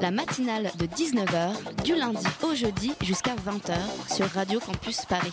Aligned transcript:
La 0.00 0.10
matinale 0.10 0.70
de 0.78 0.86
19h, 0.86 1.82
du 1.84 1.94
lundi 1.94 2.26
au 2.42 2.54
jeudi 2.54 2.92
jusqu'à 3.02 3.34
20h 3.34 4.14
sur 4.14 4.26
Radio 4.30 4.58
Campus 4.58 5.04
Paris. 5.04 5.32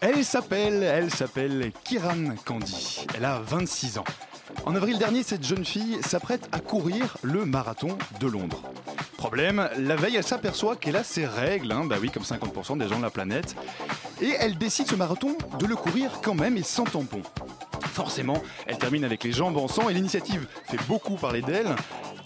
Elle 0.00 0.24
s'appelle, 0.24 0.82
elle 0.82 1.10
s'appelle 1.10 1.72
Kiran 1.84 2.34
Kandi. 2.44 3.06
Elle 3.16 3.24
a 3.24 3.40
26 3.40 3.98
ans. 3.98 4.04
En 4.64 4.74
avril 4.74 4.98
dernier, 4.98 5.22
cette 5.22 5.44
jeune 5.44 5.64
fille 5.64 5.98
s'apprête 6.02 6.48
à 6.52 6.60
courir 6.60 7.18
le 7.22 7.44
marathon 7.44 7.98
de 8.20 8.26
Londres. 8.26 8.62
Problème, 9.16 9.68
la 9.78 9.96
veille, 9.96 10.16
elle 10.16 10.24
s'aperçoit 10.24 10.76
qu'elle 10.76 10.96
a 10.96 11.04
ses 11.04 11.26
règles, 11.26 11.72
hein, 11.72 11.84
bah 11.84 11.96
oui, 12.00 12.10
comme 12.10 12.22
50% 12.22 12.78
des 12.78 12.88
gens 12.88 12.98
de 12.98 13.04
la 13.04 13.10
planète, 13.10 13.56
et 14.22 14.34
elle 14.38 14.56
décide 14.56 14.88
ce 14.88 14.94
marathon 14.94 15.36
de 15.58 15.66
le 15.66 15.76
courir 15.76 16.20
quand 16.22 16.34
même 16.34 16.56
et 16.56 16.62
sans 16.62 16.84
tampon. 16.84 17.22
Forcément, 17.96 18.42
elle 18.66 18.76
termine 18.76 19.04
avec 19.04 19.24
les 19.24 19.32
jambes 19.32 19.56
en 19.56 19.68
sang 19.68 19.88
et 19.88 19.94
l'initiative 19.94 20.46
fait 20.64 20.78
beaucoup 20.86 21.14
parler 21.14 21.40
d'elle. 21.40 21.74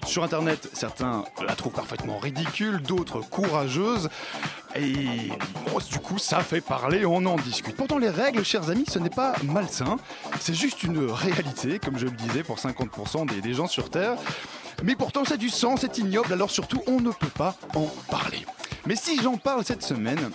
Sur 0.06 0.24
internet, 0.24 0.68
certains 0.72 1.24
la 1.46 1.54
trouvent 1.54 1.72
parfaitement 1.72 2.18
ridicule, 2.18 2.82
d'autres 2.82 3.20
courageuse. 3.20 4.08
Et 4.74 5.30
du 5.90 5.98
coup, 5.98 6.18
ça 6.18 6.40
fait 6.40 6.60
parler, 6.60 7.04
on 7.04 7.24
en 7.26 7.36
discute. 7.36 7.76
Pourtant, 7.76 7.98
les 7.98 8.08
règles, 8.08 8.44
chers 8.44 8.70
amis, 8.70 8.84
ce 8.88 8.98
n'est 8.98 9.10
pas 9.10 9.34
malsain. 9.44 9.96
C'est 10.40 10.54
juste 10.54 10.82
une 10.82 11.10
réalité, 11.10 11.78
comme 11.78 11.98
je 11.98 12.06
le 12.06 12.12
disais, 12.12 12.42
pour 12.42 12.56
50% 12.56 13.26
des, 13.26 13.40
des 13.40 13.54
gens 13.54 13.66
sur 13.66 13.90
Terre. 13.90 14.16
Mais 14.82 14.96
pourtant, 14.96 15.24
c'est 15.26 15.36
du 15.36 15.50
sang, 15.50 15.76
c'est 15.76 15.98
ignoble, 15.98 16.32
alors 16.32 16.50
surtout, 16.50 16.82
on 16.86 17.00
ne 17.00 17.10
peut 17.10 17.26
pas 17.28 17.54
en 17.74 17.86
parler. 18.10 18.46
Mais 18.86 18.96
si 18.96 19.20
j'en 19.20 19.36
parle 19.36 19.64
cette 19.64 19.82
semaine, 19.82 20.30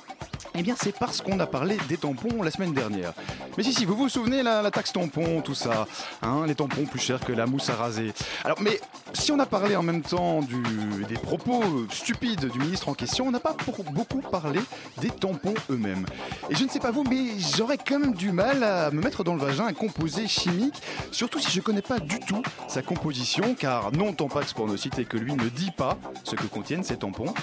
eh 0.57 0.63
bien, 0.63 0.75
c'est 0.81 0.97
parce 0.97 1.21
qu'on 1.21 1.39
a 1.39 1.47
parlé 1.47 1.77
des 1.89 1.97
tampons 1.97 2.41
la 2.41 2.51
semaine 2.51 2.73
dernière. 2.73 3.13
Mais 3.57 3.63
si, 3.63 3.73
si, 3.73 3.85
vous 3.85 3.95
vous 3.95 4.09
souvenez, 4.09 4.43
la, 4.43 4.69
taxe 4.71 4.93
tampon, 4.93 5.41
tout 5.41 5.53
ça, 5.53 5.87
hein, 6.21 6.45
les 6.47 6.55
tampons 6.55 6.85
plus 6.85 6.99
chers 6.99 7.19
que 7.19 7.33
la 7.33 7.45
mousse 7.45 7.69
à 7.69 7.75
raser. 7.75 8.13
Alors, 8.43 8.61
mais 8.61 8.79
si 9.13 9.31
on 9.31 9.39
a 9.39 9.45
parlé 9.45 9.75
en 9.75 9.83
même 9.83 10.01
temps 10.01 10.41
des 10.41 11.15
propos 11.15 11.61
stupides 11.91 12.49
du 12.51 12.59
ministre 12.59 12.89
en 12.89 12.93
question, 12.93 13.27
on 13.27 13.31
n'a 13.31 13.39
pas 13.39 13.53
pour 13.53 13.83
beaucoup 13.83 14.21
parlé 14.21 14.59
des 15.01 15.09
tampons 15.09 15.53
eux-mêmes. 15.69 16.05
Et 16.49 16.55
je 16.55 16.63
ne 16.63 16.69
sais 16.69 16.79
pas 16.79 16.91
vous, 16.91 17.03
mais 17.03 17.39
j'aurais 17.57 17.77
quand 17.77 17.99
même 17.99 18.13
du 18.13 18.31
mal 18.31 18.63
à 18.63 18.91
me 18.91 19.01
mettre 19.01 19.23
dans 19.23 19.33
le 19.33 19.41
vagin 19.41 19.65
un 19.65 19.73
composé 19.73 20.27
chimique, 20.27 20.81
surtout 21.11 21.39
si 21.39 21.51
je 21.51 21.61
connais 21.61 21.81
pas 21.81 21.99
du 21.99 22.19
tout 22.19 22.41
sa 22.67 22.81
composition, 22.81 23.55
car 23.57 23.91
non 23.91 24.13
Tampax 24.13 24.53
pour 24.53 24.67
ne 24.67 24.77
citer 24.77 25.05
que 25.05 25.17
lui 25.17 25.33
ne 25.33 25.49
dit 25.49 25.71
pas 25.71 25.97
ce 26.23 26.35
que 26.35 26.45
contiennent 26.45 26.83
ces 26.83 26.97
tampons. 26.97 27.33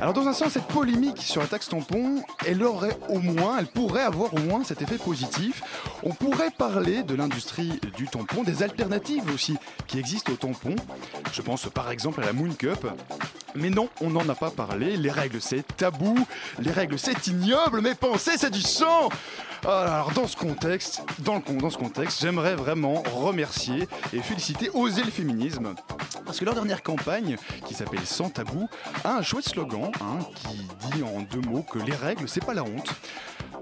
Alors 0.00 0.12
dans 0.12 0.26
un 0.26 0.32
sens, 0.32 0.52
cette 0.52 0.66
polémique 0.66 1.22
sur 1.22 1.40
la 1.40 1.46
taxe 1.46 1.68
tampon, 1.68 2.22
elle 2.46 2.53
aurait 2.62 2.96
au 3.08 3.18
moins, 3.18 3.58
elle 3.58 3.66
pourrait 3.66 4.02
avoir 4.02 4.34
au 4.34 4.38
moins 4.38 4.64
cet 4.64 4.82
effet 4.82 4.98
positif. 4.98 5.62
On 6.02 6.12
pourrait 6.12 6.50
parler 6.50 7.02
de 7.02 7.14
l'industrie 7.14 7.80
du 7.96 8.06
tampon, 8.06 8.42
des 8.42 8.62
alternatives 8.62 9.32
aussi 9.32 9.56
qui 9.86 9.98
existent 9.98 10.32
au 10.32 10.36
tampon. 10.36 10.76
Je 11.32 11.42
pense 11.42 11.68
par 11.70 11.90
exemple 11.90 12.22
à 12.22 12.26
la 12.26 12.32
Moon 12.32 12.52
Cup. 12.52 12.86
Mais 13.56 13.70
non, 13.70 13.88
on 14.00 14.10
n'en 14.10 14.28
a 14.28 14.34
pas 14.34 14.50
parlé. 14.50 14.96
Les 14.96 15.10
règles, 15.10 15.40
c'est 15.40 15.64
tabou. 15.76 16.26
Les 16.58 16.72
règles, 16.72 16.98
c'est 16.98 17.28
ignoble. 17.28 17.80
Mais 17.82 17.94
penser, 17.94 18.32
c'est 18.36 18.50
du 18.50 18.62
sang. 18.62 19.08
Alors, 19.64 20.10
dans 20.12 20.26
ce 20.26 20.36
contexte, 20.36 21.02
dans, 21.20 21.36
le, 21.36 21.60
dans 21.60 21.70
ce 21.70 21.78
contexte, 21.78 22.20
j'aimerais 22.20 22.54
vraiment 22.54 23.02
remercier 23.14 23.88
et 24.12 24.20
féliciter 24.20 24.70
Oser 24.74 25.04
le 25.04 25.10
féminisme. 25.10 25.74
Parce 26.34 26.40
que 26.40 26.46
leur 26.46 26.54
dernière 26.56 26.82
campagne, 26.82 27.36
qui 27.64 27.74
s'appelle 27.74 28.04
Sans 28.04 28.28
tabou, 28.28 28.68
a 29.04 29.18
un 29.18 29.22
chouette 29.22 29.48
slogan 29.48 29.92
hein, 30.00 30.18
qui 30.34 30.64
dit 30.90 31.04
en 31.04 31.20
deux 31.20 31.40
mots 31.48 31.62
que 31.62 31.78
les 31.78 31.94
règles, 31.94 32.28
c'est 32.28 32.44
pas 32.44 32.54
la 32.54 32.64
honte. 32.64 32.92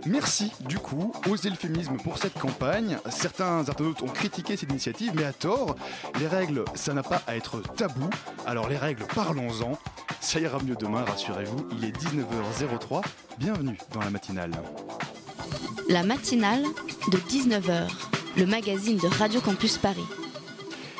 Merci 0.06 0.52
du 0.60 0.78
coup, 0.78 1.12
le 1.26 1.54
féminisme 1.54 1.98
pour 1.98 2.16
cette 2.16 2.32
campagne. 2.38 2.96
Certains 3.10 3.58
internautes 3.58 4.00
ont 4.00 4.08
critiqué 4.08 4.56
cette 4.56 4.70
initiative, 4.70 5.12
mais 5.14 5.24
à 5.24 5.34
tort. 5.34 5.76
Les 6.18 6.26
règles, 6.26 6.64
ça 6.74 6.94
n'a 6.94 7.02
pas 7.02 7.20
à 7.26 7.36
être 7.36 7.60
tabou. 7.60 8.08
Alors 8.46 8.70
les 8.70 8.78
règles, 8.78 9.04
parlons-en. 9.14 9.78
Ça 10.22 10.40
ira 10.40 10.58
mieux 10.62 10.74
demain, 10.74 11.04
rassurez-vous. 11.04 11.68
Il 11.72 11.84
est 11.84 11.94
19h03. 11.94 13.02
Bienvenue 13.36 13.76
dans 13.92 14.00
la 14.00 14.08
matinale. 14.08 14.52
La 15.90 16.04
matinale 16.04 16.62
de 17.10 17.18
19h, 17.18 17.90
le 18.38 18.46
magazine 18.46 18.96
de 18.96 19.08
Radio 19.08 19.42
Campus 19.42 19.76
Paris. 19.76 20.06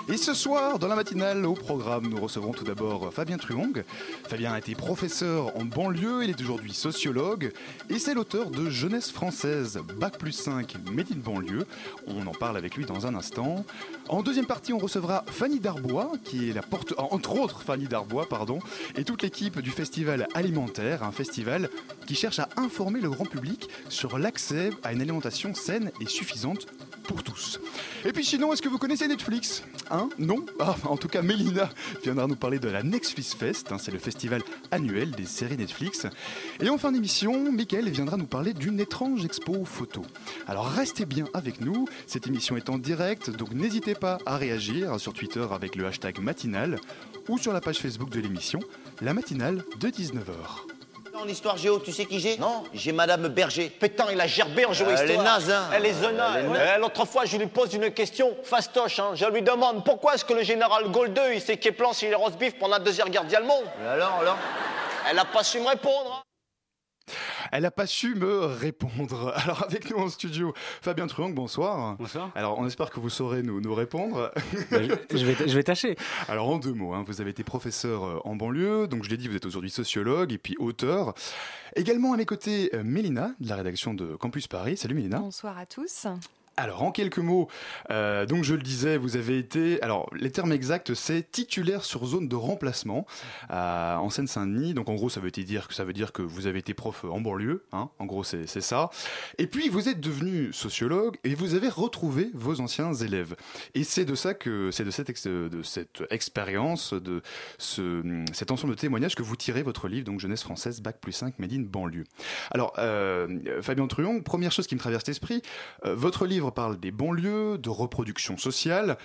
Et 0.08 0.16
ce 0.16 0.34
soir, 0.34 0.80
dans 0.80 0.88
la 0.88 0.96
matinale, 0.96 1.46
au 1.46 1.54
programme, 1.54 2.08
nous 2.08 2.20
recevrons 2.20 2.50
tout 2.52 2.64
d'abord 2.64 3.12
Fabien 3.12 3.36
Truong. 3.36 3.84
Fabien 4.24 4.52
a 4.52 4.58
été 4.58 4.74
professeur 4.74 5.56
en 5.56 5.64
banlieue, 5.64 6.24
il 6.24 6.30
est 6.30 6.40
aujourd'hui 6.40 6.72
sociologue 6.72 7.52
et 7.88 8.00
c'est 8.00 8.12
l'auteur 8.12 8.50
de 8.50 8.68
Jeunesse 8.68 9.12
française, 9.12 9.78
Bac 10.00 10.18
plus 10.18 10.32
5, 10.32 10.74
Made 10.90 11.06
in 11.12 11.18
banlieue. 11.18 11.66
On 12.08 12.26
en 12.26 12.32
parle 12.32 12.56
avec 12.56 12.74
lui 12.74 12.84
dans 12.84 13.06
un 13.06 13.14
instant. 13.14 13.64
En 14.08 14.22
deuxième 14.22 14.46
partie, 14.46 14.72
on 14.72 14.78
recevra 14.78 15.24
Fanny 15.28 15.60
Darbois, 15.60 16.10
qui 16.24 16.50
est 16.50 16.52
la 16.52 16.62
porte, 16.62 16.94
entre 16.98 17.38
autres 17.38 17.62
Fanny 17.62 17.86
Darbois, 17.86 18.28
pardon, 18.28 18.58
et 18.96 19.04
toute 19.04 19.22
l'équipe 19.22 19.60
du 19.60 19.70
Festival 19.70 20.26
Alimentaire, 20.34 21.04
un 21.04 21.12
festival 21.12 21.70
qui 22.06 22.16
cherche 22.16 22.40
à 22.40 22.48
informer 22.56 23.00
le 23.00 23.10
grand 23.10 23.26
public 23.26 23.68
sur 23.88 24.18
l'accès 24.18 24.70
à 24.82 24.92
une 24.92 25.00
alimentation 25.00 25.54
saine 25.54 25.92
et 26.00 26.06
suffisante 26.06 26.66
pour 27.02 27.22
tous. 27.22 27.60
Et 28.04 28.12
puis 28.12 28.24
sinon, 28.24 28.52
est-ce 28.52 28.62
que 28.62 28.68
vous 28.68 28.78
connaissez 28.78 29.06
Netflix? 29.08 29.62
Hein? 29.90 30.08
Non? 30.18 30.44
Ah, 30.58 30.76
En 30.84 30.96
tout 30.96 31.08
cas, 31.08 31.22
Mélina 31.22 31.68
viendra 32.02 32.26
nous 32.26 32.36
parler 32.36 32.58
de 32.58 32.68
la 32.68 32.82
Netflix 32.82 33.34
Fest, 33.34 33.72
hein, 33.72 33.78
c'est 33.78 33.90
le 33.90 33.98
festival 33.98 34.42
annuel 34.70 35.10
des 35.12 35.24
séries 35.24 35.56
Netflix. 35.56 36.06
Et 36.60 36.68
en 36.68 36.78
fin 36.78 36.92
d'émission, 36.92 37.52
Mickaël 37.52 37.88
viendra 37.90 38.16
nous 38.16 38.26
parler 38.26 38.54
d'une 38.54 38.80
étrange 38.80 39.24
expo 39.24 39.64
photo. 39.64 40.02
Alors 40.46 40.66
restez 40.68 41.04
bien 41.04 41.26
avec 41.34 41.60
nous, 41.60 41.86
cette 42.06 42.26
émission 42.26 42.56
est 42.56 42.68
en 42.70 42.78
direct, 42.78 43.30
donc 43.30 43.52
n'hésitez 43.52 43.94
pas 43.94 44.18
à 44.26 44.36
réagir 44.36 44.98
sur 44.98 45.12
Twitter 45.12 45.46
avec 45.50 45.76
le 45.76 45.86
hashtag 45.86 46.20
matinale 46.20 46.78
ou 47.28 47.38
sur 47.38 47.52
la 47.52 47.60
page 47.60 47.78
Facebook 47.78 48.10
de 48.10 48.20
l'émission, 48.20 48.60
la 49.00 49.14
matinale 49.14 49.64
de 49.80 49.88
19h. 49.88 50.81
En 51.14 51.28
histoire 51.28 51.56
géo, 51.58 51.78
tu 51.78 51.92
sais 51.92 52.06
qui 52.06 52.18
j'ai? 52.20 52.38
Non, 52.38 52.64
j'ai 52.72 52.90
Madame 52.90 53.28
Berger. 53.28 53.68
Pétain, 53.68 54.06
il 54.10 54.20
a 54.20 54.26
gerbé 54.26 54.64
en 54.64 54.72
géo 54.72 54.86
Elle 54.88 55.10
est 55.10 55.16
naze, 55.18 55.50
hein. 55.50 55.68
Elle 55.74 55.84
est 55.86 55.92
zona. 55.92 56.40
Est 56.40 56.44
Euh, 56.44 56.78
L'autre 56.78 57.04
fois, 57.04 57.26
je 57.26 57.36
lui 57.36 57.46
pose 57.46 57.74
une 57.74 57.90
question 57.92 58.34
fastoche. 58.42 58.98
hein. 58.98 59.10
Je 59.14 59.26
lui 59.26 59.42
demande 59.42 59.84
pourquoi 59.84 60.14
est-ce 60.14 60.24
que 60.24 60.32
le 60.32 60.42
général 60.42 60.88
Gaulle 60.90 61.10
II, 61.10 61.34
il 61.34 61.40
sait 61.40 61.58
qu'il 61.58 61.74
plan 61.74 61.92
sur 61.92 62.08
les 62.08 62.14
roast 62.14 62.38
beef 62.38 62.58
pendant 62.58 62.78
la 62.78 62.82
Deuxième 62.82 63.08
Guerre 63.10 63.22
mondiale 63.24 63.44
Alors, 63.92 64.18
alors? 64.20 64.38
Elle 65.10 65.18
a 65.18 65.24
pas 65.26 65.44
su 65.44 65.60
me 65.60 65.68
répondre. 65.68 66.22
Elle 67.52 67.64
n'a 67.64 67.70
pas 67.70 67.86
su 67.86 68.14
me 68.14 68.46
répondre. 68.46 69.30
Alors 69.36 69.62
avec 69.64 69.90
nous 69.90 69.98
en 69.98 70.08
studio, 70.08 70.54
Fabien 70.80 71.06
Truong, 71.06 71.34
bonsoir. 71.34 71.96
Bonsoir. 71.98 72.30
Alors 72.34 72.58
on 72.58 72.66
espère 72.66 72.88
que 72.88 72.98
vous 72.98 73.10
saurez 73.10 73.42
nous, 73.42 73.60
nous 73.60 73.74
répondre. 73.74 74.32
Je, 74.70 74.94
je 75.18 75.26
vais, 75.26 75.48
je 75.48 75.54
vais 75.54 75.62
tâcher. 75.62 75.96
Alors 76.28 76.48
en 76.48 76.58
deux 76.58 76.72
mots, 76.72 76.94
hein, 76.94 77.04
vous 77.06 77.20
avez 77.20 77.30
été 77.30 77.44
professeur 77.44 78.04
euh, 78.04 78.20
en 78.24 78.36
banlieue, 78.36 78.88
donc 78.88 79.04
je 79.04 79.10
l'ai 79.10 79.18
dit, 79.18 79.28
vous 79.28 79.36
êtes 79.36 79.44
aujourd'hui 79.44 79.70
sociologue 79.70 80.32
et 80.32 80.38
puis 80.38 80.56
auteur. 80.58 81.12
Également 81.76 82.14
à 82.14 82.16
mes 82.16 82.24
côtés, 82.24 82.70
euh, 82.74 82.82
Mélina, 82.82 83.34
de 83.38 83.48
la 83.50 83.56
rédaction 83.56 83.92
de 83.92 84.16
Campus 84.16 84.48
Paris. 84.48 84.78
Salut 84.78 84.94
Mélina. 84.94 85.18
Bonsoir 85.18 85.58
à 85.58 85.66
tous. 85.66 86.06
Alors 86.58 86.82
en 86.82 86.92
quelques 86.92 87.18
mots, 87.18 87.48
euh, 87.90 88.26
donc 88.26 88.44
je 88.44 88.54
le 88.54 88.62
disais, 88.62 88.98
vous 88.98 89.16
avez 89.16 89.38
été, 89.38 89.80
alors 89.80 90.10
les 90.14 90.30
termes 90.30 90.52
exacts 90.52 90.92
c'est 90.92 91.30
titulaire 91.30 91.82
sur 91.82 92.04
zone 92.04 92.28
de 92.28 92.36
remplacement 92.36 93.06
euh, 93.50 93.96
en 93.96 94.10
Seine-Saint-Denis. 94.10 94.74
Donc 94.74 94.90
en 94.90 94.94
gros 94.94 95.08
ça 95.08 95.20
veut 95.20 95.30
dire 95.30 95.66
que 95.66 95.74
ça 95.74 95.84
veut 95.84 95.94
dire 95.94 96.12
que 96.12 96.20
vous 96.20 96.46
avez 96.46 96.58
été 96.58 96.74
prof 96.74 97.04
en 97.04 97.22
banlieue, 97.22 97.64
hein, 97.72 97.88
en 97.98 98.04
gros 98.04 98.22
c'est 98.22 98.46
ça. 98.46 98.90
Et 99.38 99.46
puis 99.46 99.70
vous 99.70 99.88
êtes 99.88 100.00
devenu 100.00 100.52
sociologue 100.52 101.16
et 101.24 101.34
vous 101.34 101.54
avez 101.54 101.70
retrouvé 101.70 102.30
vos 102.34 102.60
anciens 102.60 102.92
élèves. 102.92 103.34
Et 103.74 103.82
c'est 103.82 104.04
de 104.04 104.14
ça 104.14 104.34
que 104.34 104.70
c'est 104.72 104.84
de 104.84 104.90
cette 104.90 105.26
de 105.26 105.62
cette 105.62 106.02
expérience, 106.10 106.92
de 106.92 107.22
ce, 107.56 108.24
cet 108.32 108.50
ensemble 108.50 108.74
de 108.74 108.78
témoignages 108.78 109.14
que 109.14 109.22
vous 109.22 109.36
tirez 109.36 109.62
votre 109.62 109.88
livre 109.88 110.04
donc 110.04 110.20
jeunesse 110.20 110.42
française 110.42 110.82
bac 110.82 110.98
plus 111.00 111.12
5 111.12 111.38
Made 111.38 111.52
in 111.54 111.62
banlieue. 111.62 112.04
Alors 112.50 112.74
euh, 112.78 113.62
Fabien 113.62 113.86
Truon, 113.86 114.20
première 114.20 114.52
chose 114.52 114.66
qui 114.66 114.74
me 114.74 114.80
traverse 114.80 115.06
l'esprit, 115.06 115.40
votre 115.84 116.26
livre 116.26 116.41
parle 116.50 116.78
des 116.80 116.90
banlieues, 116.90 117.58
de 117.58 117.68
reproduction 117.68 118.36
sociale. 118.36 118.96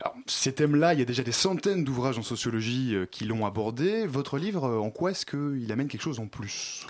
Alors, 0.00 0.16
ces 0.26 0.52
thèmes-là, 0.54 0.94
il 0.94 0.98
y 0.98 1.02
a 1.02 1.06
déjà 1.06 1.22
des 1.22 1.32
centaines 1.32 1.84
d'ouvrages 1.84 2.18
en 2.18 2.22
sociologie 2.22 2.94
euh, 2.94 3.06
qui 3.06 3.24
l'ont 3.24 3.46
abordé. 3.46 4.06
Votre 4.06 4.38
livre, 4.38 4.64
euh, 4.64 4.78
en 4.78 4.90
quoi 4.90 5.10
est-ce 5.10 5.26
qu'il 5.26 5.70
amène 5.70 5.88
quelque 5.88 6.02
chose 6.02 6.20
en 6.20 6.26
plus? 6.26 6.86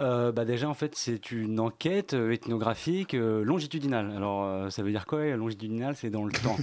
Euh, 0.00 0.32
bah 0.32 0.44
déjà, 0.44 0.68
en 0.68 0.74
fait, 0.74 0.94
c'est 0.96 1.30
une 1.30 1.60
enquête 1.60 2.14
euh, 2.14 2.32
ethnographique 2.32 3.14
euh, 3.14 3.44
longitudinale. 3.44 4.12
Alors, 4.16 4.44
euh, 4.44 4.70
ça 4.70 4.82
veut 4.82 4.90
dire 4.90 5.06
quoi 5.06 5.24
Longitudinale, 5.36 5.94
c'est 5.96 6.10
dans 6.10 6.24
le 6.24 6.32
temps. 6.32 6.56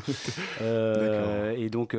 Et 1.57 1.69
donc, 1.69 1.95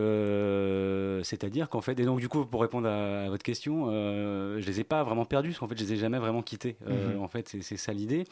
c'est-à-dire 1.25 1.69
qu'en 1.69 1.81
fait, 1.81 1.99
et 2.00 2.05
donc 2.05 2.20
du 2.20 2.29
coup, 2.29 2.44
pour 2.44 2.61
répondre 2.61 2.88
à, 2.88 3.25
à 3.25 3.29
votre 3.29 3.43
question, 3.43 3.87
je 3.90 4.64
les 4.64 4.81
ai 4.81 4.85
pas 4.85 5.02
vraiment 5.02 5.25
perdus, 5.25 5.50
parce 5.50 5.58
qu'en 5.58 5.69
fait, 5.69 5.79
je 5.79 5.85
les 5.85 5.94
ai 5.94 5.96
jamais 5.96 6.19
vraiment 6.19 6.43
quittés. 6.43 6.76
Mhm. 6.87 7.20
En 7.23 7.29
fait, 7.29 7.49
c'est 7.61 7.76
ça 7.76 7.93
l'idée. 7.93 8.25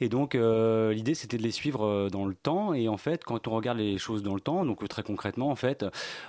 Et 0.00 0.08
donc, 0.08 0.34
l'idée, 0.34 1.14
c'était 1.14 1.38
de 1.38 1.42
les 1.42 1.50
suivre 1.50 2.08
dans 2.10 2.26
le 2.26 2.34
temps. 2.34 2.74
Et 2.74 2.88
en 2.88 2.96
fait, 2.96 3.24
quand 3.24 3.48
on 3.48 3.52
regarde 3.52 3.78
les 3.78 3.98
choses 3.98 4.22
dans 4.22 4.34
le 4.34 4.40
temps, 4.40 4.64
donc 4.64 4.86
très 4.88 5.02
concrètement, 5.02 5.50
en 5.50 5.56
fait, 5.56 5.84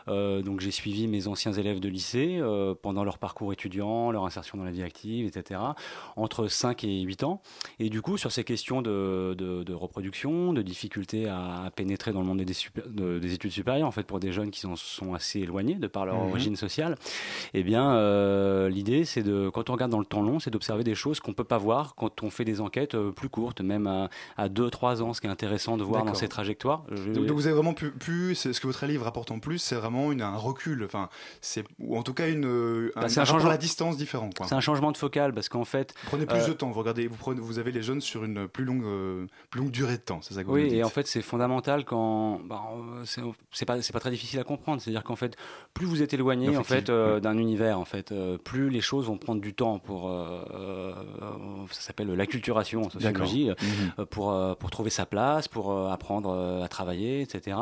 donc 0.07 0.59
j'ai 0.59 0.71
suivi 0.71 1.07
mes 1.07 1.27
anciens 1.27 1.53
élèves 1.53 1.79
de 1.79 1.89
lycée 1.89 2.41
pendant 2.81 3.03
leur 3.03 3.17
parcours 3.17 3.53
étudiant, 3.53 4.11
leur 4.11 4.25
insertion 4.25 4.57
dans 4.57 4.65
la 4.65 4.71
vie 4.71 4.83
active, 4.83 5.27
etc., 5.27 5.59
entre 6.17 6.47
5 6.47 6.83
et 6.83 7.01
8 7.01 7.23
ans. 7.23 7.41
Et 7.79 7.89
du 7.89 8.01
coup, 8.01 8.17
sur 8.17 8.31
ces 8.31 8.43
questions 8.43 8.81
de, 8.81 9.35
de- 9.37 9.63
de 9.63 9.73
reproduction, 9.73 10.51
de 10.53 10.61
difficulté 10.61 11.27
à, 11.27 11.63
à 11.65 11.71
pénétrer 11.71 12.11
dans 12.11 12.19
le 12.21 12.25
monde 12.27 12.41
des, 12.41 12.53
de- 12.87 13.19
des 13.19 13.33
études 13.33 13.51
supérieures, 13.51 13.87
en 13.87 13.91
fait, 13.91 14.03
pour 14.03 14.19
des 14.19 14.31
jeunes 14.31 14.51
qui 14.51 14.59
sont 14.59 15.13
assez 15.13 15.39
éloignés 15.39 15.75
de 15.75 15.87
par 15.87 16.05
leur 16.05 16.15
Mhm. 16.17 16.29
origine 16.29 16.55
sociale, 16.55 16.95
eh 17.53 17.63
bien, 17.63 17.93
euh, 17.95 18.69
l'idée, 18.69 19.05
c'est 19.05 19.23
de, 19.23 19.49
quand 19.49 19.69
on 19.69 19.73
regarde 19.73 19.91
dans 19.91 19.99
le 19.99 20.05
temps 20.05 20.21
long, 20.21 20.39
c'est 20.39 20.49
d'observer 20.51 20.83
des 20.83 20.95
choses 20.95 21.19
qu'on 21.19 21.33
peut 21.33 21.43
pas 21.43 21.57
voir 21.57 21.95
quand 21.95 22.23
on 22.23 22.29
fait 22.29 22.45
des 22.45 22.61
enquêtes 22.61 22.95
euh, 22.95 23.11
plus 23.11 23.29
courtes, 23.29 23.61
même 23.61 23.87
à, 23.87 24.09
à 24.37 24.49
2-3 24.49 25.01
ans, 25.01 25.13
ce 25.13 25.21
qui 25.21 25.27
est 25.27 25.29
intéressant 25.29 25.77
de 25.77 25.83
voir 25.83 26.03
dans 26.03 26.13
ces 26.13 26.27
trajectoires. 26.27 26.83
Je- 26.91 27.11
Donc, 27.11 27.25
donc 27.27 27.35
vous 27.37 27.45
avez 27.47 27.55
vraiment 27.55 27.73
pu, 27.73 28.35
ce 28.35 28.59
que 28.59 28.67
votre 28.67 28.85
livre 28.85 29.05
apporte 29.07 29.31
en 29.31 29.39
plus, 29.39 29.59
c'est 29.59 29.75
vraiment 29.75 30.11
une, 30.11 30.21
un 30.21 30.35
recul, 30.35 30.83
enfin, 30.83 31.09
c'est 31.41 31.63
ou 31.79 31.97
en 31.97 32.03
tout 32.03 32.13
cas 32.13 32.27
une, 32.27 32.45
euh, 32.45 32.91
Bah, 32.95 33.01
un, 33.01 33.07
rapport 33.07 33.25
changement- 33.25 33.47
à 33.49 33.51
la 33.51 33.57
distance 33.57 33.97
différent. 33.97 34.29
C'est 34.47 34.55
un 34.55 34.59
changement 34.61 34.91
de 34.91 34.97
focal 34.97 35.33
parce 35.33 35.49
qu'en 35.49 35.65
fait, 35.65 35.93
prenez 36.07 36.25
plus 36.25 36.39
euh, 36.39 36.47
de 36.47 36.53
temps, 36.53 36.69
vous 36.71 36.79
regardez, 36.79 37.07
vous 37.07 37.17
prenez, 37.17 37.39
vous 37.39 37.59
avez 37.59 37.71
les 37.71 37.83
jeunes 37.83 38.01
sur 38.01 38.23
une 38.23 38.47
plus 38.47 38.63
longue, 38.65 38.83
euh, 38.83 39.27
plus 39.49 39.59
longue 39.59 39.71
durée 39.71 39.97
de 39.97 40.01
temps, 40.01 40.19
c'est 40.21 40.33
ça 40.33 40.41
que 40.41 40.47
vous 40.47 40.53
Oui, 40.55 40.73
et 40.73 40.83
en 40.83 40.89
fait, 40.89 41.05
c'est 41.05 41.21
fondamental 41.21 41.85
quand. 41.85 42.39
bah, 42.45 42.63
c'est 43.51 43.65
pas, 43.65 43.77
pas 43.77 43.99
très 43.99 44.11
difficile 44.11 44.39
à 44.39 44.43
comprendre. 44.43 44.81
C'est-à-dire 44.81 45.03
qu'en 45.03 45.15
fait, 45.15 45.35
plus 45.73 45.85
vous 45.85 46.01
êtes 46.01 46.13
éloigné 46.13 46.55
en 46.57 46.63
fait, 46.63 46.89
euh, 46.89 47.15
oui. 47.15 47.21
d'un 47.21 47.37
univers, 47.37 47.79
en 47.79 47.85
fait, 47.85 48.13
plus 48.43 48.69
les 48.69 48.81
choses 48.81 49.05
vont 49.05 49.17
prendre 49.17 49.41
du 49.41 49.53
temps 49.53 49.79
pour. 49.79 50.09
ça 51.71 51.81
s'appelle 51.81 52.11
l'acculturation 52.13 52.83
en 52.83 52.89
sociologie, 52.89 53.51
euh, 53.99 54.05
pour, 54.05 54.35
pour 54.57 54.71
trouver 54.71 54.89
sa 54.89 55.05
place, 55.05 55.47
pour 55.47 55.77
apprendre 55.91 56.61
à 56.63 56.67
travailler, 56.67 57.21
etc. 57.21 57.57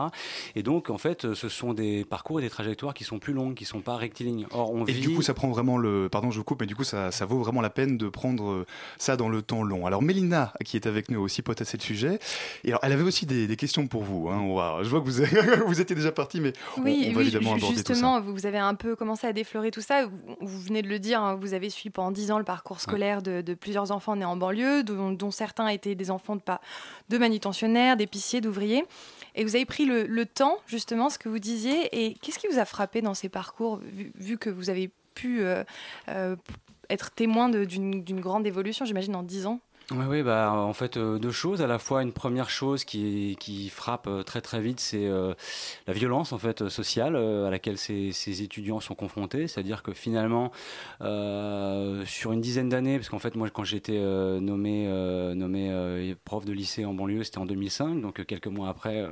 Et 0.56 0.64
donc, 0.64 0.90
en 0.90 0.98
fait, 0.98 1.34
ce 1.34 1.50
sont 1.50 1.74
des 1.74 2.06
parcours 2.06 2.40
et 2.40 2.44
des 2.44 2.50
trajectoires 2.50 2.94
qui 2.94 3.04
sont 3.04 3.20
plus 3.20 3.34
longues, 3.34 3.56
qui 3.56 3.66
sont 3.66 3.82
pas 3.82 3.96
rectilignes. 3.98 4.46
Or, 4.52 4.72
on 4.72 4.86
Et 4.86 4.94
vit. 4.94 5.02
du 5.02 5.14
coup, 5.16 5.22
ça 5.22 5.34
prend 5.34 5.50
vraiment 5.50 5.78
le. 5.78 6.10
Pardon, 6.10 6.32
je 6.32 6.38
vous 6.38 6.44
coupe, 6.44 6.62
mais 6.62 6.68
du 6.68 6.76
coup, 6.76 6.84
ça, 6.84 7.12
ça 7.12 7.26
vaut 7.26 7.40
vraiment 7.40 7.62
la 7.62 7.70
peine 7.70 7.98
de 7.98 8.08
prendre 8.10 8.35
euh, 8.44 8.66
ça 8.98 9.16
dans 9.18 9.30
le 9.30 9.42
temps 9.42 9.64
long. 9.64 9.86
Alors, 9.88 10.02
Mélina, 10.02 10.54
qui 10.64 10.76
est 10.78 10.86
avec 10.88 11.10
nous 11.10 11.20
aussi, 11.22 11.42
potassé 11.42 11.78
le 11.78 11.84
sujet. 11.84 12.20
Et 12.64 12.70
alors, 12.70 12.80
elle 12.84 12.92
avait 12.92 13.04
aussi 13.04 13.26
des, 13.26 13.48
des 13.48 13.56
questions 13.56 13.88
pour 13.88 14.04
vous. 14.04 14.30
Hein. 14.30 14.82
Je 14.84 14.90
vois 14.90 15.02
que 15.02 15.06
vous, 15.10 15.66
vous 15.68 15.82
étiez 15.82 15.96
déjà 15.96 16.12
parti, 16.12 16.40
mais 16.42 16.54
on- 16.78 16.82
Oui, 16.82 17.06
on, 17.10 17.12
va 17.14 17.18
oui, 17.20 17.22
évidemment 17.24 17.54
aborder 17.56 17.76
tout 17.76 17.82
ça. 17.82 17.94
justement, 17.94 18.22
vous 18.22 18.46
avez 18.46 18.58
un 18.60 18.76
peu 18.76 18.96
commencé 18.96 19.28
à 19.28 19.34
déflorer 19.34 19.72
tout 19.72 19.82
ça. 19.82 20.06
Vous, 20.06 20.36
vous 20.42 20.60
venez 20.62 20.82
de 20.82 20.88
le 20.88 21.00
dire, 21.00 21.22
hein, 21.22 21.36
vous 21.36 21.54
avez 21.54 21.70
suivi 21.70 21.90
pendant 21.90 22.12
10 22.12 22.32
ans 22.32 22.38
le 22.38 22.44
parcours 22.46 22.80
scolaire 22.80 23.22
de, 23.22 23.42
de 23.42 23.54
plusieurs 23.54 23.92
enfants 23.92 24.16
nés 24.16 24.26
en 24.26 24.36
banlieue, 24.38 24.84
dont, 24.84 25.12
dont 25.12 25.32
certains 25.32 25.68
étaient 25.68 25.96
des 25.96 26.12
enfants 26.12 26.36
de, 26.36 26.42
pas, 26.42 26.62
de 27.10 27.18
manutentionnaires, 27.18 27.98
d'épiciers, 27.98 28.42
d'ouvriers. 28.42 28.84
Et 29.36 29.44
vous 29.44 29.56
avez 29.56 29.66
pris 29.66 29.86
le, 29.86 30.04
le 30.04 30.26
temps, 30.26 30.58
justement, 30.68 31.10
ce 31.10 31.18
que 31.20 31.30
vous 31.30 31.40
disiez. 31.40 31.90
Et 31.92 32.14
qu'est-ce 32.16 32.40
qui 32.40 32.48
vous 32.48 32.60
a 32.60 32.66
frappé 32.66 33.02
dans 33.02 33.14
ces 33.14 33.30
parcours, 33.30 33.80
vu, 33.84 34.12
vu 34.16 34.38
que 34.38 34.50
vous 34.50 34.70
avez 34.70 34.90
pu 35.14 35.42
euh, 35.42 35.64
euh, 36.10 36.36
être 36.90 37.12
témoin 37.12 37.50
d'une 37.50 38.20
grande 38.22 38.46
évolution, 38.48 38.86
j'imagine, 38.86 39.16
en 39.16 39.24
10 39.24 39.48
ans 39.48 39.60
Oui, 39.92 40.06
oui, 40.10 40.24
bah, 40.24 40.52
en 40.52 40.74
fait, 40.74 40.98
euh, 40.98 41.20
deux 41.20 41.32
choses. 41.32 41.62
À 41.62 41.68
la 41.68 41.78
fois, 41.78 42.02
une 42.02 42.12
première 42.12 42.50
chose 42.50 42.84
qui, 42.84 43.38
qui 43.40 43.70
frappe 43.70 44.08
euh, 44.08 44.24
très 44.24 44.42
très 44.42 44.60
vite, 44.60 44.80
c'est 44.80 45.06
euh, 45.06 45.34
la 45.86 45.94
violence 45.94 46.34
en 46.34 46.40
fait 46.40 46.70
sociale 46.70 47.16
euh, 47.16 47.46
à 47.48 47.52
laquelle 47.52 47.78
ces, 47.78 48.12
ces 48.12 48.42
étudiants 48.42 48.80
sont 48.80 48.96
confrontés. 48.96 49.48
C'est-à-dire 49.48 49.84
que 49.84 49.94
finalement, 49.94 50.52
euh, 51.02 52.04
sur 52.06 52.32
une 52.32 52.42
dizaine 52.42 52.70
d'années, 52.70 52.98
parce 52.98 53.10
qu'en 53.10 53.20
fait, 53.20 53.36
moi, 53.36 53.50
quand 53.52 53.64
j'étais 53.64 53.98
euh, 53.98 54.40
nommé, 54.40 54.86
euh, 54.88 55.36
nommé 55.36 55.70
euh, 55.70 56.16
prof 56.26 56.46
de 56.46 56.54
lycée 56.54 56.84
en 56.86 56.94
banlieue, 56.96 57.24
c'était 57.24 57.38
en 57.38 57.46
2005, 57.46 58.02
donc 58.02 58.20
euh, 58.20 58.24
quelques 58.24 58.48
mois 58.48 58.70
après, 58.70 59.02
euh, 59.02 59.10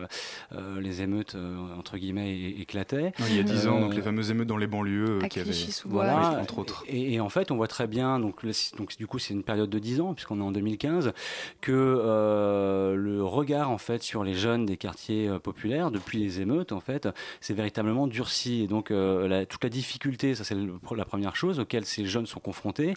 euh, 0.54 0.82
les 0.82 1.02
émeutes 1.02 1.36
euh, 1.36 1.56
entre 1.78 1.98
guillemets 1.98 2.36
éclataient. 2.60 3.14
Oui, 3.20 3.26
Il 3.30 3.36
y 3.38 3.40
a 3.40 3.44
10 3.44 3.68
ans, 3.68 3.80
donc 3.80 3.94
les 3.94 4.02
fameuses 4.02 4.32
émeutes 4.32 4.48
dans 4.48 4.58
les 4.58 4.68
banlieues 4.68 5.20
euh, 5.24 5.28
qui 5.28 5.40
avaient. 5.40 5.52
Voilà, 5.86 6.40
entre 6.42 6.58
autres. 6.58 6.84
Et, 6.88 7.14
et 7.14 7.20
en 7.20 7.30
fait, 7.30 7.52
on 7.52 7.58
voit 7.58 7.68
très 7.68 7.86
bien, 7.86 8.20
donc, 8.20 8.44
donc 8.78 8.98
du 8.98 9.06
coup, 9.06 9.20
c'est 9.20 9.34
une 9.36 9.44
période 9.44 9.70
de 9.70 9.80
10 9.80 10.02
ans, 10.02 10.14
puisqu'on 10.16 10.40
est 10.40 10.44
en 10.44 10.52
2015, 10.64 11.14
que 11.62 11.72
euh, 11.72 12.96
le 12.96 13.24
regard 13.24 13.70
en 13.70 13.78
fait 13.78 14.02
sur 14.02 14.24
les 14.24 14.34
jeunes 14.34 14.66
des 14.66 14.78
quartiers 14.78 15.28
euh, 15.28 15.40
populaires 15.40 15.92
depuis 15.92 16.20
les 16.20 16.42
émeutes, 16.42 16.72
en 16.72 16.80
fait, 16.80 17.08
c'est 17.42 17.54
véritablement 17.54 18.08
durci. 18.08 18.64
Et 18.64 18.68
donc, 18.68 18.92
euh, 18.92 19.46
toute 19.46 19.64
la 19.64 19.70
difficulté, 19.70 20.36
ça 20.36 20.44
c'est 20.44 20.56
la 20.96 21.06
première 21.06 21.36
chose 21.36 21.60
auquel 21.60 21.86
ces 21.86 22.06
jeunes 22.06 22.26
sont 22.26 22.40
confrontés, 22.40 22.94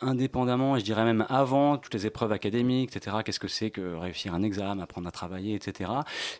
indépendamment, 0.00 0.76
et 0.76 0.80
je 0.80 0.84
dirais 0.84 1.04
même 1.04 1.26
avant 1.28 1.76
toutes 1.76 1.94
les 1.94 2.06
épreuves 2.06 2.32
académiques, 2.32 2.96
etc. 2.96 3.18
Qu'est-ce 3.24 3.40
que 3.40 3.48
c'est 3.48 3.70
que 3.70 3.94
réussir 3.94 4.34
un 4.34 4.42
examen, 4.42 4.82
apprendre 4.82 5.08
à 5.08 5.10
travailler, 5.10 5.54
etc. 5.54 5.90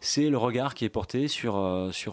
C'est 0.00 0.28
le 0.28 0.38
regard 0.38 0.74
qui 0.74 0.84
est 0.84 0.88
porté 0.88 1.28
sur 1.28 1.54
sur 1.92 2.12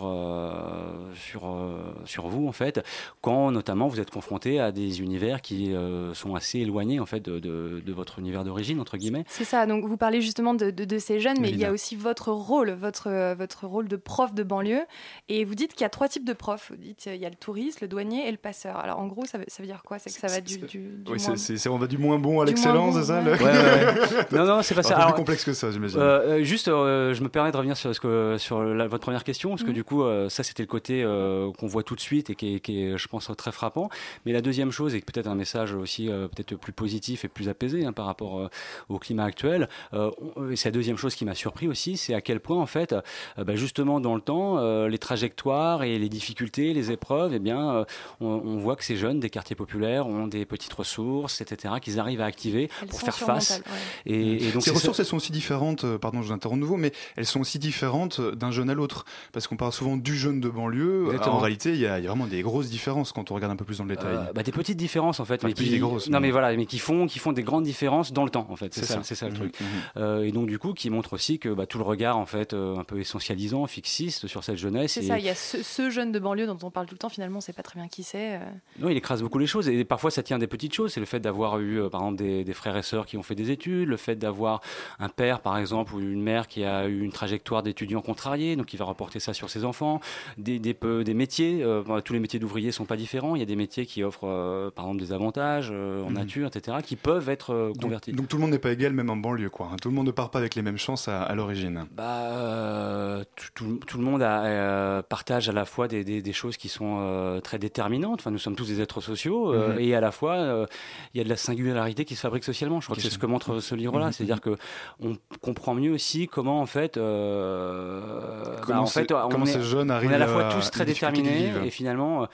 sur 1.13 1.57
sur 2.05 2.27
vous 2.27 2.47
en 2.47 2.51
fait, 2.51 2.83
quand 3.21 3.51
notamment 3.51 3.87
vous 3.87 3.99
êtes 3.99 4.11
confronté 4.11 4.59
à 4.59 4.71
des 4.71 5.01
univers 5.01 5.41
qui 5.41 5.73
sont 6.13 6.35
assez 6.35 6.59
éloignés 6.59 6.99
en 6.99 7.05
fait 7.05 7.21
de, 7.21 7.39
de, 7.39 7.81
de 7.85 7.93
votre 7.93 8.19
univers 8.19 8.26
d'origine 8.31 8.79
entre 8.79 8.97
guillemets. 8.97 9.23
C'est 9.27 9.43
ça, 9.43 9.65
donc 9.65 9.85
vous 9.85 9.97
parlez 9.97 10.21
justement 10.21 10.53
de, 10.53 10.71
de- 10.71 10.85
de 10.85 10.97
ces 10.99 11.19
jeunes, 11.19 11.37
mais 11.39 11.49
il 11.49 11.57
y 11.59 11.65
a 11.65 11.71
aussi 11.71 11.95
votre 11.95 12.31
rôle, 12.31 12.71
votre, 12.71 13.33
votre 13.35 13.65
rôle 13.67 13.87
de 13.87 13.95
prof 13.95 14.33
de 14.33 14.43
banlieue. 14.43 14.81
Et 15.29 15.45
vous 15.45 15.55
dites 15.55 15.73
qu'il 15.73 15.81
y 15.81 15.85
a 15.85 15.89
trois 15.89 16.07
types 16.07 16.25
de 16.25 16.33
profs. 16.33 16.71
Vous 16.71 16.77
dites 16.77 17.05
il 17.07 17.15
y 17.21 17.25
a 17.25 17.29
le 17.29 17.35
touriste, 17.35 17.81
le 17.81 17.87
douanier 17.87 18.27
et 18.27 18.31
le 18.31 18.37
passeur. 18.37 18.77
Alors 18.77 18.99
en 18.99 19.07
gros, 19.07 19.25
ça 19.25 19.37
veut, 19.37 19.45
ça 19.47 19.61
veut 19.63 19.67
dire 19.67 19.83
quoi? 19.83 19.99
C'est 19.99 20.09
que 20.13 20.19
ça 20.19 20.27
va 20.27 20.41
du, 20.41 20.57
du, 20.57 20.65
du 20.65 21.11
Oui, 21.11 21.17
moins- 21.27 21.35
c'est- 21.35 21.67
on 21.69 21.77
va 21.77 21.87
du 21.87 21.97
moins 21.97 22.17
bon 22.19 22.41
à 22.41 22.45
moins 22.45 22.47
c'est 22.47 22.57
ça 22.57 22.73
bon, 22.73 22.91
le- 22.91 23.31
ouais. 23.31 23.37
Ouais, 23.37 23.43
ouais, 23.45 23.85
ouais. 23.85 24.25
Non, 24.31 24.45
non, 24.45 24.61
c'est 24.61 24.75
pas 24.75 24.83
ça. 24.83 24.95
Alors, 24.95 25.07
plus 25.13 25.17
complexe 25.17 25.43
que 25.43 25.53
ça, 25.53 25.71
j'imagine. 25.71 25.99
Euh, 25.99 26.39
euh, 26.39 26.43
juste, 26.43 26.67
euh, 26.67 27.13
je 27.13 27.21
me 27.23 27.29
permets 27.29 27.51
de 27.51 27.57
revenir 27.57 27.75
sur, 27.77 27.93
ce 27.93 27.99
que, 27.99 28.35
sur 28.37 28.61
la- 28.63 28.87
votre 28.87 29.03
première 29.03 29.23
question, 29.23 29.49
parce 29.49 29.63
que 29.63 29.67
Mhm. 29.69 29.73
du 29.73 29.83
coup, 29.83 30.03
euh, 30.03 30.29
ça 30.29 30.43
c'était 30.43 30.63
le 30.63 30.67
côté 30.67 31.03
euh, 31.03 31.51
qu'on 31.59 31.67
voit 31.67 31.83
tout 31.83 31.95
de 31.95 31.99
suite 32.01 32.29
et 32.29 32.35
qui 32.35 32.55
est, 32.55 32.59
qui 32.59 32.83
est, 32.83 32.97
je 32.97 33.07
pense, 33.07 33.29
très 33.37 33.51
frappant. 33.51 33.89
Mais 34.25 34.31
la 34.31 34.41
deuxième 34.41 34.71
chose, 34.71 34.95
et 34.95 35.01
peut-être 35.01 35.27
un 35.27 35.35
message 35.35 35.73
aussi 35.73 36.09
euh, 36.09 36.27
peut-être 36.27 36.55
plus 36.55 36.71
positif 36.73 37.25
et 37.25 37.27
plus 37.27 37.49
apaisé 37.49 37.85
hein, 37.85 37.93
par 37.93 38.05
rapport 38.05 38.16
euh, 38.21 38.49
au 38.89 38.99
climat 38.99 39.23
actuel, 39.25 39.69
euh, 39.93 40.11
et 40.51 40.55
c'est 40.55 40.69
la 40.69 40.73
deuxième 40.73 40.97
chose 40.97 41.15
qui 41.15 41.25
m'a 41.25 41.35
surpris 41.35 41.67
aussi, 41.67 41.97
c'est 41.97 42.13
à 42.13 42.21
quel 42.21 42.39
point, 42.39 42.57
en 42.61 42.65
fait, 42.65 42.93
euh, 42.93 43.43
bah, 43.43 43.55
justement 43.55 43.99
dans 43.99 44.15
le 44.15 44.21
temps, 44.21 44.57
euh, 44.57 44.87
les 44.87 44.97
trajectoires 44.97 45.83
et 45.83 45.97
les 45.99 46.09
difficultés, 46.09 46.73
les 46.73 46.91
épreuves, 46.91 47.33
eh 47.33 47.39
bien, 47.39 47.71
euh, 47.75 47.85
on, 48.21 48.27
on 48.27 48.57
voit 48.57 48.75
que 48.75 48.83
ces 48.83 48.95
jeunes 48.97 49.19
des 49.19 49.29
quartiers 49.29 49.55
populaires 49.55 50.07
ont 50.07 50.27
des 50.27 50.45
petites 50.45 50.73
ressources, 50.73 51.41
etc., 51.41 51.75
qu'ils 51.81 51.99
arrivent 51.99 52.21
à 52.21 52.25
activer 52.25 52.69
Elles 52.81 52.87
pour 52.87 52.99
faire 53.01 53.15
face. 53.17 53.61
ouais. 54.05 54.13
Et, 54.13 54.47
et 54.47 54.51
donc 54.51 54.61
Ces 54.63 54.71
ressources, 54.71 54.99
elles 54.99 55.05
sont 55.05 55.17
aussi 55.17 55.31
différentes, 55.31 55.83
euh, 55.83 55.97
pardon, 55.97 56.21
je 56.21 56.27
vous 56.27 56.33
interromps 56.33 56.57
de 56.59 56.61
nouveau, 56.61 56.77
mais 56.77 56.91
elles 57.15 57.25
sont 57.25 57.39
aussi 57.41 57.59
différentes 57.59 58.19
d'un 58.21 58.51
jeune 58.51 58.69
à 58.69 58.73
l'autre. 58.73 59.05
Parce 59.33 59.47
qu'on 59.47 59.57
parle 59.57 59.71
souvent 59.73 59.97
du 59.97 60.15
jeune 60.17 60.39
de 60.39 60.49
banlieue. 60.49 61.09
En 61.27 61.37
réalité, 61.39 61.71
il 61.73 61.79
y, 61.79 61.85
a 61.85 61.99
il 61.99 62.03
y 62.03 62.07
a 62.07 62.09
vraiment 62.09 62.27
des 62.27 62.41
grosses 62.41 62.69
différences 62.69 63.11
quand 63.11 63.31
on 63.31 63.35
regarde 63.35 63.51
un 63.51 63.55
peu 63.55 63.65
plus 63.65 63.77
dans 63.79 63.83
le 63.85 63.95
détail. 63.95 64.15
Euh, 64.15 64.33
bah, 64.33 64.43
des 64.43 64.51
petites 64.51 64.77
différences 64.77 65.19
en 65.19 65.25
fait, 65.25 65.35
Enfin, 65.35 65.47
mais 65.47 65.53
des 65.53 65.55
petites 65.55 65.69
qui 65.69 65.75
et 65.75 65.79
grosses, 65.79 66.07
non 66.09 66.19
mais- 66.19 66.27
mais 66.27 66.31
voilà, 66.31 66.55
mais 66.55 66.65
qui 66.65 66.79
font 66.79 67.05
qui 67.07 67.19
font 67.19 67.31
des 67.33 67.43
grandes 67.43 67.63
différences 67.63 68.06
dans 68.13 68.23
le 68.23 68.29
temps 68.29 68.47
en 68.49 68.55
fait. 68.55 68.73
C'est 68.73 68.85
ça, 68.85 68.95
ça. 68.95 69.03
c'est 69.03 69.15
ça 69.15 69.25
le 69.27 69.31
Mhm, 69.33 69.37
truc. 69.37 69.59
mhm. 69.59 69.67
Euh, 69.97 70.23
et 70.23 70.31
donc 70.31 70.47
du 70.47 70.59
coup, 70.59 70.73
qui 70.73 70.89
montre 70.89 71.13
aussi 71.13 71.39
que 71.39 71.49
bah, 71.49 71.65
tout 71.65 71.77
le 71.77 71.83
regard 71.83 72.17
en 72.17 72.25
fait 72.25 72.53
euh, 72.53 72.77
un 72.77 72.83
peu 72.83 72.99
essentialisant, 72.99 73.65
fixiste 73.67 74.27
sur 74.27 74.43
cette 74.43 74.57
jeunesse. 74.57 74.93
C'est 74.93 75.03
et- 75.03 75.07
ça, 75.07 75.19
il 75.19 75.25
y 75.25 75.29
a 75.29 75.35
ce, 75.35 75.61
ce 75.63 75.89
jeune 75.89 76.11
de 76.11 76.19
banlieue 76.19 76.47
dont 76.47 76.57
on 76.63 76.71
parle 76.71 76.85
tout 76.87 76.95
le 76.95 76.99
temps, 76.99 77.09
finalement, 77.09 77.37
on 77.37 77.41
sait 77.41 77.53
pas 77.53 77.63
très 77.63 77.79
bien 77.79 77.87
qui 77.87 78.03
c'est. 78.03 78.35
euh. 78.35 78.39
Non, 78.79 78.89
il 78.89 78.97
écrase 78.97 79.21
beaucoup 79.21 79.39
les 79.39 79.47
choses 79.47 79.67
et 79.69 79.83
parfois 79.85 80.11
ça 80.11 80.23
tient 80.23 80.37
des 80.39 80.47
petites 80.47 80.73
choses. 80.73 80.93
C'est 80.93 80.99
le 80.99 81.05
fait 81.05 81.19
d'avoir 81.19 81.59
eu, 81.59 81.79
euh, 81.81 81.89
par 81.89 82.01
exemple, 82.01 82.17
des, 82.17 82.43
des 82.43 82.53
frères 82.53 82.77
et 82.77 82.83
sœurs 82.83 83.05
qui 83.05 83.17
ont 83.17 83.23
fait 83.23 83.35
des 83.35 83.51
études, 83.51 83.87
le 83.89 83.97
fait 83.97 84.15
d'avoir 84.15 84.61
un 84.99 85.09
père, 85.09 85.41
par 85.41 85.57
exemple, 85.57 85.93
ou 85.95 85.99
une 85.99 86.21
mère 86.21 86.47
qui 86.47 86.63
a 86.63 86.87
eu 86.87 87.01
une 87.01 87.11
trajectoire 87.11 87.63
d'étudiant 87.63 88.01
contrariée, 88.01 88.55
donc 88.55 88.73
il 88.73 88.77
va 88.77 88.85
reporter 88.85 89.19
ça 89.19 89.33
sur 89.33 89.49
ses 89.49 89.63
enfants. 89.65 89.99
Des, 90.37 90.59
des, 90.59 90.73
peu- 90.73 91.03
des 91.03 91.13
métiers, 91.13 91.63
euh, 91.63 91.83
bon, 91.85 91.99
tous 92.01 92.13
les 92.13 92.19
métiers 92.19 92.39
d'ouvriers 92.39 92.71
sont 92.71 92.85
pas 92.85 92.95
différents. 92.97 93.35
Il 93.35 93.39
y 93.39 93.43
a 93.43 93.45
des 93.45 93.55
métiers 93.55 93.85
qui 93.85 94.03
offrent, 94.03 94.27
euh, 94.27 94.69
par 94.71 94.85
exemple, 94.85 95.01
des 95.01 95.11
avantages 95.13 95.69
euh, 95.71 96.03
en 96.03 96.09
Mhm. 96.09 96.13
nature, 96.15 96.47
etc., 96.47 96.77
qui 96.83 96.95
peuvent 96.95 97.29
être 97.29 97.53
euh, 97.53 97.73
convertis 97.79 97.96
convertis. 97.99 98.13
Donc 98.13 98.27
tout 98.27 98.37
le 98.37 98.41
monde 98.41 98.51
n'est 98.51 98.59
pas 98.59 98.71
égal, 98.71 98.93
même 98.93 99.09
en 99.09 99.17
banlieue, 99.17 99.49
quoi. 99.49 99.69
hein. 99.71 99.75
Tout 99.81 99.89
le 99.89 99.95
monde 99.95 100.07
ne 100.07 100.11
part 100.11 100.29
pas 100.31 100.39
avec 100.39 100.55
les 100.55 100.61
mêmes 100.61 100.77
chances 100.77 101.07
à, 101.07 101.21
à 101.23 101.35
l'origine. 101.35 101.85
Bah, 101.91 102.03
euh, 102.31 103.23
tout, 103.55 103.97
le 103.97 104.03
monde 104.03 104.21
a, 104.21 104.43
euh, 104.45 105.01
partage 105.01 105.49
à 105.49 105.51
la 105.51 105.65
fois 105.65 105.87
des, 105.87 106.03
des- 106.03 106.21
des 106.21 106.33
choses 106.33 106.57
qui 106.57 106.69
sont 106.69 106.97
euh, 107.01 107.39
très 107.41 107.59
déterminantes. 107.59 108.19
Enfin, 108.21 108.31
nous 108.31 108.37
sommes 108.37 108.55
tous 108.55 108.67
des 108.67 108.81
êtres 108.81 109.01
sociaux 109.01 109.53
Mhm. 109.53 109.79
et 109.79 109.95
à 109.95 110.01
la 110.01 110.11
fois 110.11 110.65
il 111.13 111.17
y 111.17 111.21
a 111.21 111.23
de 111.23 111.29
la 111.29 111.37
singularité 111.37 112.05
qui 112.05 112.15
se 112.15 112.21
fabrique 112.21 112.43
socialement. 112.43 112.79
Je 112.81 112.85
crois 112.87 112.95
que 112.95 113.01
c'est 113.01 113.09
ce 113.09 113.17
que 113.17 113.25
montre 113.25 113.59
ce 113.59 113.75
livre-là. 113.75 114.07
Mhm. 114.07 114.11
C'est-à-dire 114.11 114.41
que 114.41 114.55
on 114.99 115.17
comprend 115.41 115.73
mieux 115.73 115.91
aussi 115.91 116.27
comment 116.27 116.59
en 116.61 116.65
fait, 116.65 116.97
bah, 116.97 118.57
Comment 118.63 118.81
en 118.81 118.85
ces- 118.85 119.01
fait, 119.01 119.11
on 119.11 119.43
est- 119.43 119.45
ces 119.47 119.61
jeunes 119.61 119.87
on 119.91 119.93
arrivent 119.93 120.11
est 120.11 120.15
à 120.15 120.19
la 120.19 120.27
fois 120.27 120.49
tous 120.49 120.71
très 120.71 120.85
déterminés 120.85 121.51
et 121.65 121.69
finalement 121.71 122.27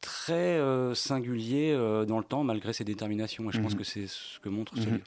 très 0.00 0.60
singuliers 0.94 1.74
dans 2.06 2.18
le 2.18 2.24
temps 2.24 2.44
malgré 2.44 2.72
ces 2.72 2.84
déterminations. 2.84 3.48
Et 3.48 3.52
je 3.52 3.60
pense 3.60 3.72
Mhm. 3.72 3.78
que 3.78 3.84
c'est 3.84 4.06
ce 4.06 4.38
que 4.40 4.48
montre 4.48 4.72
ce 4.76 4.80
livre. 4.84 4.98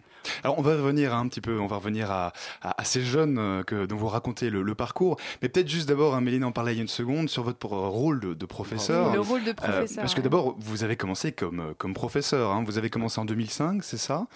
Alors 0.43 0.60
on 0.60 0.62
va 0.62 0.72
revenir 0.75 1.13
un 1.13 1.27
petit 1.27 1.41
peu, 1.41 1.60
on 1.60 1.67
va 1.67 1.77
revenir 1.77 2.12
à, 2.12 2.31
à- 2.62 2.79
à 2.81 2.84
ces 2.84 3.01
jeunes 3.01 3.38
euh, 3.39 3.63
que, 3.63 3.86
dont 3.86 3.96
vous 3.96 4.08
racontez 4.08 4.50
le, 4.50 4.62
le 4.62 4.75
parcours, 4.75 5.17
mais 5.41 5.50
peut-être 5.50 5.67
juste 5.67 5.88
d'abord, 5.89 6.15
hein, 6.15 6.22
Mélina 6.22 6.48
en 6.48 6.51
parlait 6.51 6.74
il 6.74 6.75
y 6.75 6.79
a 6.79 6.81
une 6.84 6.88
seconde, 6.88 7.29
sur 7.29 7.43
votre 7.43 7.65
euh, 7.74 7.88
rôle 7.88 8.20
de, 8.20 8.34
de 8.34 8.46
professeur. 8.46 9.13
Le 9.13 9.20
rôle 9.20 9.43
de 9.43 9.50
Euh, 9.50 9.53
professeur. 9.53 10.01
parce 10.03 10.13
que 10.13 10.22
d'abord, 10.22 10.55
vous 10.60 10.84
avez 10.84 10.96
commencé 10.96 11.31
comme, 11.31 11.60
euh, 11.60 11.74
comme 11.77 11.93
professeur, 11.93 12.51
hein. 12.51 12.63
vous 12.65 12.77
avez 12.77 12.89
commencé 12.89 13.20
en 13.20 13.25
2005, 13.25 13.84
c'est 13.84 13.98
ça? 13.98 14.27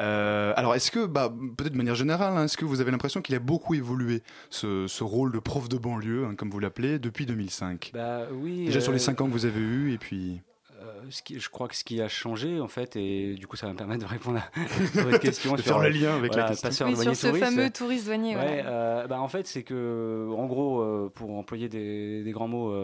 Euh, 0.00 0.52
Alors 0.56 0.74
est-ce 0.74 0.90
que, 0.90 1.06
bah, 1.06 1.32
peut-être 1.56 1.72
de 1.72 1.76
manière 1.78 1.94
générale, 1.94 2.36
hein, 2.36 2.44
est-ce 2.44 2.56
que 2.56 2.64
vous 2.64 2.80
avez 2.80 2.90
l'impression 2.90 3.20
qu'il 3.22 3.34
a 3.34 3.38
beaucoup 3.40 3.74
évolué, 3.74 4.22
ce, 4.50 4.86
ce 4.86 5.04
rôle 5.04 5.32
de 5.32 5.38
prof 5.38 5.68
de 5.68 5.78
banlieue, 5.78 6.26
hein, 6.26 6.34
comme 6.36 6.50
vous 6.50 6.58
l'appelez, 6.60 6.98
depuis 6.98 7.26
2005 7.26 7.90
Bah 7.94 8.22
oui. 8.32 8.66
Déjà 8.66 8.80
sur 8.80 8.92
les 8.92 8.98
euh, 8.98 9.04
5 9.04 9.20
ans 9.20 9.26
que 9.26 9.32
vous 9.32 9.46
avez 9.46 9.60
eus, 9.60 9.92
et 9.92 9.98
puis... 9.98 10.40
Euh, 10.88 11.02
ce 11.10 11.22
qui, 11.22 11.38
je 11.38 11.48
crois 11.50 11.68
que 11.68 11.76
ce 11.76 11.84
qui 11.84 12.00
a 12.00 12.08
changé, 12.08 12.60
en 12.60 12.68
fait, 12.68 12.96
et 12.96 13.34
du 13.34 13.46
coup, 13.46 13.56
ça 13.56 13.66
va 13.66 13.72
me 13.72 13.78
permettre 13.78 14.04
de 14.04 14.08
répondre 14.10 14.38
à 14.38 14.50
votre 15.02 15.18
question. 15.20 15.52
de 15.54 15.60
sur, 15.62 15.74
faire 15.74 15.82
le 15.82 15.90
lien 15.90 16.16
avec 16.16 16.32
voilà, 16.32 16.44
la 16.44 16.48
question. 16.50 16.68
passeur 16.68 16.88
Oui, 16.88 16.94
douanier 16.94 17.14
sur 17.14 17.22
ce 17.22 17.26
touriste. 17.28 17.44
fameux 17.44 17.70
touriste 17.70 18.06
douanier. 18.06 18.36
Ouais, 18.36 18.62
voilà. 18.62 18.68
euh, 18.70 19.06
bah, 19.06 19.20
en 19.20 19.28
fait, 19.28 19.46
c'est 19.46 19.62
que, 19.62 20.28
en 20.36 20.46
gros, 20.46 20.80
euh, 20.80 21.10
pour 21.14 21.30
employer 21.36 21.68
des, 21.68 22.22
des 22.22 22.30
grands 22.32 22.48
mots, 22.48 22.74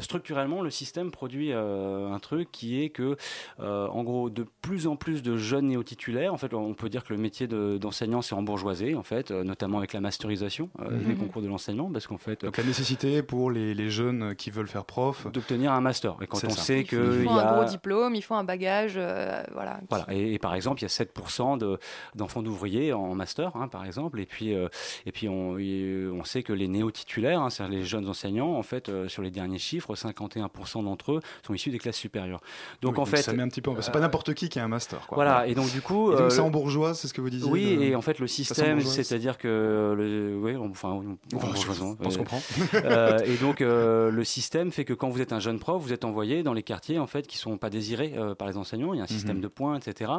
structurellement, 0.00 0.62
le 0.62 0.70
système 0.70 1.10
produit 1.10 1.52
euh, 1.52 2.10
un 2.12 2.18
truc 2.18 2.50
qui 2.52 2.82
est 2.82 2.90
que, 2.90 3.16
euh, 3.60 3.86
en 3.88 4.02
gros, 4.04 4.30
de 4.30 4.44
plus 4.62 4.86
en 4.86 4.96
plus 4.96 5.22
de 5.22 5.36
jeunes 5.36 5.66
néo-titulaires, 5.66 6.32
en 6.32 6.36
fait, 6.38 6.54
on 6.54 6.74
peut 6.74 6.88
dire 6.88 7.04
que 7.04 7.12
le 7.12 7.18
métier 7.20 7.46
de- 7.46 7.78
d'enseignant 7.78 8.22
s'est 8.22 8.34
embourgeoisé, 8.34 8.94
en 8.94 9.02
fait, 9.02 9.30
euh, 9.30 9.44
notamment 9.44 9.78
avec 9.78 9.92
la 9.92 10.00
masterisation 10.00 10.70
euh, 10.80 10.90
Mhm. 10.90 11.04
des 11.04 11.14
concours 11.14 11.42
de 11.42 11.48
l'enseignement, 11.48 11.90
parce 11.90 12.06
qu'en 12.06 12.18
fait, 12.18 12.44
Donc 12.44 12.56
la 12.56 12.64
nécessité 12.64 13.22
pour 13.22 13.50
les, 13.50 13.74
les 13.74 13.90
jeunes 13.90 14.34
qui 14.36 14.50
veulent 14.50 14.68
faire 14.68 14.84
prof, 14.84 15.26
d'obtenir 15.32 15.72
un 15.72 15.80
master. 15.80 16.16
Et 16.20 16.26
quand 16.26 16.42
on 16.44 16.50
ça. 16.50 16.62
sait 16.62 16.84
que 16.84 17.23
il 17.24 17.28
faut 17.28 17.36
y 17.36 17.40
un 17.40 17.46
a... 17.48 17.54
gros 17.54 17.64
diplôme, 17.64 18.14
il 18.14 18.22
faut 18.22 18.34
un 18.34 18.44
bagage, 18.44 18.94
euh, 18.96 19.42
voilà. 19.52 19.80
Voilà, 19.90 20.06
et, 20.10 20.34
et 20.34 20.38
par 20.38 20.54
exemple, 20.54 20.80
il 20.80 20.84
y 20.84 20.86
a 20.86 20.88
7% 20.88 21.58
de- 21.58 21.78
d'enfants 22.14 22.42
d'ouvriers 22.42 22.92
en 22.92 23.14
master, 23.14 23.54
hein, 23.56 23.68
par 23.68 23.84
exemple, 23.84 24.20
et 24.20 24.26
puis, 24.26 24.54
euh, 24.54 24.68
et 25.06 25.12
puis 25.12 25.28
on, 25.28 25.58
et 25.58 26.06
on 26.12 26.24
sait 26.24 26.42
que 26.42 26.52
les 26.52 26.68
néo-titulaires, 26.68 27.40
hein, 27.40 27.50
c'est-à-dire 27.50 27.78
les 27.78 27.84
jeunes 27.84 28.08
enseignants, 28.08 28.54
en 28.56 28.62
fait, 28.62 28.88
euh, 28.88 29.08
sur 29.08 29.22
les 29.22 29.30
derniers 29.30 29.58
chiffres, 29.58 29.94
51% 29.94 30.84
d'entre 30.84 31.12
eux 31.12 31.20
sont 31.46 31.54
issus 31.54 31.70
des 31.70 31.78
classes 31.78 31.96
supérieures. 31.96 32.40
Donc 32.82 32.94
Oui, 32.96 33.00
en 33.02 33.04
fait, 33.06 33.22
ça 33.22 33.32
met 33.32 33.42
un 33.42 33.48
petit 33.48 33.60
peu. 33.62 33.70
C'est 33.80 33.92
pas 33.92 34.00
n'importe 34.00 34.34
qui 34.34 34.48
qui 34.48 34.58
a 34.58 34.64
un 34.64 34.68
master. 34.68 35.06
Quoi. 35.06 35.16
voilà, 35.16 35.46
et 35.46 35.54
donc 35.54 35.70
du 35.72 35.80
coup, 35.80 36.08
Et 36.12 36.16
donc 36.16 36.20
euh, 36.22 36.30
ça 36.30 36.42
en 36.42 36.50
bourgeois, 36.50 36.94
c'est 36.94 37.08
ce 37.08 37.14
que 37.14 37.20
vous 37.20 37.30
disiez 37.30 37.50
oui, 37.50 37.76
de- 37.76 37.82
et 37.82 37.94
en 37.96 38.02
fait 38.02 38.18
le 38.18 38.26
système, 38.26 38.80
c'est-à-dire 38.80 39.38
que, 39.38 39.94
le, 39.96 40.36
oui, 40.40 40.56
on- 40.56 40.70
enfin, 40.70 40.90
on- 40.90 41.16
Enfin, 41.36 41.48
en 41.48 41.54
je 41.54 41.66
pense 41.66 41.80
euh, 41.80 41.94
qu'on 42.02 42.10
comprend. 42.10 42.40
euh, 42.74 43.18
et 43.24 43.36
donc 43.36 43.60
euh, 43.60 44.10
le 44.10 44.24
système 44.24 44.70
fait 44.72 44.84
que 44.84 44.92
quand 44.92 45.08
vous 45.08 45.20
êtes 45.20 45.32
un 45.32 45.40
jeune 45.40 45.58
prof, 45.58 45.80
vous 45.82 45.92
êtes 45.92 46.04
envoyé 46.04 46.42
dans 46.42 46.52
les 46.52 46.62
quartiers 46.62 46.98
en 46.98 47.06
fait 47.06 47.13
qui 47.22 47.38
sont 47.38 47.56
pas 47.58 47.70
désirés 47.70 48.14
euh, 48.16 48.34
par 48.34 48.48
les 48.48 48.56
enseignants. 48.56 48.92
Il 48.94 48.98
y 48.98 49.00
a 49.00 49.04
un 49.04 49.06
système 49.06 49.36
Mhm. 49.36 49.42
de 49.42 49.48
points, 49.48 49.78
etc. 49.78 50.10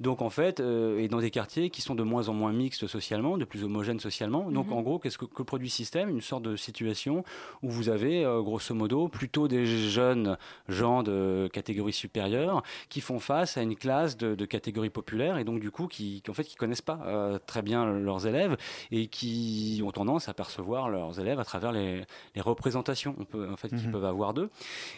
Donc 0.00 0.22
en 0.22 0.30
fait, 0.30 0.60
euh, 0.60 0.98
et 0.98 1.08
dans 1.08 1.20
des 1.20 1.30
quartiers 1.30 1.70
qui 1.70 1.82
sont 1.82 1.94
de 1.94 2.02
moins 2.02 2.28
en 2.28 2.34
moins 2.34 2.52
mixtes 2.52 2.86
socialement, 2.86 3.38
de 3.38 3.44
plus 3.44 3.64
homogènes 3.64 4.00
socialement. 4.00 4.50
Donc 4.50 4.66
Mhm. 4.68 4.72
en 4.72 4.82
gros, 4.82 4.98
qu'est-ce 4.98 5.18
que, 5.18 5.24
que 5.26 5.42
produit 5.42 5.68
le 5.68 5.72
système? 5.72 6.08
Une 6.08 6.20
sorte 6.20 6.42
de 6.42 6.56
situation 6.56 7.24
où 7.62 7.70
vous 7.70 7.88
avez 7.88 8.24
euh, 8.24 8.40
grosso 8.42 8.74
modo 8.74 9.08
plutôt 9.08 9.48
des 9.48 9.66
jeunes 9.66 10.36
gens 10.68 11.02
de 11.02 11.48
catégorie 11.52 11.92
supérieure 11.92 12.62
qui 12.88 13.00
font 13.00 13.18
face 13.18 13.56
à 13.56 13.62
une 13.62 13.76
classe 13.76 14.16
de, 14.16 14.34
de 14.34 14.44
catégorie 14.44 14.90
populaire 14.90 15.38
et 15.38 15.44
donc 15.44 15.60
du 15.60 15.70
coup 15.70 15.86
qui, 15.86 16.22
qui, 16.22 16.30
en 16.30 16.34
fait 16.34 16.44
qui 16.44 16.56
connaissent 16.56 16.82
pas 16.82 17.00
euh, 17.06 17.38
très 17.46 17.62
bien 17.62 17.86
leurs 17.98 18.26
élèves 18.26 18.56
et 18.90 19.06
qui 19.08 19.82
ont 19.84 19.90
tendance 19.90 20.28
à 20.28 20.34
percevoir 20.34 20.88
leurs 20.88 21.18
élèves 21.20 21.38
à 21.40 21.44
travers 21.44 21.72
les, 21.72 22.02
les 22.34 22.40
représentations 22.40 23.14
on 23.18 23.24
peut, 23.24 23.48
en 23.50 23.56
fait, 23.56 23.68
qu'ils 23.68 23.86
Mhm. 23.86 23.92
peuvent 23.92 24.04
avoir 24.04 24.34
d'eux. 24.34 24.48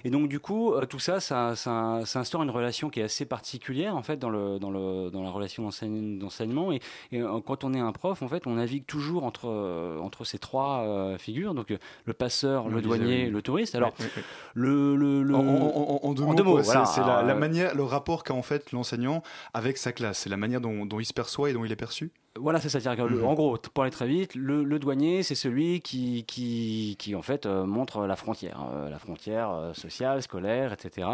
Et 0.05 0.11
donc, 0.11 0.29
du 0.29 0.41
coup, 0.41 0.75
tout 0.89 0.99
ça, 0.99 1.21
ça, 1.21 1.40
ça, 1.55 2.01
ça 2.05 2.21
instaure 2.21 2.43
une 2.43 2.51
relation 2.51 2.91
qui 2.91 3.01
est 3.01 3.05
assez 3.05 3.25
particulière, 3.25 3.97
en 3.97 4.03
fait, 4.03 4.17
dans, 4.17 4.31
le, 4.31 4.59
dans, 4.59 4.71
le, 4.71 5.11
dans 5.11 5.23
la 5.23 5.31
relation 5.31 5.63
d'enseigne- 5.65 6.19
d'enseignement. 6.19 6.73
Et, 6.73 6.81
et, 7.13 7.21
euh, 7.21 7.41
quand 7.45 7.65
on 7.65 7.75
est 7.75 7.81
un 7.81 7.93
prof, 7.93 8.23
en 8.23 8.29
fait, 8.29 8.47
on 8.47 8.55
navigue 8.55 8.87
toujours 8.87 9.25
entre, 9.25 9.49
euh, 9.49 9.99
entre 10.01 10.25
ces 10.25 10.39
trois 10.39 10.81
euh, 10.81 11.19
figures, 11.19 11.55
donc 11.55 11.75
le 12.05 12.13
passeur, 12.13 12.69
le 12.69 12.77
le 12.77 12.83
douanier, 12.83 13.29
le 13.31 13.43
touriste. 13.43 13.75
Alors, 13.75 13.93
Oui, 13.99 14.07
oui, 14.07 14.13
oui. 14.17 14.23
le... 14.55 14.97
le, 14.97 15.23
le- 15.23 15.35
En, 15.35 15.41
en- 15.47 16.01
en- 16.03 16.09
en 16.09 16.15
deux 16.15 16.23
en 16.43 16.45
mots, 16.45 16.59
c'est- 16.59 16.65
voilà. 16.73 16.85
c'est 16.87 17.01
la, 17.01 17.23
la 17.23 17.35
Euh, 17.35 17.39
manière, 17.39 17.75
le 17.75 17.83
rapport 17.85 18.25
qu'a 18.25 18.35
en 18.35 18.43
fait 18.43 18.73
l'enseignant 18.73 19.23
avec 19.55 19.77
sa 19.79 19.93
classe, 19.93 20.19
c'est 20.21 20.31
la 20.31 20.37
manière 20.37 20.61
dont, 20.61 20.87
dont 20.87 21.01
il 21.01 21.05
se 21.07 21.13
perçoit 21.13 21.51
et 21.51 21.53
dont 21.53 21.65
il 21.65 21.73
est 21.73 21.77
perçu. 21.77 22.11
Voilà, 22.39 22.61
c'est 22.61 22.69
ça. 22.69 22.79
Que, 22.97 23.03
le- 23.03 23.19
Mhm. 23.19 23.25
En 23.25 23.35
gros, 23.35 23.59
pour 23.75 23.83
aller 23.83 23.91
très 23.91 24.07
vite, 24.07 24.35
le, 24.37 24.63
le 24.63 24.79
douanier, 24.79 25.23
c'est 25.25 25.35
celui 25.35 25.81
qui, 25.81 26.25
qui, 26.25 26.95
qui 26.99 27.15
en 27.17 27.23
fait, 27.23 27.45
euh, 27.45 27.65
montre 27.67 28.07
la 28.07 28.15
frontière, 28.15 28.65
euh, 28.73 28.89
la 28.89 28.99
frontière 29.01 29.51
euh, 29.51 29.73
sociale, 29.75 30.23
scolaire, 30.23 30.73
etc. 30.73 31.09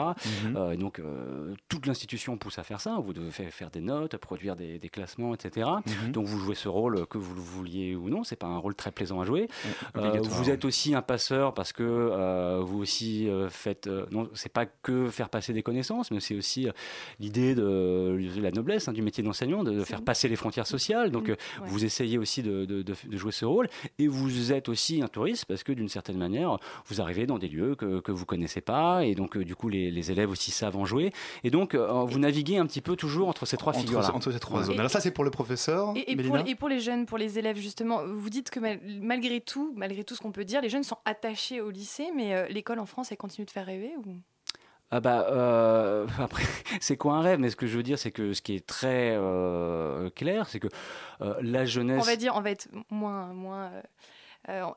Euh, 0.54 0.72
et 0.72 0.76
donc, 0.76 1.00
toute 1.68 1.86
l'institution 1.86 2.36
pousse 2.36 2.58
à 2.58 2.62
faire 2.64 2.80
ça. 2.82 2.98
Vous 3.02 3.14
devez 3.14 3.30
faire, 3.30 3.50
faire 3.50 3.70
des 3.70 3.80
notes, 3.80 4.16
produire 4.18 4.56
des, 4.56 4.78
des 4.78 4.88
classements, 4.90 5.32
etc. 5.34 5.68
Mhm. 6.04 6.12
Donc, 6.12 6.26
vous 6.26 6.38
jouez 6.38 6.54
ce 6.54 6.68
rôle 6.68 7.06
que 7.06 7.16
vous 7.18 7.34
le 7.34 7.40
vouliez 7.40 7.94
ou 7.96 8.10
non. 8.10 8.22
C'est 8.22 8.36
pas 8.36 8.46
un 8.46 8.58
rôle 8.58 8.74
très 8.74 8.92
plaisant 8.92 9.20
à 9.20 9.24
jouer. 9.24 9.48
Vous 10.28 10.50
êtes 10.50 10.64
aussi 10.66 10.94
un 10.94 11.02
passeur 11.02 11.54
parce 11.54 11.72
que 11.72 12.60
vous 12.60 12.78
aussi 12.78 13.28
faites. 13.48 13.88
non, 14.10 14.28
c'est 14.34 14.52
pas 14.52 14.66
que 14.66 15.08
faire 15.08 15.30
passer 15.30 15.52
des 15.54 15.62
connaissances, 15.62 16.10
mais 16.10 16.20
c'est 16.20 16.36
aussi 16.36 16.68
l'idée 17.20 17.54
de, 17.54 18.18
de 18.36 18.42
la 18.42 18.50
noblesse 18.50 18.88
hein, 18.88 18.92
du 18.92 19.00
métier 19.02 19.24
d'enseignant, 19.24 19.64
de, 19.64 19.72
de 19.72 19.84
faire 19.84 20.02
passer 20.02 20.28
les 20.28 20.36
frontières 20.36 20.66
sociales. 20.66 21.05
Donc, 21.10 21.28
Mm, 21.28 21.32
euh, 21.32 21.62
ouais. 21.62 21.68
vous 21.68 21.84
essayez 21.84 22.18
aussi 22.18 22.42
de, 22.42 22.64
de- 22.64 22.82
de- 22.82 22.94
de 23.04 23.16
jouer 23.16 23.32
ce 23.32 23.44
rôle. 23.44 23.68
Et 23.98 24.08
vous 24.08 24.52
êtes 24.52 24.68
aussi 24.68 25.02
un 25.02 25.08
touriste 25.08 25.44
parce 25.46 25.62
que 25.62 25.72
d'une 25.72 25.88
certaine 25.88 26.18
manière, 26.18 26.58
vous 26.86 27.00
arrivez 27.00 27.26
dans 27.26 27.38
des 27.38 27.48
lieux 27.48 27.74
que, 27.74 28.00
que 28.00 28.12
vous 28.12 28.26
connaissez 28.26 28.60
pas. 28.60 29.04
Et 29.04 29.14
donc, 29.14 29.36
euh, 29.36 29.44
du 29.44 29.54
coup, 29.56 29.68
les, 29.68 29.90
les 29.90 30.10
élèves 30.10 30.30
aussi 30.30 30.50
savent 30.50 30.76
en 30.76 30.84
jouer. 30.84 31.12
Et 31.44 31.50
donc, 31.50 31.74
euh, 31.74 32.04
vous 32.04 32.18
naviguez 32.18 32.58
un 32.58 32.66
petit 32.66 32.80
peu 32.80 32.96
toujours 32.96 33.28
entre 33.28 33.46
ces 33.46 33.56
trois 33.56 33.72
entre, 33.72 33.80
figures-là. 33.82 34.14
entre 34.14 34.30
ces 34.32 34.40
trois 34.40 34.62
zones. 34.62 34.76
Et- 34.76 34.78
Alors 34.78 34.90
ça, 34.90 35.00
c'est 35.00 35.10
pour 35.10 35.24
le 35.24 35.30
professeur, 35.30 35.92
Et, 35.96 36.12
et 36.12 36.16
pour, 36.16 36.32
Mélina 36.34 36.48
et 36.50 36.54
pour 36.54 36.68
les 36.68 36.80
jeunes, 36.80 37.06
pour 37.06 37.18
les 37.18 37.38
élèves, 37.38 37.56
justement, 37.56 38.02
vous 38.06 38.30
dites 38.30 38.50
que 38.50 38.60
mal- 38.60 38.80
malgré 39.00 39.40
tout, 39.40 39.72
malgré 39.76 40.04
tout 40.04 40.14
ce 40.14 40.20
qu'on 40.20 40.32
peut 40.32 40.44
dire, 40.44 40.60
les 40.60 40.68
jeunes 40.68 40.84
sont 40.84 40.98
attachés 41.04 41.60
au 41.60 41.70
lycée, 41.70 42.08
mais 42.14 42.34
euh, 42.34 42.48
l'école 42.48 42.78
en 42.78 42.86
France, 42.86 43.10
elle 43.12 43.18
continue 43.18 43.44
de 43.44 43.50
faire 43.50 43.66
rêver 43.66 43.92
ou... 44.04 44.16
Ah 44.96 45.00
bah 45.00 45.26
euh, 45.30 46.06
après 46.18 46.44
c'est 46.80 46.96
quoi 46.96 47.16
un 47.16 47.20
rêve? 47.20 47.38
Mais 47.38 47.50
ce 47.50 47.56
que 47.56 47.66
je 47.66 47.76
veux 47.76 47.82
dire 47.82 47.98
c'est 47.98 48.10
que 48.10 48.32
ce 48.32 48.40
qui 48.40 48.54
est 48.54 48.66
très 48.66 49.14
euh, 49.14 50.08
clair 50.08 50.48
c'est 50.48 50.58
que 50.58 50.68
euh, 51.20 51.34
la 51.42 51.66
jeunesse 51.66 52.00
On 52.00 52.06
va 52.06 52.16
dire, 52.16 52.32
on 52.34 52.40
va 52.40 52.50
être 52.50 52.68
moins... 52.88 53.26
moins 53.34 53.70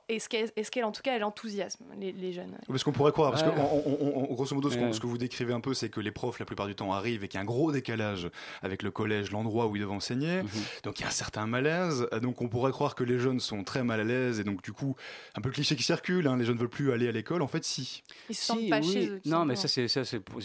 est-ce 0.07 0.27
qu'elle, 0.29 0.49
est-ce 0.55 0.71
qu'elle, 0.71 0.83
en 0.85 0.91
tout 0.91 1.01
cas, 1.01 1.15
elle 1.15 1.23
enthousiasme 1.23 1.83
les, 1.99 2.11
les 2.11 2.33
jeunes 2.33 2.57
Parce 2.67 2.83
qu'on 2.83 2.91
pourrait 2.91 3.11
croire, 3.11 3.31
parce 3.31 3.43
Ouais. 3.43 3.49
que 3.53 3.59
on- 3.59 3.83
on- 3.87 4.29
on- 4.29 4.33
grosso 4.33 4.55
modo, 4.55 4.69
ce, 4.69 4.77
que 4.99 5.07
vous 5.07 5.17
décrivez 5.17 5.53
un 5.53 5.59
peu, 5.61 5.73
c'est 5.73 5.89
que 5.89 5.99
les 5.99 6.11
profs, 6.11 6.39
la 6.39 6.45
plupart 6.45 6.67
du 6.67 6.75
temps, 6.75 6.91
arrivent 6.93 7.23
et 7.23 7.27
qu'il 7.27 7.37
y 7.37 7.39
a 7.39 7.41
un 7.41 7.45
gros 7.45 7.71
décalage 7.71 8.29
avec 8.61 8.83
le 8.83 8.91
collège, 8.91 9.31
l'endroit 9.31 9.67
où 9.67 9.75
ils 9.75 9.79
doivent 9.81 9.91
enseigner. 9.95 10.43
Mhm. 10.43 10.49
Donc 10.83 10.99
il 10.99 11.03
y 11.03 11.05
a 11.05 11.07
un 11.09 11.11
certain 11.11 11.45
malaise. 11.47 12.07
Euh, 12.13 12.19
Donc 12.19 12.41
on 12.41 12.47
pourrait 12.49 12.71
croire 12.71 12.95
que 12.95 13.03
les 13.03 13.19
jeunes 13.19 13.39
sont 13.39 13.63
très 13.63 13.83
mal 13.83 13.99
à 13.99 14.03
l'aise 14.03 14.39
et 14.39 14.43
donc 14.43 14.61
du 14.63 14.73
coup, 14.73 14.95
un 15.35 15.41
peu 15.41 15.49
le 15.49 15.53
cliché 15.53 15.75
qui 15.75 15.83
circule, 15.83 16.27
hein, 16.27 16.37
les 16.37 16.45
jeunes 16.45 16.57
veulent 16.57 16.69
plus 16.69 16.91
aller 16.91 17.07
à 17.07 17.11
l'école. 17.11 17.41
En 17.41 17.47
fait, 17.47 17.63
si. 17.63 18.03
Ils 18.29 18.35
se 18.35 18.41
Si, 18.41 18.45
sentent 18.47 18.69
pas 18.69 18.79
oui. 18.79 18.91
chez 18.91 19.07
eux. 19.09 19.21
Non, 19.25 19.45
mais 19.45 19.55
ça, 19.55 19.67
c'est 19.67 19.85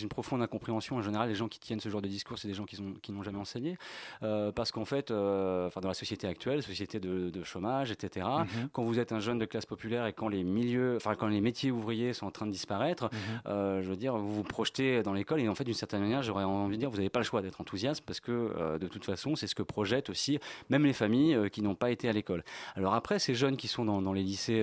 une 0.01 0.09
profonde 0.09 0.43
incompréhension. 0.43 0.97
En 0.97 1.03
général, 1.03 1.29
les 1.29 1.35
gens 1.35 1.49
qui 1.49 1.59
tiennent 1.59 1.81
ce 1.81 1.89
genre 1.89 2.03
de 2.03 2.09
discours, 2.09 2.39
c'est 2.39 2.49
des 2.49 2.55
gens 2.55 2.65
qui 2.65 3.13
n'ont 3.13 3.23
jamais 3.23 3.39
enseigné. 3.39 3.77
Euh, 4.23 4.53
parce 4.53 4.71
qu'en 4.71 4.85
fait, 4.85 5.11
euh, 5.11 5.69
dans 5.81 5.89
la 5.89 5.95
société 5.95 6.27
actuelle, 6.27 6.63
société 6.63 7.01
de, 7.01 7.31
de 7.31 7.43
chômage, 7.45 7.91
etc., 7.91 8.27
Mhm. 8.27 8.69
quand 8.73 8.83
vous 8.85 8.99
êtes 8.99 9.13
un 9.15 9.21
jeune 9.21 9.39
de 9.39 9.45
classe 9.45 9.67
populaire 9.67 10.07
et 10.07 10.13
quand 10.13 10.29
les 10.29 10.45
milieux, 10.45 10.97
enfin, 10.97 11.15
quand 11.15 11.27
les 11.29 11.41
métiers 11.41 11.71
ouvriers 11.71 12.13
sont 12.13 12.27
en 12.27 12.31
train 12.31 12.47
de 12.47 12.53
disparaître, 12.53 13.05
Mhm. 13.13 13.19
euh, 13.47 13.83
je 13.83 13.89
veux 13.89 13.97
dire, 13.97 14.17
vous 14.17 14.33
vous 14.35 14.43
projetez 14.43 15.03
dans 15.03 15.13
l'école 15.13 15.41
et 15.41 15.49
en 15.49 15.55
fait, 15.55 15.65
d'une 15.65 15.75
certaine 15.75 16.01
manière, 16.01 16.23
j'aurais 16.23 16.45
envie 16.45 16.77
de 16.77 16.81
dire, 16.81 16.91
vous 16.91 16.97
n'avez 16.97 17.09
pas 17.11 17.21
le 17.21 17.25
choix 17.25 17.43
d'être 17.43 17.61
enthousiaste 17.61 18.03
parce 18.07 18.21
que 18.21 18.33
euh, 18.33 18.79
de 18.79 18.87
toute 18.89 19.05
façon, 19.05 19.37
c'est 19.37 19.47
ce 19.47 19.55
que 19.55 19.63
projettent 19.63 20.11
aussi 20.11 20.39
même 20.69 20.85
les 20.85 20.93
familles 20.93 21.35
euh, 21.35 21.49
qui 21.49 21.63
n'ont 21.63 21.75
pas 21.75 21.91
été 21.91 22.09
à 22.09 22.13
l'école. 22.13 22.45
Alors 22.77 22.95
après, 22.95 23.19
ces 23.19 23.35
jeunes 23.35 23.57
qui 23.57 23.69
sont 23.69 23.85
dans, 23.85 24.03
dans 24.03 24.13
les 24.13 24.23
lycées, 24.23 24.63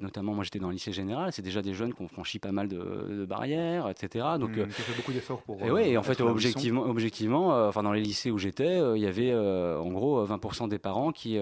notamment 0.00 0.34
moi 0.34 0.44
j'étais 0.44 0.58
dans 0.58 0.68
le 0.68 0.72
lycée 0.74 0.92
général, 0.92 1.32
c'est 1.32 1.42
déjà 1.42 1.62
des 1.62 1.74
jeunes 1.74 1.92
qui 1.94 2.02
ont 2.02 2.08
franchi 2.08 2.38
pas 2.38 2.52
mal 2.52 2.68
de, 2.68 2.76
de 2.76 3.24
barrières, 3.24 3.88
etc. 3.88 4.24
Donc 4.40 4.56
euh, 4.56 4.66
qui 4.66 4.82
fait 4.82 4.96
beaucoup 4.96 5.12
d'efforts 5.12 5.42
pour. 5.42 5.60
et 5.78 5.90
et 5.92 5.96
en 5.98 6.02
fait, 6.02 6.20
objectivement, 6.20 6.82
objectivement 6.82 7.66
enfin, 7.68 7.82
dans 7.82 7.92
les 7.92 8.00
lycées 8.00 8.30
où 8.30 8.38
j'étais, 8.38 8.78
il 8.96 9.02
y 9.02 9.06
avait 9.06 9.32
en 9.34 9.88
gros 9.90 10.18
euh, 10.20 10.26
20% 10.26 10.68
des 10.68 10.78
parents 10.78 11.12
qui, 11.12 11.38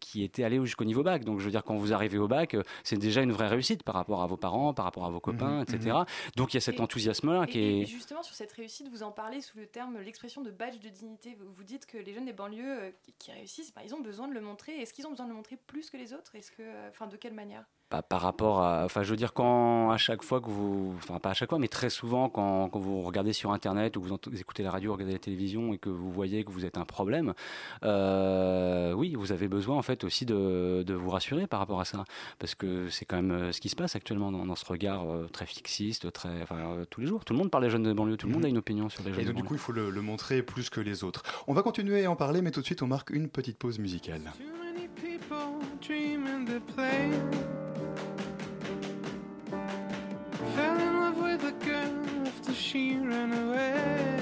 qui 0.00 0.22
étaient 0.24 0.44
allés 0.44 0.60
jusqu'au 0.64 0.84
niveau 0.84 1.02
bac. 1.02 1.24
Donc 1.24 1.35
Donc 1.36 1.40
je 1.42 1.44
veux 1.44 1.50
dire, 1.50 1.64
quand 1.64 1.76
vous 1.76 1.92
arrivez 1.92 2.16
au 2.16 2.28
bac, 2.28 2.56
c'est 2.82 2.96
déjà 2.96 3.20
une 3.20 3.30
vraie 3.30 3.48
réussite 3.48 3.82
par 3.82 3.94
rapport 3.94 4.22
à 4.22 4.26
vos 4.26 4.38
parents, 4.38 4.72
par 4.72 4.86
rapport 4.86 5.04
à 5.04 5.10
vos 5.10 5.20
copains, 5.20 5.56
Mhm, 5.58 5.62
etc. 5.68 5.96
Donc 6.34 6.54
il 6.54 6.56
y 6.56 6.56
a 6.56 6.60
cet 6.62 6.76
Et- 6.76 6.80
enthousiasme-là 6.80 7.46
qui 7.46 7.58
Et, 7.58 7.78
et 7.80 7.82
est... 7.82 7.84
justement, 7.84 8.22
sur 8.22 8.34
cette 8.34 8.52
réussite, 8.52 8.88
vous 8.88 9.02
en 9.02 9.12
parlez 9.12 9.42
sous 9.42 9.58
le 9.58 9.66
terme, 9.66 9.98
l'expression 9.98 10.40
de 10.40 10.50
badge 10.50 10.78
de 10.80 10.88
dignité. 10.88 11.36
Vous, 11.38 11.62
dites 11.62 11.84
que 11.84 11.98
les 11.98 12.14
jeunes 12.14 12.24
des 12.24 12.32
banlieues 12.32 12.64
euh, 12.84 12.90
qui, 13.02 13.12
qui 13.18 13.32
réussissent, 13.32 13.74
bah, 13.74 13.82
ils 13.84 13.94
ont 13.94 14.00
besoin 14.00 14.28
de 14.28 14.32
le 14.32 14.40
montrer. 14.40 14.80
Est-ce 14.80 14.94
qu'ils 14.94 15.06
ont 15.06 15.10
besoin 15.10 15.26
de 15.26 15.30
le 15.32 15.36
montrer 15.36 15.58
plus 15.58 15.90
que 15.90 15.98
les 15.98 16.14
autres? 16.14 16.34
Est-ce 16.36 16.50
que, 16.52 16.62
euh, 16.62 16.88
enfin, 16.88 17.06
de 17.06 17.16
quelle 17.18 17.34
manière? 17.34 17.66
Par 17.88 18.20
rapport 18.20 18.62
à. 18.62 18.84
Enfin, 18.84 19.04
je 19.04 19.10
veux 19.10 19.16
dire, 19.16 19.32
quand 19.32 19.90
à 19.90 19.96
chaque 19.96 20.24
fois 20.24 20.40
que 20.40 20.50
vous. 20.50 20.92
Enfin, 20.98 21.20
pas 21.20 21.30
à 21.30 21.34
chaque 21.34 21.50
fois, 21.50 21.60
mais 21.60 21.68
très 21.68 21.88
souvent, 21.88 22.28
quand, 22.28 22.68
quand 22.68 22.80
vous 22.80 23.00
regardez 23.02 23.32
sur 23.32 23.52
Internet 23.52 23.96
ou 23.96 24.02
vous, 24.02 24.18
écoutez 24.38 24.64
la 24.64 24.72
radio, 24.72 24.92
regardez 24.92 25.12
la 25.12 25.20
télévision 25.20 25.72
et 25.72 25.78
que 25.78 25.88
vous 25.88 26.10
voyez 26.10 26.42
que 26.44 26.50
vous 26.50 26.64
êtes 26.64 26.78
un 26.78 26.84
problème, 26.84 27.32
euh, 27.84 28.92
oui, 28.92 29.14
vous 29.14 29.30
avez 29.30 29.46
besoin, 29.48 29.76
en 29.76 29.82
fait, 29.82 30.02
aussi 30.02 30.26
de, 30.26 30.82
de 30.84 30.94
vous 30.94 31.10
rassurer 31.10 31.46
par 31.46 31.60
rapport 31.60 31.80
à 31.80 31.84
ça. 31.84 32.04
Parce 32.40 32.54
que 32.56 32.88
c'est 32.90 33.04
quand 33.04 33.16
même 33.16 33.30
euh, 33.30 33.52
ce 33.52 33.60
qui 33.60 33.68
se 33.68 33.76
passe 33.76 33.94
actuellement 33.94 34.32
dans, 34.32 34.44
dans 34.46 34.56
ce 34.56 34.64
regard 34.66 35.08
euh, 35.08 35.28
très 35.32 35.46
fixiste, 35.46 36.10
très. 36.12 36.42
Enfin, 36.42 36.56
euh, 36.58 36.84
tous 36.90 37.00
les 37.00 37.06
jours. 37.06 37.24
Tout 37.24 37.34
le 37.34 37.38
monde 37.38 37.50
parle 37.52 37.64
des 37.64 37.70
jeunes 37.70 37.84
de 37.84 37.92
banlieue, 37.92 38.16
tout 38.16 38.26
le 38.26 38.32
monde 38.32 38.42
Mhm. 38.42 38.46
a 38.46 38.50
une 38.50 38.58
opinion 38.58 38.88
sur 38.88 39.02
les 39.04 39.12
jeunes 39.12 39.20
Et 39.20 39.24
de 39.24 39.28
donc, 39.28 39.36
du 39.36 39.44
coup, 39.44 39.54
il 39.54 39.60
faut 39.60 39.72
le, 39.72 39.90
le 39.90 40.00
montrer 40.02 40.42
plus 40.42 40.70
que 40.70 40.80
les 40.80 41.04
autres. 41.04 41.22
On 41.46 41.54
va 41.54 41.62
continuer 41.62 42.04
à 42.04 42.10
en 42.10 42.16
parler, 42.16 42.42
mais 42.42 42.50
tout 42.50 42.60
de 42.60 42.66
suite, 42.66 42.82
on 42.82 42.86
marque 42.88 43.10
une 43.10 43.28
petite 43.28 43.58
pause 43.58 43.78
musicale. 43.78 44.32
Too 45.80 46.18
many 46.18 47.65
after 52.48 52.62
she 52.62 52.96
ran 52.96 53.32
away. 53.32 54.15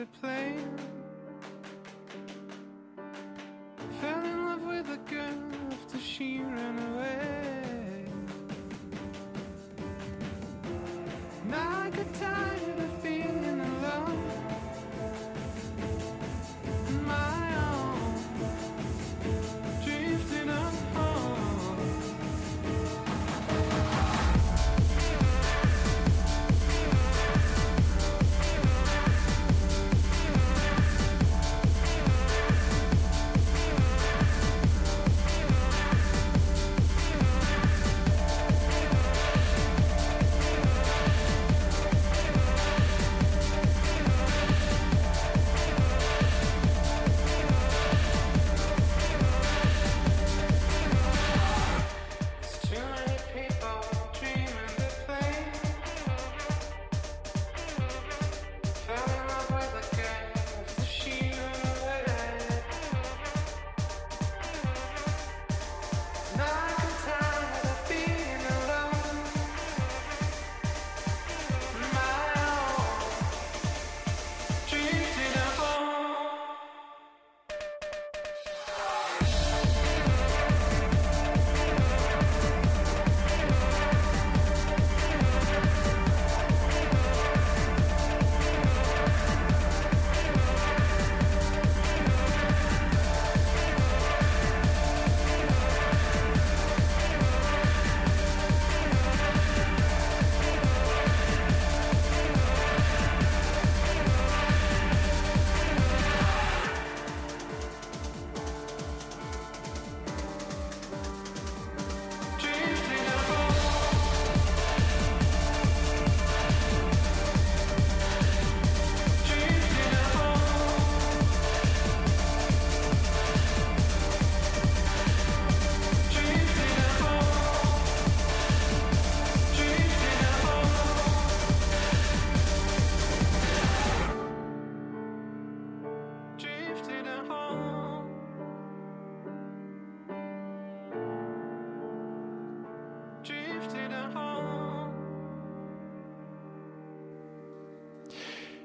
good. 0.00 0.64
Fell 4.00 4.24
in 4.24 4.46
love 4.46 4.62
with 4.62 4.88
a 4.88 4.96
girl 5.10 5.38
after 5.72 5.98
she 5.98 6.38
ran 6.38 6.78
away. 6.78 8.04
Not 11.44 11.92
good 11.92 12.14
time. 12.14 12.59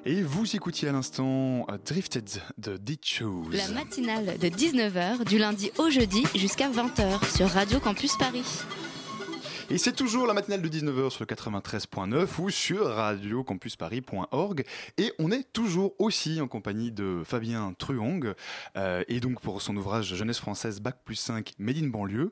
Et 0.07 0.21
vous 0.21 0.55
écoutiez 0.55 0.87
à 0.87 0.91
l'instant 0.91 1.65
euh, 1.67 1.79
Drifted 1.83 2.29
de 2.59 2.77
Ditchos. 2.77 3.45
La 3.51 3.67
matinale 3.69 4.37
de 4.37 4.47
19h 4.49 5.27
du 5.27 5.39
lundi 5.39 5.71
au 5.79 5.89
jeudi 5.89 6.23
jusqu'à 6.35 6.69
20h 6.69 7.35
sur 7.35 7.49
Radio 7.49 7.79
Campus 7.79 8.15
Paris. 8.19 8.45
Et 9.71 9.79
c'est 9.79 9.93
toujours 9.93 10.27
la 10.27 10.33
matinale 10.35 10.61
de 10.61 10.69
19h 10.69 11.09
sur 11.09 11.25
le 11.27 11.35
93.9 11.35 12.27
ou 12.39 12.49
sur 12.51 12.85
radiocampusparis.org. 12.85 14.63
Et 14.97 15.11
on 15.17 15.31
est 15.31 15.51
toujours 15.53 15.95
aussi 15.97 16.39
en 16.39 16.47
compagnie 16.47 16.91
de 16.91 17.23
Fabien 17.25 17.73
Truong, 17.77 18.35
euh, 18.77 19.03
et 19.07 19.19
donc 19.19 19.41
pour 19.41 19.63
son 19.63 19.75
ouvrage 19.75 20.13
Jeunesse 20.13 20.37
française 20.37 20.79
Bac 20.81 20.97
plus 21.03 21.15
5 21.15 21.53
Made 21.57 21.77
in 21.77 21.87
banlieue. 21.87 22.31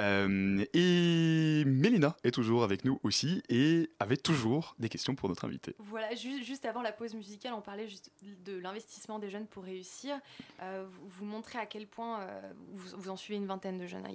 Euh, 0.00 0.64
et 0.74 1.62
Mélina 1.66 2.16
est 2.24 2.32
toujours 2.32 2.64
avec 2.64 2.84
nous 2.84 2.98
aussi 3.04 3.42
et 3.48 3.88
avait 4.00 4.16
toujours 4.16 4.74
des 4.80 4.88
questions 4.88 5.14
pour 5.14 5.28
notre 5.28 5.44
invité. 5.44 5.76
Voilà, 5.78 6.12
ju- 6.16 6.42
juste 6.42 6.64
avant 6.64 6.82
la 6.82 6.90
pause 6.92 7.14
musicale, 7.14 7.52
on 7.56 7.60
parlait 7.60 7.86
juste 7.86 8.10
de 8.44 8.58
l'investissement 8.58 9.20
des 9.20 9.30
jeunes 9.30 9.46
pour 9.46 9.62
réussir. 9.62 10.16
Euh, 10.60 10.84
vous, 10.90 11.08
vous 11.20 11.24
montrez 11.26 11.60
à 11.60 11.66
quel 11.66 11.86
point 11.86 12.26
vous, 12.72 12.96
vous 12.98 13.08
en 13.10 13.16
suivez 13.16 13.38
une 13.38 13.46
vingtaine 13.46 13.78
de 13.78 13.86
jeunes. 13.86 14.04
hein. 14.04 14.12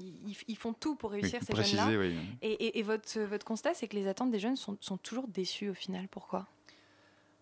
Ils, 0.50 0.58
font 0.58 0.74
tout 0.74 0.96
pour 0.96 1.12
réussir 1.12 1.40
Oui, 1.50 1.56
ces 1.64 1.76
jeunes-là. 1.78 1.98
oui. 1.98 2.16
Et, 2.42 2.57
et- 2.60 2.80
et 2.80 2.84
votre, 2.84 3.44
constat, 3.46 3.74
c'est 3.74 3.88
que 3.88 3.96
les 3.96 4.08
attentes 4.08 4.32
des 4.32 4.40
jeunes 4.40 4.56
sont 4.56 4.98
toujours 4.98 5.28
déçues 5.28 5.70
au 5.70 5.74
final. 5.74 6.08
Pourquoi? 6.10 6.48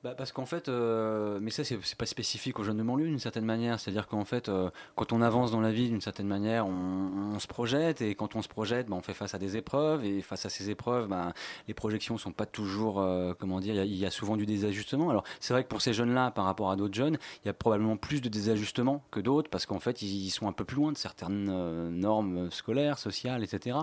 Bah, 0.06 0.14
parce 0.16 0.32
qu'en 0.32 0.46
fait, 0.46 0.70
euh, 0.70 1.40
mais 1.42 1.50
ça 1.50 1.64
c'est 1.64 1.80
pas 1.98 2.06
spécifique 2.06 2.60
aux 2.60 2.64
jeunes 2.64 2.78
de 2.78 2.84
banlieue 2.84 3.08
d'une 3.08 3.18
certaine 3.18 3.44
manière. 3.44 3.80
C'est-à-dire 3.80 4.08
qu'en 4.08 4.24
fait, 4.24 4.50
euh, 4.50 4.70
quand 4.96 5.12
on 5.14 5.20
avance 5.20 5.50
dans 5.50 5.62
la 5.62 5.72
vie 5.72 5.90
d'une 5.90 6.00
certaine 6.00 6.28
manière, 6.28 6.68
on, 6.68 7.34
on 7.34 7.40
se 7.40 7.48
projette 7.48 8.04
et 8.04 8.14
quand 8.14 8.36
on 8.36 8.44
se 8.44 8.48
projette, 8.48 8.86
bah, 8.86 8.96
on 8.96 9.02
fait 9.02 9.16
face 9.16 9.34
à 9.34 9.40
des 9.40 9.58
épreuves 9.58 10.06
et 10.06 10.22
face 10.22 10.46
à 10.46 10.50
ces 10.50 10.70
épreuves, 10.70 11.08
bah, 11.08 11.34
les 11.68 11.74
projections 11.74 12.20
sont 12.20 12.32
pas 12.32 12.46
toujours, 12.46 13.00
euh, 13.02 13.34
comment 13.40 13.60
dire, 13.60 13.84
il 13.84 13.96
y 13.96 14.06
a- 14.06 14.12
souvent 14.12 14.38
du 14.38 14.46
désajustement. 14.46 15.10
Alors 15.10 15.24
c'est 15.40 15.56
vrai 15.56 15.64
que 15.64 15.70
pour 15.70 15.82
ces 15.82 15.92
jeunes-là, 15.92 16.30
par 16.30 16.46
rapport 16.46 16.70
à 16.70 16.76
d'autres 16.76 16.94
jeunes, 16.94 17.18
il 17.44 17.48
y 17.48 17.50
a 17.50 17.54
probablement 17.54 17.98
plus 17.98 18.22
de 18.22 18.30
désajustement 18.30 19.04
que 19.10 19.20
d'autres 19.20 19.50
parce 19.50 19.66
qu'en 19.66 19.80
fait, 19.80 20.04
ils, 20.04 20.30
sont 20.30 20.48
un 20.48 20.52
peu 20.52 20.66
plus 20.66 20.76
loin 20.76 20.92
de 20.92 20.98
certaines 21.00 21.50
euh, 21.52 21.90
normes 21.90 22.52
scolaires, 22.52 23.00
sociales, 23.00 23.44
etc. 23.44 23.76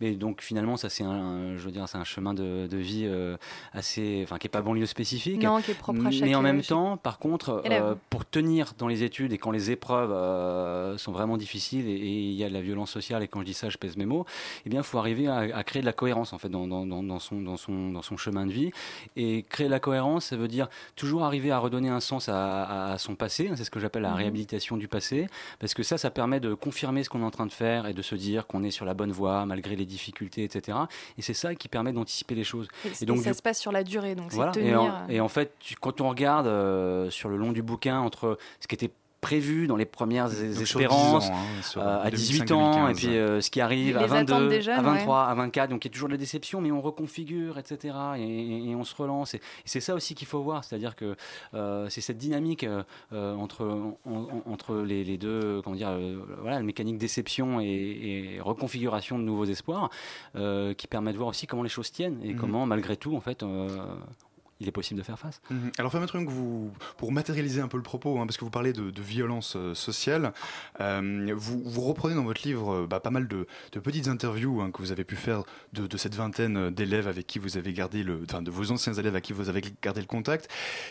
Mais 0.00 0.16
donc 0.16 0.42
finalement, 0.42 0.76
ça 0.76 0.88
c'est 0.88 1.04
un, 1.04 1.56
je 1.56 1.62
veux 1.62 1.70
dire, 1.70 1.88
c'est 1.88 1.98
un 1.98 2.04
chemin 2.04 2.34
de, 2.34 2.66
de 2.66 2.76
vie 2.78 3.04
euh, 3.06 3.36
assez, 3.72 4.22
enfin 4.24 4.38
qui 4.38 4.48
est 4.48 4.50
pas 4.50 4.60
banlieue 4.60 4.84
spécifique. 4.84 5.38
Qui 5.68 5.72
est 5.72 5.74
propre 5.78 6.06
à 6.06 6.10
chaque, 6.10 6.22
Mais 6.22 6.34
en 6.34 6.42
même 6.42 6.56
euh, 6.58 6.62
chaque 6.62 6.68
temps, 6.68 6.96
par 6.96 7.18
contre, 7.18 7.62
euh, 7.66 7.94
pour 8.10 8.24
tenir 8.24 8.72
dans 8.78 8.88
les 8.88 9.02
études 9.02 9.32
et 9.32 9.38
quand 9.38 9.50
les 9.50 9.70
épreuves 9.70 10.12
euh, 10.12 10.96
sont 10.98 11.12
vraiment 11.12 11.36
difficiles 11.36 11.86
et 11.88 11.94
il 11.96 12.32
y 12.32 12.44
a 12.44 12.48
de 12.48 12.54
la 12.54 12.60
violence 12.60 12.90
sociale 12.90 13.22
et 13.22 13.28
quand 13.28 13.40
je 13.40 13.44
dis 13.46 13.54
ça, 13.54 13.68
je 13.68 13.76
pèse 13.78 13.96
mes 13.96 14.06
mots, 14.06 14.24
eh 14.64 14.70
bien, 14.70 14.80
il 14.80 14.84
faut 14.84 14.98
arriver 14.98 15.26
à, 15.26 15.38
à 15.56 15.64
créer 15.64 15.80
de 15.82 15.86
la 15.86 15.92
cohérence 15.92 16.32
en 16.32 16.38
fait 16.38 16.48
dans, 16.48 16.66
dans, 16.66 16.86
dans, 16.86 17.02
dans 17.02 17.18
son, 17.18 17.40
dans, 17.40 17.56
son, 17.56 17.90
dans 17.90 18.02
son 18.02 18.16
chemin 18.16 18.46
de 18.46 18.52
vie. 18.52 18.70
Et 19.16 19.44
créer 19.48 19.66
de 19.66 19.70
la 19.72 19.80
cohérence, 19.80 20.26
ça 20.26 20.36
veut 20.36 20.48
dire 20.48 20.68
toujours 20.96 21.24
arriver 21.24 21.50
à 21.50 21.58
redonner 21.58 21.88
un 21.88 22.00
sens 22.00 22.28
à, 22.28 22.62
à- 22.64 22.92
à 22.92 22.98
son 22.98 23.14
passé. 23.14 23.48
hein, 23.48 23.54
C'est 23.56 23.64
ce 23.64 23.70
que 23.70 23.80
j'appelle 23.80 24.02
la 24.02 24.10
Mhm. 24.10 24.16
réhabilitation 24.16 24.76
du 24.76 24.88
passé, 24.88 25.26
parce 25.58 25.74
que 25.74 25.82
ça, 25.82 25.98
ça 25.98 26.10
permet 26.10 26.40
de 26.40 26.54
confirmer 26.54 27.04
ce 27.04 27.10
qu'on 27.10 27.20
est 27.20 27.24
en 27.26 27.30
train 27.30 27.46
de 27.46 27.52
faire 27.52 27.86
et 27.86 27.92
de 27.94 28.02
se 28.02 28.14
dire 28.14 28.46
qu'on 28.46 28.62
est 28.62 28.70
sur 28.70 28.84
la 28.84 28.94
bonne 28.94 29.12
voie 29.12 29.44
malgré 29.46 29.76
les 29.76 29.84
difficultés, 29.86 30.44
etc. 30.44 30.78
Et 31.18 31.22
c'est 31.22 31.34
ça 31.34 31.54
qui 31.54 31.68
permet 31.68 31.92
d'anticiper 31.92 32.34
les 32.34 32.44
choses. 32.44 32.68
Et, 32.84 33.02
Et 33.02 33.06
donc, 33.06 33.18
et 33.18 33.22
ça 33.22 33.30
du- 33.32 33.36
se 33.36 33.42
passe 33.42 33.60
sur 33.60 33.72
la 33.72 33.84
durée, 33.84 34.14
donc 34.14 34.30
voilà. 34.32 34.52
Et, 34.52 34.54
tenir. 34.54 34.80
en, 34.80 35.08
et 35.08 35.20
en 35.20 35.28
fait, 35.28 35.52
tu- 35.60 35.76
quand 35.76 36.00
on 36.00 36.08
regarde 36.08 36.46
euh, 36.46 37.10
sur 37.10 37.28
le 37.28 37.36
long 37.36 37.52
du 37.52 37.62
bouquin 37.62 37.98
entre 38.00 38.38
ce 38.60 38.66
qui 38.68 38.74
était 38.74 38.90
prévu 39.20 39.66
dans 39.66 39.74
les 39.74 39.84
premières 39.84 40.26
es- 40.32 40.54
Donc 40.54 40.64
sur 40.64 40.78
10 40.78 40.84
espérances 40.84 41.28
ans, 41.28 41.34
hein, 41.34 41.78
euh, 41.78 42.02
à 42.04 42.08
18 42.12 42.38
2005, 42.46 42.54
ans 42.54 42.72
2015. 42.86 42.90
et 42.90 42.94
puis 43.08 43.16
euh, 43.18 43.40
ce 43.40 43.50
qui 43.50 43.60
arrive 43.60 43.96
à 43.96 44.06
22 44.06 44.32
attentes 44.32 44.48
des 44.48 44.62
jeunes, 44.62 44.78
à 44.78 44.82
23 44.82 45.24
ouais. 45.24 45.30
à 45.32 45.34
24 45.34 45.70
donc 45.70 45.84
il 45.84 45.88
y 45.88 45.90
a 45.90 45.92
toujours 45.92 46.06
de 46.08 46.14
la 46.14 46.18
déception 46.18 46.60
mais 46.60 46.70
on 46.70 46.80
reconfigure 46.80 47.58
etc 47.58 47.96
et, 48.16 48.22
et- 48.22 48.70
et 48.70 48.74
on 48.76 48.84
se 48.84 48.94
relance 48.94 49.34
et, 49.34 49.38
et 49.38 49.40
c'est 49.64 49.80
ça 49.80 49.96
aussi 49.96 50.14
qu'il 50.14 50.28
faut 50.28 50.40
voir 50.40 50.62
c'est-à-dire 50.62 50.94
que 50.94 51.16
euh, 51.54 51.88
c'est 51.88 52.00
cette 52.00 52.18
dynamique 52.18 52.64
entre 53.12 53.64
en- 53.66 53.98
en- 54.08 54.42
entre 54.52 54.76
les, 54.76 55.02
les 55.02 55.18
deux 55.18 55.62
comment 55.64 55.74
dire 55.74 55.88
euh, 55.90 56.20
voilà 56.40 56.58
la 56.58 56.62
mécanique 56.62 56.98
déception 56.98 57.60
et, 57.60 57.66
et 57.66 58.40
reconfiguration 58.40 59.18
de 59.18 59.24
nouveaux 59.24 59.46
espoirs 59.46 59.90
euh, 60.36 60.74
qui 60.74 60.86
permet 60.86 61.10
de 61.12 61.16
voir 61.18 61.30
aussi 61.30 61.48
comment 61.48 61.64
les 61.64 61.68
choses 61.68 61.90
tiennent 61.90 62.20
et 62.22 62.34
Mhm. 62.34 62.38
comment 62.38 62.66
malgré 62.66 62.96
tout 62.96 63.16
en 63.16 63.20
fait 63.20 63.42
euh, 63.42 63.68
il 64.60 64.68
est 64.68 64.72
possible 64.72 64.98
de 64.98 65.04
faire 65.04 65.18
face. 65.18 65.40
Mhm. 65.50 65.70
Alors, 65.78 65.92
Fabien 65.92 66.06
Trung, 66.06 66.26
vous, 66.28 66.72
pour 66.96 67.12
matérialiser 67.12 67.60
un 67.60 67.68
peu 67.68 67.76
le 67.76 67.82
propos, 67.82 68.18
hein, 68.18 68.26
parce 68.26 68.36
que 68.36 68.44
vous 68.44 68.50
parlez 68.50 68.72
de, 68.72 68.92
violence 69.00 69.54
euh, 69.56 69.74
sociale, 69.74 70.32
euh, 70.80 71.32
vous, 71.36 71.80
reprenez 71.80 72.14
dans 72.14 72.24
votre 72.24 72.46
livre 72.46 72.74
euh, 72.74 72.86
bah, 72.86 73.00
pas 73.00 73.10
mal 73.10 73.28
de, 73.28 73.46
petites 73.80 74.08
interviews 74.08 74.60
hein, 74.60 74.70
que 74.72 74.82
vous 74.82 74.90
avez 74.90 75.04
pu 75.04 75.14
faire 75.14 75.44
de, 75.72 75.96
cette 75.96 76.14
vingtaine 76.14 76.70
d'élèves 76.70 77.06
avec 77.06 77.26
qui 77.26 77.38
vous 77.38 77.56
avez 77.56 77.72
gardé 77.72 78.02
le, 78.02 78.20
enfin, 78.28 78.42
de 78.42 78.50
vos 78.50 78.72
anciens 78.72 78.92
élèves 78.92 79.14
avec 79.14 79.24
qui 79.24 79.32
vous 79.32 79.48
avez 79.48 79.62
gardé 79.82 80.00
le 80.00 80.06
contact. 80.06 80.48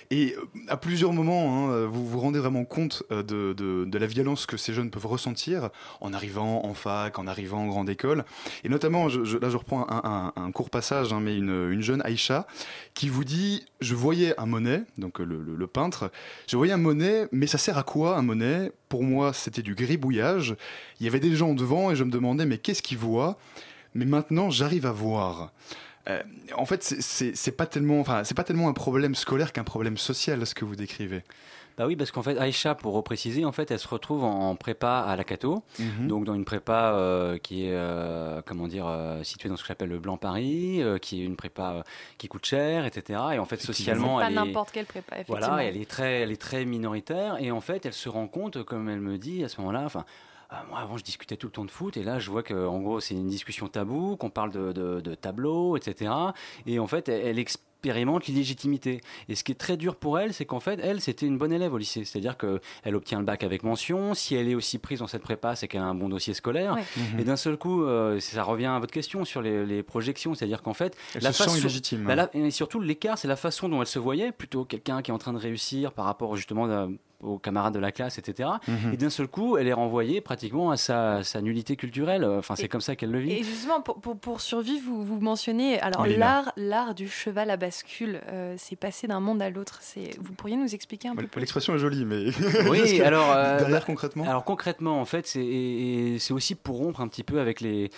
Et 0.10 0.36
à 0.70 0.78
plusieurs 0.78 1.12
moments, 1.12 1.68
hein, 1.68 1.86
vous 1.86 2.08
vous 2.08 2.20
rendez 2.20 2.40
vraiment 2.40 2.64
compte 2.64 3.04
de, 3.10 3.98
la 3.98 4.08
violence 4.08 4.46
que 4.46 4.58
ces 4.58 4.74
jeunes 4.74 4.90
peuvent 4.90 5.08
ressentir 5.08 5.70
en 6.02 6.14
arrivant 6.14 6.64
en 6.66 6.74
fac, 6.74 7.20
en 7.20 7.28
arrivant 7.28 7.64
en 7.64 7.68
grande 7.68 7.90
école. 7.90 8.26
Et 8.64 8.70
notamment, 8.70 9.08
là 9.08 9.50
je 9.50 9.58
reprends 9.58 9.86
un, 9.90 10.52
court 10.52 10.70
passage, 10.70 11.14
mais 11.14 11.36
une, 11.36 11.72
une 11.72 11.82
jeune 11.82 12.02
Aïcha 12.04 12.48
qui 12.94 13.10
vous 13.10 13.24
dit 13.24 13.57
Je 13.82 13.96
voyais 13.96 14.34
un 14.40 14.46
Monet, 14.46 14.84
donc 14.98 15.20
euh, 15.20 15.26
le, 15.26 15.68
peintre, 15.68 16.12
je 16.48 16.58
voyais 16.58 16.74
un 16.74 16.78
Monet, 16.78 17.28
mais 17.32 17.48
ça 17.48 17.58
sert 17.58 17.78
à 17.78 17.84
quoi 17.84 18.18
un 18.18 18.22
Monet 18.22 18.72
Pour 18.90 19.04
moi, 19.04 19.34
c'était 19.34 19.62
du 19.62 19.76
gribouillage. 19.76 20.56
Il 21.00 21.06
y 21.06 21.10
avait 21.10 21.20
des 21.20 21.36
gens 21.36 21.54
devant 21.54 21.92
et 21.92 21.96
je 21.96 22.04
me 22.04 22.12
demandais 22.12 22.46
Mais 22.46 22.58
qu'est-ce 22.58 22.82
qu'ils 22.82 22.98
voient? 22.98 23.38
Mais 23.94 24.06
maintenant, 24.06 24.50
j'arrive 24.50 24.86
à 24.86 24.92
voir. 24.92 25.52
Euh, 26.10 26.22
en 26.56 26.66
fait, 26.66 26.84
c'est- 26.84 27.52
pas 27.52 27.68
c'est 28.24 28.36
pas 28.36 28.44
tellement 28.44 28.70
un 28.70 28.74
problème 28.74 29.16
scolaire 29.16 29.52
qu'un 29.52 29.64
problème 29.64 29.98
social, 29.98 30.46
ce 30.46 30.56
que 30.56 30.66
vous 30.66 30.76
décrivez. 30.76 31.24
Bah 31.78 31.86
oui, 31.86 31.96
parce 31.96 32.10
qu'en 32.12 32.24
fait, 32.24 32.38
Aïcha, 32.40 32.74
pour 32.74 32.94
repréciser, 32.94 33.46
en 33.46 33.52
fait, 33.52 33.70
elle 33.70 33.78
se 33.78 33.88
retrouve 33.88 34.24
en, 34.24 34.50
en 34.50 34.56
prépa 34.56 35.00
à 35.02 35.16
la 35.16 35.24
Cato, 35.24 35.62
Mhm. 35.80 36.08
donc 36.08 36.26
dans 36.26 36.34
une 36.34 36.44
prépa 36.46 36.94
euh, 36.96 37.38
qui 37.38 37.66
est, 37.68 37.72
euh, 37.74 38.42
comment 38.46 38.68
dire, 38.68 38.88
euh, 38.88 39.22
située 39.22 39.48
dans 39.48 39.58
ce 39.58 39.62
que 39.62 39.68
j'appelle 39.68 39.90
le 39.90 40.00
Blanc 40.00 40.18
Paris, 40.18 40.82
euh, 40.82 40.98
qui 40.98 41.22
est 41.22 41.26
une 41.26 41.36
prépa 41.36 41.74
euh, 41.74 41.82
qui 42.18 42.28
coûte 42.28 42.46
cher, 42.46 42.86
etc. 42.86 43.20
Et 43.34 43.40
en 43.40 43.46
fait, 43.46 43.62
socialement, 43.62 44.18
pas 44.18 44.26
elle 44.26 44.32
est, 44.32 44.36
n'importe 44.36 44.72
quelle 44.72 44.86
prépa, 44.88 45.16
effectivement. 45.18 45.40
voilà, 45.48 45.64
elle 45.64 45.78
est 45.78 45.88
très, 45.90 46.22
elle 46.22 46.32
est 46.32 46.42
très 46.42 46.66
minoritaire, 46.66 47.38
et 47.40 47.52
en 47.52 47.62
fait, 47.62 47.86
elle 47.86 47.94
se 47.94 48.10
rend 48.10 48.28
compte, 48.28 48.64
comme 48.64 48.90
elle 48.90 49.00
me 49.02 49.20
dit 49.20 49.44
à 49.44 49.48
ce 49.50 49.62
moment-là, 49.62 49.84
enfin. 49.86 50.04
moi, 50.70 50.80
avant, 50.80 50.98
je 50.98 51.04
discutais 51.04 51.36
tout 51.38 51.46
le 51.48 51.52
temps 51.52 51.66
de 51.66 51.70
foot, 51.72 51.96
et 51.98 52.04
là, 52.04 52.18
je 52.18 52.32
vois 52.32 52.42
que, 52.42 52.56
en 52.56 52.80
gros, 52.80 53.00
c'est 53.02 53.14
une 53.14 53.28
discussion 53.28 53.68
tabou, 53.68 54.16
qu'on 54.16 54.30
parle 54.32 54.52
de, 54.52 54.72
de, 54.72 55.00
de 55.02 55.14
tableaux, 55.14 55.78
etc. 55.78 56.10
Et 56.66 56.80
en 56.80 56.88
fait, 56.88 57.08
elle, 57.10 57.28
elle 57.28 57.38
expérimente 57.82 58.26
l'illégitimité. 58.28 59.02
Et 59.30 59.36
ce 59.36 59.44
qui 59.44 59.52
est 59.52 59.56
très 59.56 59.78
dur 59.78 59.96
pour 59.96 60.20
elle, 60.20 60.34
c'est 60.34 60.46
qu'en 60.46 60.60
fait, 60.60 60.80
elle, 60.82 61.00
c'était 61.00 61.26
une 61.28 61.38
bonne 61.38 61.54
élève 61.54 61.74
au 61.74 61.78
lycée. 61.78 62.04
C'est-à-dire 62.06 62.36
qu'elle 62.38 62.96
obtient 62.96 63.20
le 63.20 63.26
bac 63.26 63.44
avec 63.44 63.64
mention. 63.64 64.14
Si 64.14 64.36
elle 64.36 64.50
est 64.50 64.56
aussi 64.56 64.80
prise 64.80 65.00
dans 65.00 65.08
cette 65.08 65.22
prépa, 65.22 65.56
c'est 65.56 65.68
qu'elle 65.68 65.82
a 65.82 65.86
un 65.86 65.96
bon 65.96 66.10
dossier 66.10 66.34
scolaire. 66.34 66.74
Ouais. 66.74 66.84
Mhm. 67.14 67.20
Et 67.20 67.24
d'un 67.24 67.36
seul 67.36 67.58
coup, 67.58 67.84
euh, 67.84 68.20
ça 68.20 68.44
revient 68.44 68.66
à 68.66 68.80
votre 68.80 68.94
question 68.94 69.26
sur 69.26 69.42
les, 69.42 69.66
les 69.66 69.84
projections. 69.84 70.34
C'est-à-dire 70.34 70.64
qu'en 70.64 70.74
fait, 70.74 70.96
Elle 71.16 71.22
la 71.24 71.32
se 71.32 71.38
sent 71.44 71.50
façon- 71.50 71.58
illégitime. 71.60 72.04
bah 72.06 72.16
là, 72.16 72.30
et 72.34 72.52
surtout, 72.52 72.80
l'écart, 72.82 73.18
c'est 73.18 73.28
la 73.28 73.36
façon 73.36 73.70
dont 73.70 73.80
elle 73.82 73.88
se 73.88 74.00
voyait, 74.00 74.32
plutôt 74.32 74.66
quelqu'un 74.66 75.02
qui 75.02 75.12
est 75.12 75.14
en 75.14 75.18
train 75.20 75.34
de 75.34 75.38
réussir 75.40 75.92
par 75.94 76.06
rapport 76.06 76.36
justement 76.36 76.66
à- 76.66 76.88
aux 77.22 77.40
camarades 77.40 77.74
de 77.74 77.80
la 77.80 77.92
classe, 77.92 78.18
etc. 78.20 78.50
Mhm. 78.68 78.94
Et 78.94 78.98
d'un 78.98 79.10
seul 79.10 79.28
coup, 79.28 79.58
elle 79.58 79.68
est 79.68 79.74
renvoyée 79.74 80.22
pratiquement 80.22 80.70
à 80.72 80.78
sa, 80.78 81.24
sa 81.24 81.42
nullité 81.42 81.76
culturelle. 81.76 82.24
Enfin, 82.24 82.56
c'est 82.56 82.66
Et- 82.66 82.68
comme 82.68 82.82
ça 82.82 82.96
qu'elle 82.96 83.12
le 83.12 83.20
vit. 83.20 83.32
Et 83.32 83.44
justement, 83.44 83.82
pour, 83.82 84.00
pour, 84.00 84.18
pour 84.18 84.42
survivre, 84.42 84.84
vous, 84.86 85.04
vous 85.04 85.20
mentionnez 85.20 85.80
alors 85.82 86.06
l'art, 86.06 86.52
l'art 86.58 86.94
du 86.94 87.08
cheval 87.10 87.50
à 87.50 87.58
bascule. 87.58 88.22
euh, 88.30 88.54
c'est 88.58 88.76
passé 88.76 89.08
d'un 89.08 89.20
monde 89.20 89.42
à 89.42 89.50
l'autre. 89.50 89.80
C'est, 89.82 90.12
vous 90.22 90.34
pourriez 90.34 90.56
nous 90.58 90.74
expliquer 90.76 91.08
un 91.08 91.16
peu 91.16 91.26
plus? 91.28 91.40
L'expression 91.40 91.74
est 91.76 91.80
jolie, 91.80 92.06
mais 92.06 92.26
Oui, 92.70 93.02
alors, 93.02 93.32
euh, 93.32 93.58
derrière 93.60 93.80
bah, 93.80 93.86
concrètement. 93.86 94.24
Alors 94.26 94.44
concrètement, 94.44 95.02
en 95.02 95.06
fait, 95.06 95.26
c'est 95.28 95.44
et- 95.44 96.16
et 96.16 96.20
c'est 96.20 96.34
aussi 96.34 96.54
pour 96.56 96.78
rompre 96.78 97.02
un 97.02 97.08
petit 97.08 97.24
peu 97.24 97.40
avec 97.40 97.62
les. 97.62 97.90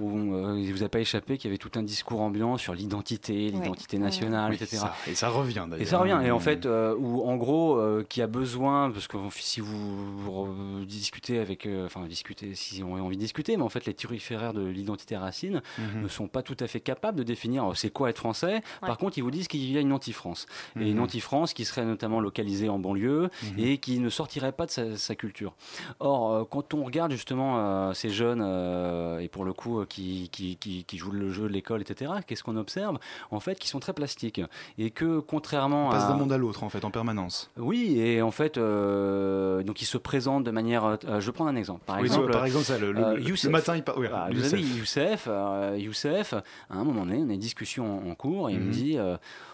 Où, 0.00 0.34
euh, 0.34 0.58
il 0.58 0.72
vous 0.72 0.82
a 0.82 0.88
pas 0.88 1.00
échappé 1.00 1.36
qu'il 1.36 1.48
y 1.48 1.52
avait 1.52 1.58
tout 1.58 1.70
un 1.78 1.82
discours 1.82 2.20
ambiant 2.22 2.56
sur 2.56 2.74
l'identité, 2.74 3.50
l'identité 3.50 3.98
nationale, 3.98 4.50
Oui, 4.50 4.56
etc. 4.56 4.76
ça- 4.78 4.94
et 5.06 5.14
ça 5.14 5.28
revient 5.28 5.66
d'ailleurs. 5.68 5.80
Et 5.80 5.84
ça 5.84 5.98
revient. 5.98 6.18
Et 6.24 6.30
en 6.30 6.36
Mhm. 6.36 6.40
fait, 6.40 6.66
euh, 6.66 6.94
où 6.98 7.22
en 7.28 7.36
gros, 7.36 7.76
euh, 7.76 8.04
qui 8.08 8.22
a 8.22 8.26
besoin, 8.26 8.90
parce 8.90 9.06
que 9.08 9.16
si 9.38 9.60
vous, 9.60 10.84
discutez 10.86 11.38
avec, 11.38 11.66
euh, 11.66 11.86
enfin 11.86 12.06
discutez, 12.06 12.54
si 12.54 12.82
on 12.82 12.96
a 12.96 13.00
envie 13.00 13.16
de 13.16 13.20
discuter, 13.22 13.56
mais 13.56 13.62
en 13.62 13.68
fait, 13.68 13.86
les 13.86 13.94
turiféraires 13.94 14.52
de 14.52 14.64
l'identité 14.64 15.16
racine 15.16 15.62
Mhm. 15.78 16.02
ne 16.02 16.08
sont 16.08 16.28
pas 16.28 16.42
tout 16.42 16.56
à 16.60 16.66
fait 16.66 16.80
capables 16.80 17.18
de 17.18 17.22
définir 17.22 17.70
euh, 17.70 17.74
c'est 17.74 17.90
quoi 17.90 18.10
être 18.10 18.18
français. 18.18 18.62
Par 18.80 18.98
contre, 18.98 19.18
ils 19.18 19.22
vous 19.22 19.30
disent 19.30 19.48
qu'il 19.48 19.70
y 19.70 19.76
a 19.76 19.80
une 19.80 19.92
anti-France. 19.92 20.46
Et 20.80 20.90
une 20.90 20.96
Mhm. 20.96 21.02
anti-France 21.04 21.52
qui 21.54 21.64
serait 21.64 21.84
notamment 21.84 22.20
localisée 22.20 22.68
en 22.68 22.78
banlieue 22.78 23.30
Mhm. 23.42 23.58
et 23.58 23.78
qui 23.78 23.98
ne 24.00 24.08
sortirait 24.08 24.52
pas 24.52 24.66
de 24.66 24.70
sa, 24.70 24.96
sa 24.96 25.14
culture. 25.14 25.54
Or, 26.00 26.32
euh, 26.32 26.44
quand 26.48 26.74
on 26.74 26.84
regarde 26.84 27.12
justement 27.12 27.58
euh, 27.58 27.92
ces 27.92 28.10
jeunes, 28.10 28.42
euh, 28.44 29.18
et 29.18 29.28
pour 29.28 29.44
le 29.44 29.52
coup, 29.52 29.80
euh, 29.80 29.86
qui, 29.90 30.30
qui, 30.32 30.56
qui, 30.56 30.84
qui 30.84 30.96
jouent 30.96 31.10
le 31.10 31.30
jeu 31.30 31.42
de 31.42 31.48
l'école, 31.52 31.82
etc., 31.82 32.10
qu'est-ce 32.26 32.42
qu'on 32.42 32.56
observe 32.56 32.98
En 33.30 33.40
fait, 33.40 33.58
qui 33.58 33.68
sont 33.68 33.80
très 33.80 33.92
plastiques. 33.92 34.40
Et 34.78 34.90
que 34.90 35.18
contrairement 35.18 35.88
On 35.88 35.90
passe 35.90 36.04
à... 36.04 36.08
d'un 36.08 36.14
monde 36.14 36.32
à 36.32 36.38
l'autre 36.38 36.62
en 36.64 36.70
fait, 36.70 36.82
en 36.86 36.90
permanence. 36.90 37.50
Oui, 37.58 37.98
et 38.00 38.22
en 38.22 38.30
fait, 38.30 38.56
euh, 38.56 39.62
donc 39.62 39.82
ils 39.82 39.86
se 39.86 39.98
présentent 39.98 40.44
de 40.44 40.50
manière. 40.50 40.84
euh, 40.84 40.96
je 41.20 41.26
vais 41.26 41.32
prendre 41.32 41.50
un 41.50 41.56
exemple. 41.56 41.82
Par 41.84 41.96
Oui, 41.98 42.06
exemple, 42.06 42.30
par 42.32 42.44
exemple, 42.46 42.64
ça, 42.64 42.78
le, 42.78 42.92
le- 42.92 43.04
euh, 43.04 43.14
le- 43.16 43.22
Youssef. 43.22 43.44
le 43.44 43.50
matin, 43.50 43.76
il 43.76 43.82
part. 43.82 43.98
oui, 43.98 44.06
Ah, 44.12 44.28
vous 44.30 44.36
Youssef. 44.38 44.52
avez 44.54 44.62
Youssef, 44.62 45.28
Youssef, 45.76 46.32
à 46.34 46.74
un 46.76 46.84
moment 46.84 47.04
donné, 47.04 47.18
on 47.18 47.28
a 47.28 47.32
une 47.34 47.38
discussion 47.40 48.08
en, 48.10 48.14
cours 48.14 48.48
et 48.50 48.54
il 48.54 48.60
me 48.60 48.66
Mhm. 48.66 48.70
dit 48.70 48.98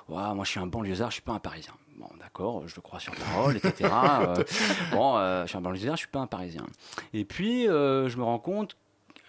Moi, 0.08 0.44
je 0.44 0.50
suis 0.50 0.60
un 0.60 0.66
banlieusard, 0.66 1.10
je 1.10 1.14
suis 1.14 1.22
pas 1.22 1.32
un 1.32 1.38
parisien. 1.40 1.72
Bon, 1.98 2.08
d'accord, 2.20 2.62
je 2.68 2.76
le 2.76 2.82
crois 2.82 3.00
sur 3.00 3.14
parole, 3.14 3.56
etc. 3.56 3.90
Euh, 4.20 4.44
bon, 4.92 5.16
euh, 5.16 5.44
je 5.44 5.48
suis 5.48 5.56
un 5.58 5.62
banlieusard, 5.62 5.94
je 5.96 6.00
suis 6.00 6.08
pas 6.08 6.20
un 6.20 6.26
parisien. 6.26 6.66
Et 7.14 7.24
puis, 7.24 7.68
euh, 7.68 8.08
je 8.10 8.16
me 8.18 8.22
rends 8.22 8.38
compte 8.38 8.76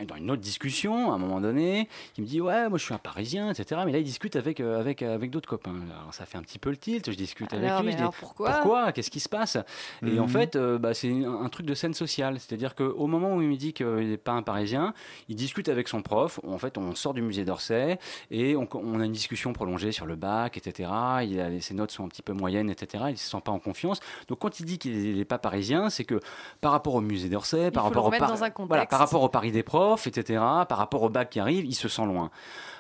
dans 0.06 0.16
une 0.16 0.30
autre 0.30 0.42
discussion, 0.42 1.12
à 1.12 1.16
un 1.16 1.18
moment 1.18 1.42
donné, 1.42 1.88
il 2.18 2.24
me 2.24 2.28
dit 2.28 2.40
ouais, 2.42 2.70
moi 2.70 2.78
je 2.78 2.84
suis 2.84 2.94
un 2.94 2.98
Parisien, 3.00 3.50
etc. 3.52 3.82
Mais 3.86 3.92
là, 3.92 3.98
il 3.98 4.04
discute 4.04 4.36
avec 4.36 4.60
euh, 4.60 4.80
avec 4.80 5.02
avec 5.02 5.32
d'autres 5.32 5.50
copains. 5.50 5.76
Alors 6.00 6.14
ça 6.14 6.26
fait 6.26 6.38
un 6.38 6.42
petit 6.44 6.60
peu 6.60 6.70
le 6.70 6.78
tilt. 6.78 7.10
Je 7.10 7.16
discute 7.18 7.52
avec 7.54 7.70
lui. 7.82 7.92
je 7.92 7.96
dis, 7.98 8.02
alors 8.02 8.14
pourquoi 8.20 8.52
pourquoi? 8.52 8.92
Qu'est-ce 8.92 9.10
qui 9.10 9.20
se 9.20 9.30
passe? 9.30 9.58
Et 10.06 10.20
en 10.20 10.24
Mhm. 10.24 10.30
fait, 10.30 10.56
euh, 10.56 10.78
bah, 10.78 10.94
c'est 10.94 11.12
un, 11.12 11.42
un 11.42 11.50
truc 11.50 11.66
de 11.66 11.74
scène 11.74 11.94
sociale. 11.94 12.40
C'est-à-dire 12.40 12.76
qu'au 12.76 13.08
moment 13.08 13.36
où 13.36 13.42
il 13.42 13.48
me 13.48 13.56
dit 13.56 13.74
qu'il 13.74 13.88
n'est 13.88 14.18
pas 14.18 14.34
un 14.34 14.44
Parisien, 14.44 14.94
il 15.30 15.36
discute 15.36 15.70
avec 15.70 15.88
son 15.88 16.02
prof. 16.02 16.40
En 16.48 16.58
fait, 16.60 16.78
on 16.78 16.94
sort 16.96 17.14
du 17.14 17.22
musée 17.22 17.46
d'Orsay 17.46 17.98
et 18.30 18.56
on, 18.56 18.68
on 18.74 19.00
a 19.00 19.06
une 19.06 19.12
discussion 19.12 19.54
prolongée 19.54 19.92
sur 19.92 20.06
le 20.06 20.16
bac, 20.16 20.58
etc. 20.58 20.90
Il 21.24 21.40
a, 21.40 21.60
ses 21.62 21.74
notes 21.74 21.92
sont 21.92 22.06
un 22.06 22.10
petit 22.10 22.22
peu 22.22 22.34
moyennes, 22.34 22.70
etc. 22.70 23.06
Il 23.08 23.12
ne 23.14 23.16
se 23.18 23.30
sent 23.30 23.42
pas 23.44 23.52
en 23.52 23.60
confiance. 23.60 24.00
Donc, 24.28 24.40
quand 24.40 24.60
il 24.60 24.66
dit 24.66 24.78
qu'il 24.78 25.18
n'est 25.18 25.26
pas 25.26 25.40
parisien, 25.40 25.90
c'est 25.90 26.04
que 26.06 26.20
par 26.62 26.72
rapport 26.72 26.94
au 26.96 27.02
musée 27.02 27.30
d'Orsay, 27.30 27.72
rapport 27.86 28.06
au 28.06 28.12
voilà, 28.68 28.86
par 28.86 29.00
rapport 29.00 29.24
au 29.24 29.30
Paris 29.30 29.52
des 29.52 29.64
profs, 29.64 29.87
etc., 29.96 30.40
par 30.68 30.78
rapport 30.78 31.04
au 31.04 31.10
bac 31.10 31.30
qui 31.30 31.40
arrive, 31.40 31.66
il 31.66 31.76
se 31.76 31.88
sent 31.88 32.06
loin. 32.06 32.30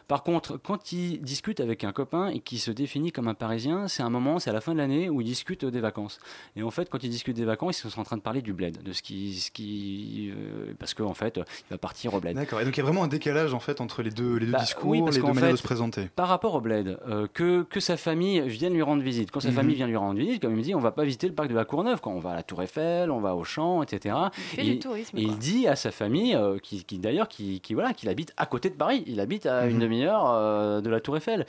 Par 0.07 0.23
contre, 0.23 0.57
quand 0.57 0.91
il 0.93 1.19
discute 1.21 1.59
avec 1.59 1.83
un 1.83 1.91
copain 1.91 2.27
et 2.29 2.39
qui 2.39 2.59
se 2.59 2.71
définit 2.71 3.11
comme 3.11 3.27
un 3.27 3.33
Parisien, 3.33 3.87
c'est 3.89 4.03
un 4.03 4.09
moment, 4.09 4.39
c'est 4.39 4.49
à 4.49 4.53
la 4.53 4.61
fin 4.61 4.71
de 4.73 4.77
l'année 4.77 5.09
où 5.09 5.19
il 5.21 5.25
discute 5.25 5.65
des 5.65 5.81
vacances. 5.81 6.19
Et 6.55 6.63
en 6.63 6.71
fait, 6.71 6.89
quand 6.89 7.03
il 7.03 7.09
discute 7.09 7.35
des 7.35 7.43
vacances, 7.45 7.83
ils 7.83 7.89
sont 7.91 7.99
en 7.99 8.03
train 8.03 8.15
de 8.15 8.21
parler 8.21 8.41
du 8.41 8.53
bled, 8.53 8.81
de 8.83 8.93
ce 8.93 9.01
qui, 9.01 9.33
ce 9.33 9.51
qui, 9.51 10.31
euh, 10.33 10.73
parce 10.79 10.93
qu'en 10.93 11.13
fait, 11.13 11.37
il 11.37 11.43
va 11.71 11.77
partir 11.77 12.13
au 12.13 12.19
bled. 12.21 12.35
D'accord. 12.35 12.61
Et 12.61 12.65
donc 12.65 12.75
il 12.75 12.79
y 12.79 12.81
a 12.81 12.85
vraiment 12.85 13.03
un 13.03 13.07
décalage 13.09 13.53
en 13.53 13.59
fait 13.59 13.81
entre 13.81 14.01
les 14.01 14.09
deux, 14.11 14.37
les 14.37 14.45
deux 14.45 14.51
Bah, 14.53 14.59
discours, 14.59 14.89
oui, 14.89 15.01
parce 15.03 15.17
les 15.17 15.21
deux 15.21 15.33
manières 15.33 15.51
de 15.51 15.55
se 15.57 15.63
présenter. 15.63 16.09
Par 16.15 16.29
rapport 16.29 16.55
au 16.55 16.61
bled, 16.61 16.97
euh, 17.09 17.27
que, 17.33 17.63
que 17.63 17.79
sa 17.81 17.97
famille 17.97 18.41
vienne 18.47 18.73
lui 18.73 18.81
rendre 18.81 19.03
visite. 19.03 19.31
Quand 19.31 19.39
sa 19.41 19.49
Mhm. 19.49 19.55
famille 19.55 19.75
vient 19.75 19.87
lui 19.87 19.97
rendre 19.97 20.17
visite, 20.19 20.41
comme 20.41 20.53
il 20.53 20.57
me 20.57 20.63
dit, 20.63 20.73
on 20.75 20.79
va 20.79 20.91
pas 20.91 21.03
visiter 21.03 21.27
le 21.27 21.33
parc 21.33 21.49
de 21.49 21.55
la 21.55 21.65
Courneuve, 21.65 21.99
quand 21.99 22.11
on 22.13 22.19
va 22.19 22.31
à 22.31 22.35
la 22.35 22.43
Tour 22.43 22.61
Eiffel, 22.63 23.11
on 23.11 23.19
va 23.19 23.35
au 23.35 23.43
champ, 23.43 23.83
etc. 23.83 24.15
Il 24.37 24.41
fait 24.55 24.65
et, 24.65 24.69
du 24.75 24.79
tourisme, 24.79 25.17
et 25.17 25.21
il 25.21 25.37
dit 25.37 25.67
à 25.67 25.75
sa 25.75 25.91
famille, 25.91 26.33
euh, 26.35 26.59
qui, 26.59 26.85
qui 26.85 26.97
d'ailleurs, 26.97 27.27
qui, 27.27 27.59
qui, 27.59 27.73
voilà, 27.73 27.93
qu'il 27.93 28.07
habite 28.07 28.33
à 28.37 28.45
côté 28.45 28.69
de 28.69 28.75
Paris. 28.75 29.03
Il 29.05 29.19
habite 29.19 29.45
à 29.45 29.67
une 29.67 29.77
Mhm. 29.77 29.87
Demi-heure 29.97 30.31
euh, 30.33 30.81
de 30.81 30.89
la 30.89 30.99
Tour 30.99 31.17
Eiffel. 31.17 31.45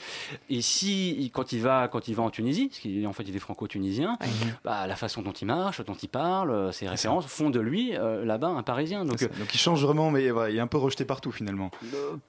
Et 0.50 0.62
si 0.62 1.30
quand 1.34 1.52
il 1.52 1.61
va, 1.61 1.88
quand 1.88 2.08
il 2.08 2.14
va 2.14 2.22
en 2.22 2.30
Tunisie, 2.30 2.68
parce 2.68 2.80
qu'il 2.80 3.06
en 3.06 3.12
fait 3.12 3.24
il 3.24 3.34
est 3.37 3.38
franco-tunisien, 3.40 4.18
bah, 4.64 4.87
la 4.87 4.96
façon 4.96 5.22
dont 5.22 5.32
il 5.32 5.46
marche, 5.46 5.84
dont 5.84 5.94
il 5.94 6.08
parle, 6.08 6.50
euh, 6.50 6.72
ses 6.72 6.88
références 6.88 7.26
font 7.26 7.50
de 7.50 7.61
lui 7.61 7.96
euh, 7.96 8.24
là-bas 8.24 8.48
un 8.48 8.62
Parisien. 8.62 9.04
Donc, 9.04 9.20
il 9.52 9.58
change 9.61 9.82
vraiment, 9.84 10.11
mais 10.11 10.24
il 10.50 10.56
est 10.56 10.61
un 10.61 10.66
peu 10.66 10.78
rejeté 10.78 11.04
partout 11.04 11.32
finalement. 11.32 11.70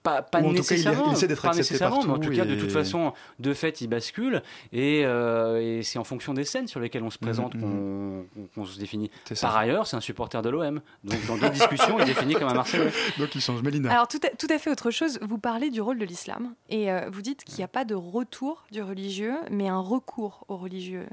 pas, 0.03 0.21
pas 0.21 0.39
tout 0.39 0.45
cas, 0.47 0.49
il- 0.51 0.53
nécessairement, 0.55 1.05
il 1.08 1.13
essaie 1.13 1.27
d'être 1.27 1.41
pas 1.41 1.49
accepté 1.49 1.73
nécessairement, 1.73 1.97
mais 2.03 2.10
en 2.10 2.13
partout 2.13 2.29
tout 2.29 2.36
cas, 2.36 2.45
de 2.45 2.55
toute 2.55 2.71
façon, 2.71 3.13
de 3.39 3.53
fait, 3.53 3.82
il 3.82 3.88
bascule 3.88 4.41
et, 4.73 5.03
euh, 5.05 5.62
et 5.79 5.84
c'est 5.84 5.99
en 5.99 6.03
fonction 6.03 6.34
des 6.34 6.43
scènes 6.43 6.67
sur 6.67 6.79
lesquelles 6.79 7.03
on 7.03 7.10
se 7.10 7.17
présente 7.17 7.55
Mhm, 7.55 7.62
qu'on 7.62 8.25
qu'on 8.55 8.65
se 8.65 8.79
définit. 8.79 9.10
Par 9.41 9.55
ailleurs, 9.58 9.88
c'est 9.88 9.95
un 9.97 10.01
supporter 10.01 10.41
de 10.41 10.49
l'OM, 10.49 10.82
donc 11.03 11.25
dans 11.27 11.36
d'autres 11.36 11.51
discussions, 11.51 11.97
il 11.99 12.03
est 12.03 12.05
défini 12.05 12.34
comme 12.36 12.47
un 12.49 12.53
Marseillais. 12.53 12.91
Donc 13.17 13.34
il 13.36 13.41
change. 13.41 13.62
Mélina. 13.62 13.91
Alors 13.91 14.08
tout 14.08 14.19
à, 14.23 14.29
tout 14.36 14.47
à 14.49 14.58
fait 14.58 14.69
autre 14.71 14.91
chose, 14.91 15.19
vous 15.21 15.38
parlez 15.38 15.69
du 15.69 15.82
rôle 15.82 15.97
de 15.99 16.05
l'islam. 16.10 16.56
Et 16.69 16.91
euh, 16.91 17.10
vous 17.10 17.22
dites 17.22 17.43
qu'il 17.43 17.58
n'y 17.58 17.63
a 17.63 17.69
pas 17.69 17.86
de 17.86 17.95
retour 17.95 18.65
du 18.72 18.82
religieux, 18.82 19.38
mais 19.50 19.67
un 19.67 19.80
recours 19.80 20.45
au 20.48 20.58
religieux. 20.58 21.08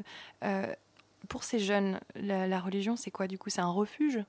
Euh, 0.45 0.67
pour 1.29 1.45
ces 1.45 1.59
jeunes, 1.59 2.01
la, 2.15 2.47
la 2.47 2.61
religion, 2.61 2.97
c'est 2.97 3.11
quoi 3.11 3.27
du 3.27 3.39
coup? 3.39 3.51
C'est 3.51 3.61
un 3.61 3.71
refuge? 3.71 4.25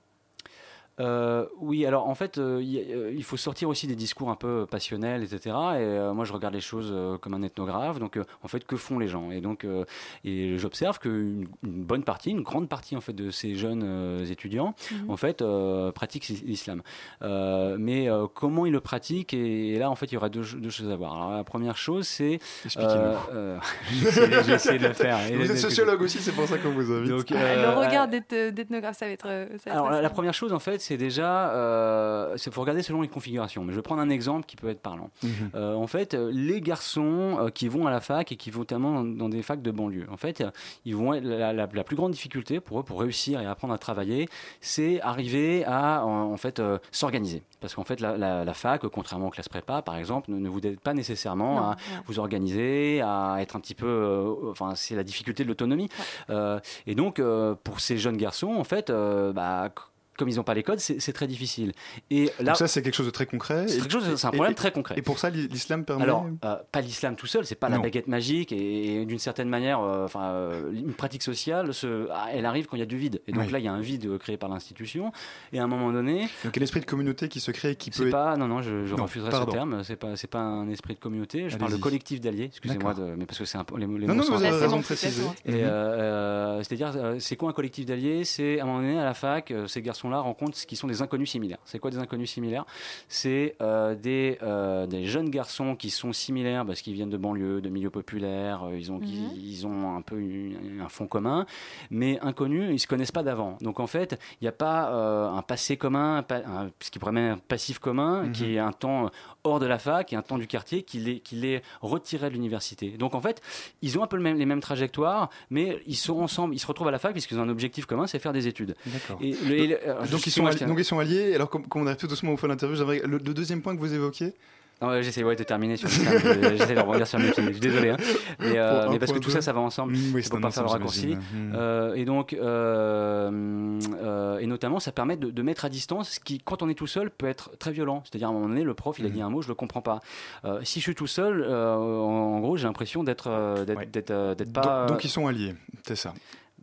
Euh, 0.99 1.45
oui, 1.59 1.85
alors 1.85 2.07
en 2.07 2.15
fait, 2.15 2.37
euh, 2.37 2.59
il 2.61 2.77
euh, 2.91 3.11
il 3.15 3.23
faut 3.23 3.37
sortir 3.37 3.69
aussi 3.69 3.85
des 3.87 3.95
discours 3.95 4.29
un 4.31 4.35
peu 4.35 4.65
passionnels, 4.65 5.21
etc. 5.23 5.39
Et 5.45 5.51
euh, 5.51 6.13
moi, 6.13 6.25
je 6.25 6.33
regarde 6.33 6.53
les 6.55 6.59
choses 6.61 6.89
euh, 6.91 7.17
comme 7.17 7.33
un 7.35 7.43
ethnographe. 7.43 7.99
Donc, 7.99 8.17
euh, 8.17 8.23
en 8.43 8.47
fait, 8.47 8.65
que 8.65 8.75
font 8.75 8.97
les 8.97 9.07
gens 9.07 9.29
Et 9.31 9.39
donc, 9.41 9.63
euh, 9.63 9.85
et 10.25 10.57
j'observe 10.57 10.97
qu'une 10.99 11.47
une 11.63 11.83
bonne 11.83 12.03
partie, 12.03 12.31
une 12.31 12.41
grande 12.41 12.67
partie 12.67 12.95
en 12.95 13.01
fait 13.01 13.13
de 13.13 13.29
ces 13.31 13.55
jeunes 13.55 13.83
euh, 13.85 14.25
étudiants, 14.25 14.73
Mhm. 14.91 15.09
en 15.11 15.17
fait, 15.17 15.41
euh, 15.41 15.91
pratiquent 15.91 16.29
l'islam. 16.29 16.81
Euh, 17.21 17.75
mais 17.79 18.09
euh, 18.09 18.25
comment 18.33 18.65
ils 18.65 18.71
le 18.73 18.81
pratiquent 18.81 19.33
et, 19.33 19.75
et 19.75 19.79
là, 19.79 19.89
en 19.91 19.95
fait, 19.95 20.07
il 20.07 20.13
y 20.15 20.17
aura 20.17 20.29
deux, 20.29 20.43
deux 20.57 20.69
choses 20.69 20.89
à 20.89 20.95
voir. 20.95 21.13
Alors, 21.15 21.31
la 21.31 21.43
première 21.43 21.77
chose, 21.77 22.07
c'est 22.07 22.39
euh, 22.77 23.57
j'ai 24.45 24.53
essayé 24.53 24.79
de 24.79 24.87
le 24.87 24.93
faire. 24.93 25.17
Vous 25.35 25.51
êtes 25.51 25.57
sociologue 25.57 26.01
aussi, 26.01 26.19
c'est 26.19 26.31
pour 26.31 26.47
ça 26.47 26.57
qu'on 26.57 26.71
vous 26.71 26.91
invite. 26.91 27.09
Donc, 27.09 27.29
Le 27.29 27.35
euh, 27.37 27.75
regard 27.75 28.07
d'eth- 28.07 28.53
d'ethnographe, 28.53 28.97
ça 28.97 29.05
va 29.05 29.11
être. 29.11 29.27
ça 29.27 29.29
va 29.29 29.45
être 29.53 29.67
alors 29.67 29.89
la, 29.91 30.01
la 30.01 30.09
première 30.09 30.33
chose 30.33 30.53
en 30.53 30.59
fait, 30.59 30.79
c'est 30.87 30.97
déjà, 30.97 31.49
euh, 31.51 32.35
il 32.45 32.51
faut 32.51 32.61
regarder 32.61 32.81
selon 32.83 33.01
les 33.01 33.07
configurations. 33.07 33.63
Mais 33.63 33.71
je 33.73 33.77
vais 33.77 33.81
prendre 33.81 34.01
un 34.01 34.09
exemple 34.09 34.45
qui 34.45 34.55
peut 34.55 34.69
être 34.69 34.81
parlant. 34.81 35.09
Mhm. 35.23 35.29
Euh, 35.55 35.73
en 35.75 35.87
fait, 35.87 36.13
euh, 36.13 36.31
les 36.33 36.61
garçons 36.61 37.37
euh, 37.39 37.49
qui 37.49 37.67
vont 37.67 37.87
à 37.87 37.91
la 37.91 37.99
fac 37.99 38.31
et 38.31 38.35
qui 38.35 38.51
vont 38.51 38.59
notamment 38.59 38.91
dans, 38.93 39.03
dans 39.03 39.29
des 39.29 39.41
facs 39.41 39.61
de 39.61 39.71
banlieue, 39.71 40.07
en 40.11 40.17
fait, 40.17 40.43
ils 40.85 40.95
vont 40.95 41.13
être- 41.13 41.23
la, 41.23 41.53
la- 41.53 41.67
la 41.71 41.83
plus 41.83 41.95
grande 41.95 42.11
difficulté 42.11 42.59
pour 42.59 42.79
eux 42.79 42.83
pour 42.83 42.99
réussir 43.01 43.39
et 43.41 43.45
apprendre 43.45 43.73
à 43.73 43.77
travailler, 43.77 44.27
c'est 44.61 44.99
arriver 45.01 45.63
à 45.65 46.03
en, 46.05 46.31
en 46.33 46.37
fait 46.37 46.59
euh, 46.59 46.77
s'organiser. 46.91 47.43
Parce 47.59 47.73
qu'en 47.75 47.83
fait, 47.83 47.99
la, 47.99 48.17
la- 48.17 48.45
la 48.45 48.53
fac, 48.53 48.81
contrairement 48.87 49.27
aux 49.27 49.31
classes 49.31 49.49
prépa, 49.49 49.81
par 49.81 49.97
exemple, 49.97 50.31
ne, 50.31 50.37
ne 50.39 50.49
vous 50.49 50.59
aide 50.65 50.79
pas 50.79 50.93
nécessairement 50.93 51.55
Non, 51.55 51.61
à 51.71 51.75
vous 52.05 52.19
organiser, 52.19 53.01
à 53.01 53.37
être 53.39 53.55
un 53.55 53.59
petit 53.59 53.75
peu. 53.75 53.85
euh, 53.87 54.51
enfin, 54.51 54.73
c'est 54.75 54.95
la 54.95 55.03
difficulté 55.03 55.43
de 55.43 55.49
l'autonomie. 55.49 55.89
Euh, 56.29 56.59
et 56.85 56.95
donc, 56.95 57.19
euh, 57.19 57.55
pour 57.63 57.79
ces 57.79 57.97
jeunes 57.97 58.17
garçons, 58.17 58.53
en 58.57 58.63
fait, 58.63 58.89
euh, 58.89 59.33
bah, 59.33 59.69
comme 60.17 60.29
ils 60.29 60.35
n'ont 60.37 60.43
pas 60.43 60.53
les 60.53 60.63
codes, 60.63 60.79
c'est 60.79 61.13
très 61.13 61.27
difficile. 61.27 61.71
Et 62.11 62.25
là, 62.39 62.51
Donc 62.51 62.55
ça, 62.57 62.67
c'est 62.67 62.81
quelque 62.81 62.95
chose 62.95 63.05
de 63.05 63.11
très 63.11 63.25
concret. 63.25 63.67
c'est 63.67 63.79
un 64.25 64.31
problème 64.31 64.51
et- 64.51 64.55
très 64.55 64.71
concret. 64.71 64.95
Et 64.97 65.01
pour 65.01 65.19
ça, 65.19 65.29
l'i- 65.29 65.47
l'islam 65.47 65.85
permet. 65.85 66.03
Alors, 66.03 66.25
euh, 66.43 66.55
pas 66.71 66.81
l'islam 66.81 67.15
tout 67.15 67.27
seul, 67.27 67.45
c'est 67.45 67.55
pas 67.55 67.69
la 67.69 67.79
baguette 67.79 68.07
magique 68.07 68.51
et, 68.51 69.01
et 69.01 69.05
d'une 69.05 69.19
certaine 69.19 69.49
manière, 69.49 69.79
euh, 69.79 70.05
enfin, 70.05 70.23
euh, 70.31 70.71
une 70.73 70.93
pratique 70.93 71.23
sociale, 71.23 71.71
ah, 72.11 72.27
elle 72.33 72.45
arrive 72.45 72.65
quand 72.67 72.75
il 72.75 72.79
y 72.79 72.83
a 72.83 72.87
du 72.87 72.97
vide. 72.97 73.21
Et 73.27 73.31
donc 73.31 73.43
Oui. 73.45 73.51
là, 73.51 73.59
il 73.59 73.65
y 73.65 73.67
a 73.67 73.73
un 73.73 73.79
vide 73.81 74.17
créé 74.17 74.37
par 74.37 74.49
l'institution. 74.49 75.11
Et 75.53 75.59
à 75.59 75.63
un 75.63 75.67
moment 75.67 75.91
donné, 75.91 76.21
donc 76.43 76.55
il 76.55 76.55
y 76.55 76.57
a 76.57 76.59
l'esprit 76.61 76.79
de 76.81 76.85
communauté 76.85 77.29
qui 77.29 77.39
se 77.39 77.51
crée 77.51 77.71
et 77.71 77.75
qui 77.75 77.91
peut. 77.91 78.09
non, 78.09 78.47
non, 78.47 78.61
je, 78.61 78.85
je 78.85 78.95
Non, 78.95 79.03
refuserai 79.03 79.29
pardon. 79.29 79.51
ce 79.51 79.55
terme. 79.55 79.83
C'est 79.83 79.95
pas, 79.95 80.15
c'est 80.15 80.27
pas 80.29 80.39
un 80.39 80.67
esprit 80.69 80.95
de 80.95 80.99
communauté. 80.99 81.49
Je 81.49 81.57
parle 81.57 81.71
de 81.71 81.77
collectif 81.77 82.19
d'alliés. 82.21 82.45
Excusez-moi, 82.45 82.93
mais 83.17 83.25
parce 83.25 83.39
que 83.39 83.45
c'est 83.45 83.57
un 83.57 83.63
peu 83.63 83.77
les, 83.77 83.85
les 83.85 84.07
Non, 84.07 84.15
non, 84.15 84.23
vous 84.23 84.33
avez 84.43 84.49
raison 84.49 84.77
de 84.77 84.83
préciser. 84.83 85.21
euh, 85.47 86.61
c'est-à-dire, 86.63 87.15
c'est 87.19 87.35
quoi 87.35 87.49
un 87.49 87.53
collectif 87.53 87.85
d'alliés? 87.85 88.23
C'est 88.23 88.59
à 88.59 88.63
un 88.63 88.65
moment 88.65 88.79
donné 88.79 88.99
à 88.99 89.05
la 89.05 89.13
fac, 89.13 89.53
ces 89.67 89.81
garçons-là 90.07 90.19
rencontrent 90.21 90.57
ce 90.57 90.65
qui 90.65 90.75
sont 90.75 90.87
des 90.87 91.01
inconnus 91.01 91.29
similaires. 91.31 91.57
C'est 91.65 91.79
quoi 91.79 91.91
des 91.91 91.97
inconnus 91.97 92.31
similaires? 92.31 92.65
C'est 93.07 93.55
euh, 93.61 93.95
des, 93.95 94.37
euh, 94.41 94.87
des 94.87 95.05
jeunes 95.05 95.29
garçons 95.29 95.75
qui 95.75 95.89
sont 95.89 96.13
similaires 96.13 96.65
parce 96.65 96.81
qu'ils 96.81 96.93
viennent 96.93 97.09
de 97.09 97.17
banlieue, 97.17 97.61
de 97.61 97.69
milieux 97.69 97.89
populaires, 97.89 98.63
euh, 98.65 98.77
ils 98.77 98.91
ont, 98.91 98.99
Mhm. 98.99 99.31
ils 99.35 99.67
ont 99.67 99.95
un 99.95 100.01
peu 100.01 100.19
une- 100.19 100.81
un 100.83 100.89
fond 100.89 101.07
commun, 101.07 101.45
mais 101.89 102.19
inconnus, 102.21 102.69
ils 102.71 102.79
se 102.79 102.87
connaissent 102.87 103.11
pas 103.11 103.23
d'avant. 103.23 103.57
Donc 103.61 103.79
en 103.79 103.87
fait, 103.87 104.19
il 104.41 104.43
n'y 104.45 104.47
a 104.47 104.51
pas 104.53 104.91
euh, 104.93 105.29
un 105.29 105.41
passé 105.41 105.77
commun, 105.77 106.17
un 106.17 106.23
pa- 106.23 106.43
un- 106.45 106.69
ce 106.79 106.89
qui 106.91 106.99
pourrait 106.99 107.11
même 107.11 107.33
un 107.33 107.37
passif 107.37 107.79
commun, 107.79 108.23
Mhm. 108.23 108.31
qui 108.31 108.53
est 108.55 108.59
un 108.59 108.71
temps 108.71 109.09
hors 109.47 109.59
de 109.59 109.65
la 109.65 109.79
fac 109.79 110.13
et 110.13 110.15
un 110.15 110.21
temps 110.21 110.37
du 110.37 110.47
quartier 110.47 110.83
qui 110.83 110.99
les, 110.99 111.19
qui 111.19 111.35
les 111.35 111.61
retirait 111.81 112.29
de 112.29 112.33
l'université. 112.35 112.91
Donc 112.91 113.15
en 113.15 113.21
fait, 113.21 113.41
ils 113.81 113.97
ont 113.97 114.03
un 114.03 114.07
peu 114.07 114.17
le 114.17 114.23
même- 114.23 114.37
les 114.37 114.45
mêmes 114.45 114.61
trajectoires, 114.61 115.29
mais 115.49 115.79
ils 115.87 115.95
sont 115.95 116.19
ensemble, 116.19 116.53
ils 116.55 116.59
se 116.59 116.67
retrouvent 116.67 116.87
à 116.87 116.91
la 116.91 116.99
fac 116.99 117.11
puisqu'ils 117.13 117.39
ont 117.39 117.43
un 117.43 117.49
objectif 117.49 117.85
commun, 117.85 118.07
c'est 118.07 118.19
faire 118.19 118.33
des 118.33 118.47
études. 118.47 118.75
D'accord. 118.85 119.17
Et 119.21 119.31
le- 119.31 119.57
et 119.57 119.67
le- 119.67 119.83
alors, 119.89 120.07
Donc 120.07 120.25
ils, 120.27 120.31
sont 120.31 120.45
alliés, 120.45 120.65
donc 120.65 120.77
ils 120.79 120.85
sont 120.85 120.99
alliés. 120.99 121.33
Alors 121.35 121.49
comme, 121.49 121.67
comme 121.67 121.81
on 121.81 121.87
arrive 121.87 121.97
tout 121.99 122.07
doucement 122.07 122.33
au 122.33 122.37
fin 122.37 122.47
de 122.47 122.53
l'interview, 122.53 122.77
le, 122.85 123.07
le 123.07 123.19
deuxième 123.19 123.61
point 123.61 123.75
que 123.75 123.79
vous 123.79 123.93
évoquiez. 123.93 124.33
Non, 124.81 125.01
j'essaie 125.01 125.23
ouais, 125.23 125.35
de 125.35 125.43
terminer 125.43 125.75
sur 125.75 125.89
je- 125.89 126.01
j'essaie 126.57 126.75
de 126.75 126.79
rebondir 126.79 127.07
sur 127.07 127.17
le 127.17 127.25
métier. 127.25 127.43
Je 127.43 127.51
suis 127.51 127.59
désolé. 127.59 127.89
hein. 127.89 127.97
Mais, 128.39 128.57
euh, 128.57 128.87
mais 128.91 128.99
parce 128.99 129.11
que 129.11 129.17
tout 129.19 129.31
ça, 129.31 129.41
ça 129.41 129.51
va 129.51 129.59
ensemble. 129.59 129.93
Mm, 129.93 130.13
oui, 130.13 130.21
c'est 130.23 130.29
pour 130.29 130.39
pas 130.39 130.51
faire 130.51 130.63
le 130.63 130.69
raccourci. 130.69 131.01
j'imagine. 131.09 131.49
Mm. 131.49 131.53
Euh, 131.55 131.93
et 131.95 132.05
donc, 132.05 132.33
euh, 132.33 133.79
euh, 134.01 134.37
et 134.39 134.45
notamment, 134.47 134.79
ça 134.79 134.91
permet 134.91 135.17
de, 135.17 135.31
de 135.31 135.41
mettre 135.41 135.65
à 135.65 135.69
distance 135.69 136.11
ce 136.11 136.19
qui, 136.19 136.39
quand 136.39 136.61
on 136.61 136.69
est 136.69 136.75
tout 136.75 136.87
seul, 136.87 137.09
peut 137.09 137.27
être 137.27 137.51
très 137.57 137.71
violent. 137.71 138.03
C'est-à-dire, 138.05 138.27
à 138.27 138.31
un 138.31 138.33
moment 138.33 138.47
donné, 138.49 138.63
le 138.63 138.73
prof, 138.73 138.97
il 138.99 139.05
a 139.05 139.09
Mhm. 139.09 139.13
dit 139.15 139.21
un 139.21 139.29
mot, 139.29 139.41
je 139.41 139.47
le 139.47 139.55
comprends 139.55 139.81
pas. 139.81 139.99
Euh, 140.45 140.59
si 140.63 140.79
je 140.79 140.83
suis 140.83 140.95
tout 140.95 141.07
seul, 141.07 141.43
euh, 141.47 141.75
en, 141.75 142.35
en 142.35 142.39
gros, 142.39 142.57
j'ai 142.57 142.67
l'impression 142.67 143.03
d'être, 143.03 143.29
d'être, 143.65 143.77
Ouais. 143.77 143.85
d'être, 143.87 144.35
d'être 144.35 144.51
Donc- 144.51 144.63
pas. 144.63 144.85
donc, 144.85 145.03
ils 145.03 145.09
sont 145.09 145.27
alliés, 145.27 145.55
c'est 145.87 145.95
ça. 145.95 146.13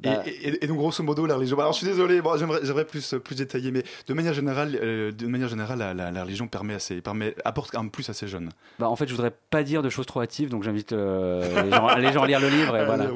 Et- 0.02 0.08
Bah- 0.08 0.22
et, 0.26 0.64
et 0.64 0.66
donc 0.66 0.76
grosso 0.78 1.02
modo 1.04 1.24
la 1.24 1.36
religion. 1.36 1.56
Alors 1.58 1.72
je 1.72 1.78
suis 1.78 1.86
désolé, 1.86 2.20
bon, 2.20 2.36
j'aimerais, 2.36 2.84
plus 2.84 3.14
plus 3.24 3.36
détailler, 3.36 3.70
mais 3.70 3.84
de 4.08 4.12
manière 4.12 4.34
générale, 4.34 4.76
euh, 4.82 5.12
de 5.12 5.26
manière 5.28 5.48
générale, 5.48 5.78
la, 5.78 5.94
la- 5.94 6.10
la 6.10 6.22
religion 6.24 6.48
permet 6.48 6.74
assez, 6.74 7.00
permet 7.00 7.34
apporte 7.44 7.74
un 7.76 7.86
plus 7.86 8.08
à 8.10 8.12
ces 8.12 8.26
jeunes. 8.26 8.50
Bah, 8.80 8.88
en 8.88 8.96
fait, 8.96 9.06
je 9.06 9.12
voudrais 9.14 9.32
pas 9.50 9.62
dire 9.62 9.82
de 9.82 9.88
choses 9.90 10.06
trop 10.06 10.20
hâtives, 10.20 10.50
donc 10.50 10.64
j'invite 10.64 10.92
euh, 10.92 11.62
les, 11.62 11.70
gens, 11.70 11.94
les 11.96 12.12
gens 12.12 12.22
à 12.22 12.26
lire 12.26 12.40
le 12.40 12.48
livre. 12.48 12.76
Et 12.76 12.84
voilà. 12.86 13.06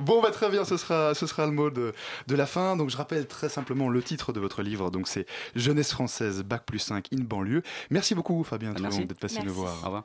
Bon, 0.00 0.20
bah, 0.22 0.30
très 0.30 0.50
bien, 0.50 0.64
ce 0.64 0.76
sera, 0.76 1.14
ce 1.14 1.26
sera 1.26 1.46
le 1.46 1.52
mot 1.52 1.70
de, 1.70 1.92
de 2.26 2.34
la 2.36 2.46
fin. 2.46 2.76
Donc, 2.76 2.90
je 2.90 2.96
rappelle 2.98 3.26
très 3.26 3.48
simplement 3.48 3.88
le 3.88 4.02
titre 4.02 4.32
de 4.34 4.38
votre 4.38 4.62
livre. 4.62 4.90
Donc, 4.90 5.08
c'est 5.08 5.26
Jeunesse 5.56 5.92
française, 5.92 6.42
Bac 6.44 6.64
plus 6.66 6.78
5, 6.78 7.06
in 7.12 7.22
banlieue. 7.22 7.62
Merci 7.90 8.14
beaucoup, 8.14 8.44
Fabien 8.44 8.72
d'être 8.74 9.18
passé 9.18 9.36
Merci. 9.36 9.46
nous 9.48 9.54
voir. 9.54 9.74
Au 9.82 9.86
revoir. 9.86 10.04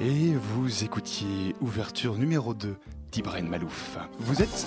Et 0.00 0.32
vous 0.32 0.84
écoutiez 0.84 1.56
ouverture 1.60 2.14
numéro 2.14 2.54
2 2.54 2.76
d'Ibrahim 3.10 3.48
Malouf. 3.48 3.98
Vous 4.20 4.40
êtes 4.40 4.66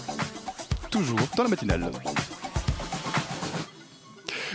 toujours 0.90 1.20
dans 1.38 1.44
la 1.44 1.50
matinale. 1.50 1.90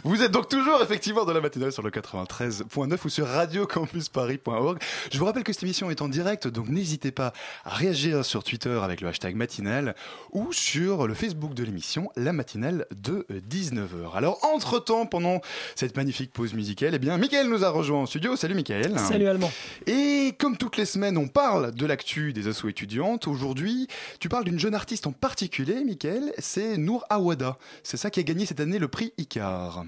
Vous 0.07 0.23
êtes 0.23 0.31
donc 0.31 0.49
toujours 0.49 0.81
effectivement 0.83 1.25
dans 1.25 1.33
la 1.33 1.41
matinale 1.41 1.73
sur 1.73 1.83
le 1.83 1.91
93.9 1.91 2.97
ou 3.05 3.09
sur 3.09 3.27
radiocampusparis.org. 3.27 4.79
Je 5.11 5.19
vous 5.19 5.25
rappelle 5.25 5.43
que 5.43 5.53
cette 5.53 5.65
émission 5.65 5.91
est 5.91 6.01
en 6.01 6.09
direct, 6.09 6.47
donc 6.47 6.69
n'hésitez 6.69 7.11
pas 7.11 7.33
à 7.65 7.75
réagir 7.75 8.25
sur 8.25 8.45
Twitter 8.45 8.79
avec 8.81 9.01
le 9.01 9.09
hashtag 9.09 9.35
matinale 9.35 9.97
ou 10.31 10.53
sur 10.53 11.09
le 11.09 11.15
Facebook 11.15 11.55
de 11.55 11.65
l'émission, 11.65 12.09
la 12.15 12.33
matinale 12.33 12.87
de 12.95 13.27
19h. 13.51 14.15
Alors, 14.15 14.39
entre-temps, 14.45 15.07
pendant 15.07 15.41
cette 15.75 15.97
magnifique 15.97 16.33
pause 16.33 16.55
musicale, 16.55 16.95
eh 16.95 17.01
bien, 17.01 17.19
Mickaël 17.19 17.49
nous 17.49 17.65
a 17.65 17.71
rejoint 17.71 18.03
en 18.03 18.07
studio. 18.07 18.37
Salut 18.37 18.55
Mickaël. 18.55 18.97
Salut 19.01 19.27
Allemand. 19.27 19.51
Et 19.89 20.37
comme 20.39 20.57
toutes 20.57 20.77
les 20.77 20.87
semaines, 20.87 21.19
on 21.19 21.27
parle 21.27 21.73
de 21.73 21.85
l'actu 21.85 22.33
des 22.33 22.47
assos 22.47 22.69
étudiantes. 22.69 23.27
Aujourd'hui, 23.27 23.89
tu 24.21 24.29
parles 24.29 24.45
d'une 24.45 24.61
jeune 24.61 24.77
artiste 24.77 25.09
en 25.09 25.13
particulier, 25.13 25.83
Mickaël, 25.83 26.33
c'est 26.39 26.77
Nour 26.77 27.05
Awada. 27.11 27.59
C'est 27.83 27.97
ça 27.97 28.09
qui 28.09 28.21
a 28.21 28.23
gagné 28.23 28.47
cette 28.47 28.61
année 28.61 28.79
le 28.79 28.87
prix 28.87 29.13
Icar. 29.19 29.85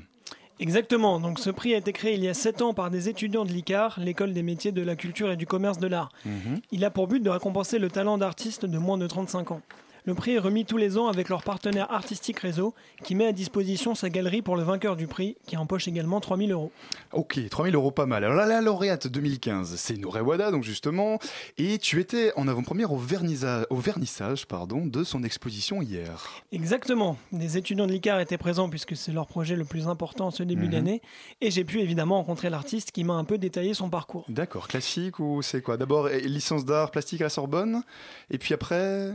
Exactement, 0.61 1.21
donc 1.21 1.39
ce 1.39 1.51
prix 1.51 1.75
a 1.75 1.79
été 1.79 1.93
créé 1.93 2.15
il 2.15 2.25
y 2.25 2.29
a 2.29 2.35
7 2.35 2.63
ans 2.63 2.75
par 2.75 2.91
des 2.91 3.09
étudiants 3.09 3.45
de 3.45 3.53
l'ICAR, 3.53 3.99
l'école 4.01 4.33
des 4.33 4.43
métiers 4.43 4.73
de 4.73 4.83
la 4.83 4.97
culture 4.97 5.31
et 5.31 5.37
du 5.37 5.47
commerce 5.47 5.79
de 5.79 5.87
l'art. 5.87 6.11
Mhm. 6.25 6.61
Il 6.73 6.85
a 6.85 6.91
pour 6.91 7.07
but 7.07 7.23
de 7.23 7.31
récompenser 7.31 7.79
le 7.79 7.89
talent 7.91 8.19
d'artistes 8.19 8.67
de 8.67 8.79
moins 8.79 8.99
de 8.99 9.07
35 9.07 9.53
ans. 9.53 9.61
Le 10.09 10.15
prix 10.15 10.37
est 10.37 10.39
remis 10.39 10.65
tous 10.65 10.79
les 10.79 10.97
ans 10.97 11.09
avec 11.09 11.29
leur 11.29 11.43
partenaire 11.43 11.93
artistique 11.93 12.39
réseau 12.39 12.73
qui 13.05 13.15
met 13.15 13.27
à 13.27 13.33
disposition 13.33 13.95
sa 13.95 14.09
galerie 14.09 14.41
pour 14.41 14.57
le 14.57 14.63
vainqueur 14.63 14.97
du 14.97 15.07
prix 15.07 15.37
qui 15.47 15.55
empoche 15.59 15.87
également 15.87 16.19
3000 16.19 16.51
euros. 16.51 16.73
Ok, 17.13 17.39
3000 17.51 17.75
euros 17.75 17.91
pas 17.91 18.07
mal. 18.07 18.25
Alors 18.25 18.35
là, 18.39 18.47
la 18.47 18.63
lauréate 18.63 19.07
2015, 19.07 19.75
c'est 19.77 19.99
Nour 19.99 20.17
Awada, 20.17 20.51
donc 20.51 20.65
justement, 20.65 21.19
et 21.59 21.77
tu 21.77 22.01
étais 22.01 22.33
en 22.37 22.49
avant-première 22.49 22.91
au, 22.91 22.97
vernisa- 22.97 23.67
au 23.69 23.77
vernissage 23.77 24.47
pardon, 24.47 24.87
de 24.87 25.05
son 25.05 25.23
exposition 25.25 25.83
hier. 25.83 26.27
Exactement, 26.53 27.19
des 27.31 27.59
étudiants 27.59 27.87
de 27.87 27.93
l'ICAR 27.93 28.19
étaient 28.21 28.39
présents 28.39 28.71
puisque 28.71 28.97
c'est 28.97 29.13
leur 29.13 29.27
projet 29.27 29.57
le 29.57 29.67
plus 29.67 29.89
important 29.89 30.31
ce 30.31 30.43
début 30.43 30.65
Mhm. 30.69 30.71
d'année 30.71 31.03
et 31.43 31.51
j'ai 31.51 31.65
pu 31.65 31.81
évidemment 31.81 32.17
rencontrer 32.17 32.49
l'artiste 32.49 32.93
qui 32.93 33.05
m'a 33.05 33.13
un 33.13 33.25
peu 33.25 33.37
détaillé 33.37 33.75
son 33.75 33.91
parcours. 33.91 34.25
D'accord, 34.31 34.69
classique 34.69 35.19
ou 35.21 35.43
c'est 35.43 35.61
quoi? 35.61 35.77
D'abord, 35.77 36.09
eh, 36.09 36.23
licence 36.23 36.65
d'art 36.65 36.93
plastique 36.93 37.21
à 37.21 37.25
la 37.25 37.29
Sorbonne, 37.29 37.83
et 38.31 38.39
puis 38.39 38.55
après? 38.55 39.13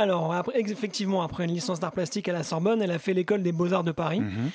Alors, 0.00 0.32
après, 0.32 0.58
effectivement, 0.60 1.22
après 1.22 1.44
une 1.44 1.52
licence 1.52 1.78
d'art 1.80 1.92
plastique 1.92 2.28
à 2.28 2.32
la 2.32 2.42
Sorbonne, 2.42 2.80
elle 2.82 2.90
a 2.90 2.98
fait 2.98 3.12
l'école 3.14 3.42
des 3.42 3.52
beaux-arts 3.52 3.84
de 3.84 3.92
Paris. 3.92 4.20
Mhm. 4.20 4.50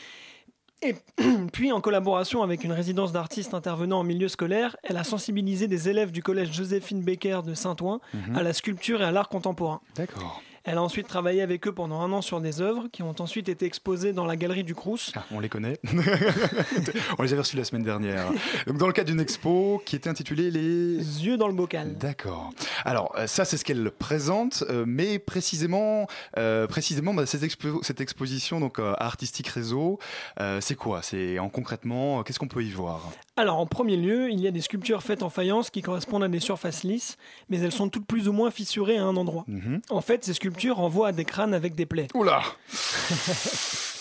Et 0.82 0.96
puis, 1.54 1.72
en 1.72 1.82
collaboration 1.82 2.42
avec 2.44 2.64
une 2.64 2.72
résidence 2.72 3.12
d'artistes 3.12 3.54
intervenant 3.54 4.00
en 4.00 4.04
milieu 4.04 4.28
scolaire, 4.28 4.76
elle 4.84 4.98
a 4.98 5.04
sensibilisé 5.04 5.68
des 5.68 5.88
élèves 5.90 6.12
du 6.12 6.22
collège 6.24 6.52
Joséphine 6.52 7.02
Becker 7.02 7.42
de 7.46 7.54
Saint-Ouen 7.54 8.00
Mhm. 8.14 8.36
à 8.36 8.44
la 8.44 8.54
sculpture 8.54 9.02
et 9.02 9.06
à 9.06 9.12
l'art 9.12 9.30
contemporain. 9.30 9.82
D'accord. 9.96 10.42
Elle 10.68 10.80
a 10.80 10.82
ensuite 10.82 11.08
travaillé 11.08 11.44
avec 11.44 11.68
eux 11.68 11.72
pendant 11.72 12.02
un 12.02 12.12
an 12.12 12.24
sur 12.24 12.42
des 12.42 12.60
œuvres 12.60 12.88
qui 12.92 13.04
ont 13.04 13.14
ensuite 13.20 13.50
été 13.50 13.68
exposées 13.68 14.14
dans 14.14 14.26
la 14.26 14.36
galerie 14.36 14.64
du 14.64 14.74
Crous. 14.74 15.12
Ah, 15.16 15.24
on 15.32 15.40
les 15.40 15.48
connaît. 15.48 15.78
on 17.20 17.22
les 17.22 17.34
avait 17.34 17.42
reçus 17.44 17.56
la 17.56 17.64
semaine 17.66 17.84
dernière. 17.84 18.32
Donc 18.66 18.78
dans 18.80 18.88
le 18.88 18.94
cadre 18.94 19.12
d'une 19.12 19.20
expo 19.20 19.80
qui 19.86 19.96
était 19.96 20.10
intitulée 20.10 20.50
Les 20.50 20.98
Yeux 21.24 21.38
dans 21.38 21.48
le 21.48 21.54
bocal. 21.54 21.96
D'accord. 22.00 22.50
Alors 22.84 23.14
euh, 23.18 23.28
ça 23.28 23.46
c'est 23.46 23.58
ce 23.58 23.64
qu'elle 23.66 23.90
présente, 23.92 24.64
euh, 24.70 24.84
mais 24.88 25.20
précisément, 25.20 26.08
euh, 26.38 26.68
précisément 26.68 27.14
bah, 27.14 27.26
cette, 27.26 27.44
expo- 27.44 27.84
cette 27.84 28.02
exposition 28.02 28.60
donc 28.60 28.80
euh, 28.80 28.94
artistique 28.98 29.48
réseau, 29.48 30.00
euh, 30.40 30.60
c'est 30.62 30.76
quoi? 30.76 31.02
C'est 31.02 31.40
en 31.40 31.50
concrètement, 31.50 32.24
qu'est-ce 32.24 32.40
qu'on 32.40 32.48
peut 32.48 32.64
y 32.64 32.72
voir? 32.72 33.02
Alors, 33.38 33.58
en 33.60 33.66
premier 33.66 33.98
lieu, 33.98 34.30
il 34.32 34.40
y 34.40 34.48
a 34.48 34.52
des 34.52 34.62
sculptures 34.62 35.04
faites 35.04 35.22
en 35.24 35.30
faïence 35.30 35.70
qui 35.70 35.82
correspondent 35.82 36.24
à 36.24 36.28
des 36.30 36.40
surfaces 36.40 36.84
lisses, 36.84 37.18
mais 37.50 37.60
elles 37.60 37.72
sont 37.72 37.90
toutes 37.90 38.06
plus 38.06 38.28
ou 38.30 38.34
moins 38.34 38.50
fissurées 38.52 38.98
à 38.98 39.04
un 39.04 39.16
endroit. 39.18 39.44
Mhm. 39.48 39.82
En 39.90 40.02
fait, 40.02 40.24
ces 40.24 40.34
sculptures 40.34 40.78
renvoient 40.78 41.10
à 41.10 41.12
des 41.12 41.26
crânes 41.26 41.54
avec 41.54 41.76
des 41.76 41.86
plaies. 41.86 42.08
Oula 42.14 42.42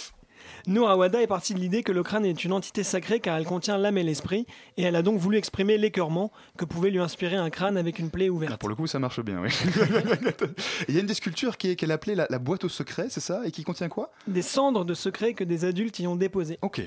Nour 0.66 0.88
Awada 0.88 1.20
est 1.20 1.26
partie 1.26 1.52
de 1.52 1.58
l'idée 1.58 1.82
que 1.82 1.92
le 1.92 2.02
crâne 2.02 2.24
est 2.24 2.44
une 2.44 2.52
entité 2.52 2.82
sacrée 2.84 3.20
car 3.20 3.36
elle 3.36 3.44
contient 3.44 3.76
l'âme 3.76 3.98
et 3.98 4.02
l'esprit, 4.02 4.46
et 4.78 4.82
elle 4.82 4.96
a 4.96 5.02
donc 5.02 5.18
voulu 5.18 5.36
exprimer 5.36 5.76
l'écœurement 5.76 6.32
que 6.56 6.64
pouvait 6.64 6.90
lui 6.90 7.00
inspirer 7.00 7.36
un 7.36 7.50
crâne 7.50 7.76
avec 7.76 7.98
une 7.98 8.08
plaie 8.10 8.28
Ah, 8.28 8.32
ouverte. 8.32 8.60
Pour 8.60 8.68
le 8.70 8.74
coup 8.74 8.86
ça 8.86 8.98
marche 8.98 9.20
bien, 9.20 9.42
oui. 9.42 9.50
Il 10.88 10.94
y 10.94 10.98
a 10.98 11.00
une 11.00 11.06
des 11.06 11.14
sculptures 11.14 11.58
qu'elle 11.58 11.92
appelait 11.92 12.14
la, 12.14 12.26
la 12.30 12.38
boîte 12.38 12.64
au 12.64 12.68
secret, 12.70 13.06
c'est 13.10 13.20
ça? 13.20 13.42
Et 13.46 13.50
qui 13.50 13.62
contient 13.62 13.88
quoi? 13.88 14.10
Des 14.26 14.42
cendres 14.42 14.84
de 14.84 14.94
secrets 14.94 15.34
que 15.34 15.44
des 15.44 15.64
adultes 15.66 15.98
y 15.98 16.06
ont 16.06 16.16
déposés. 16.16 16.58
Ok. 16.62 16.80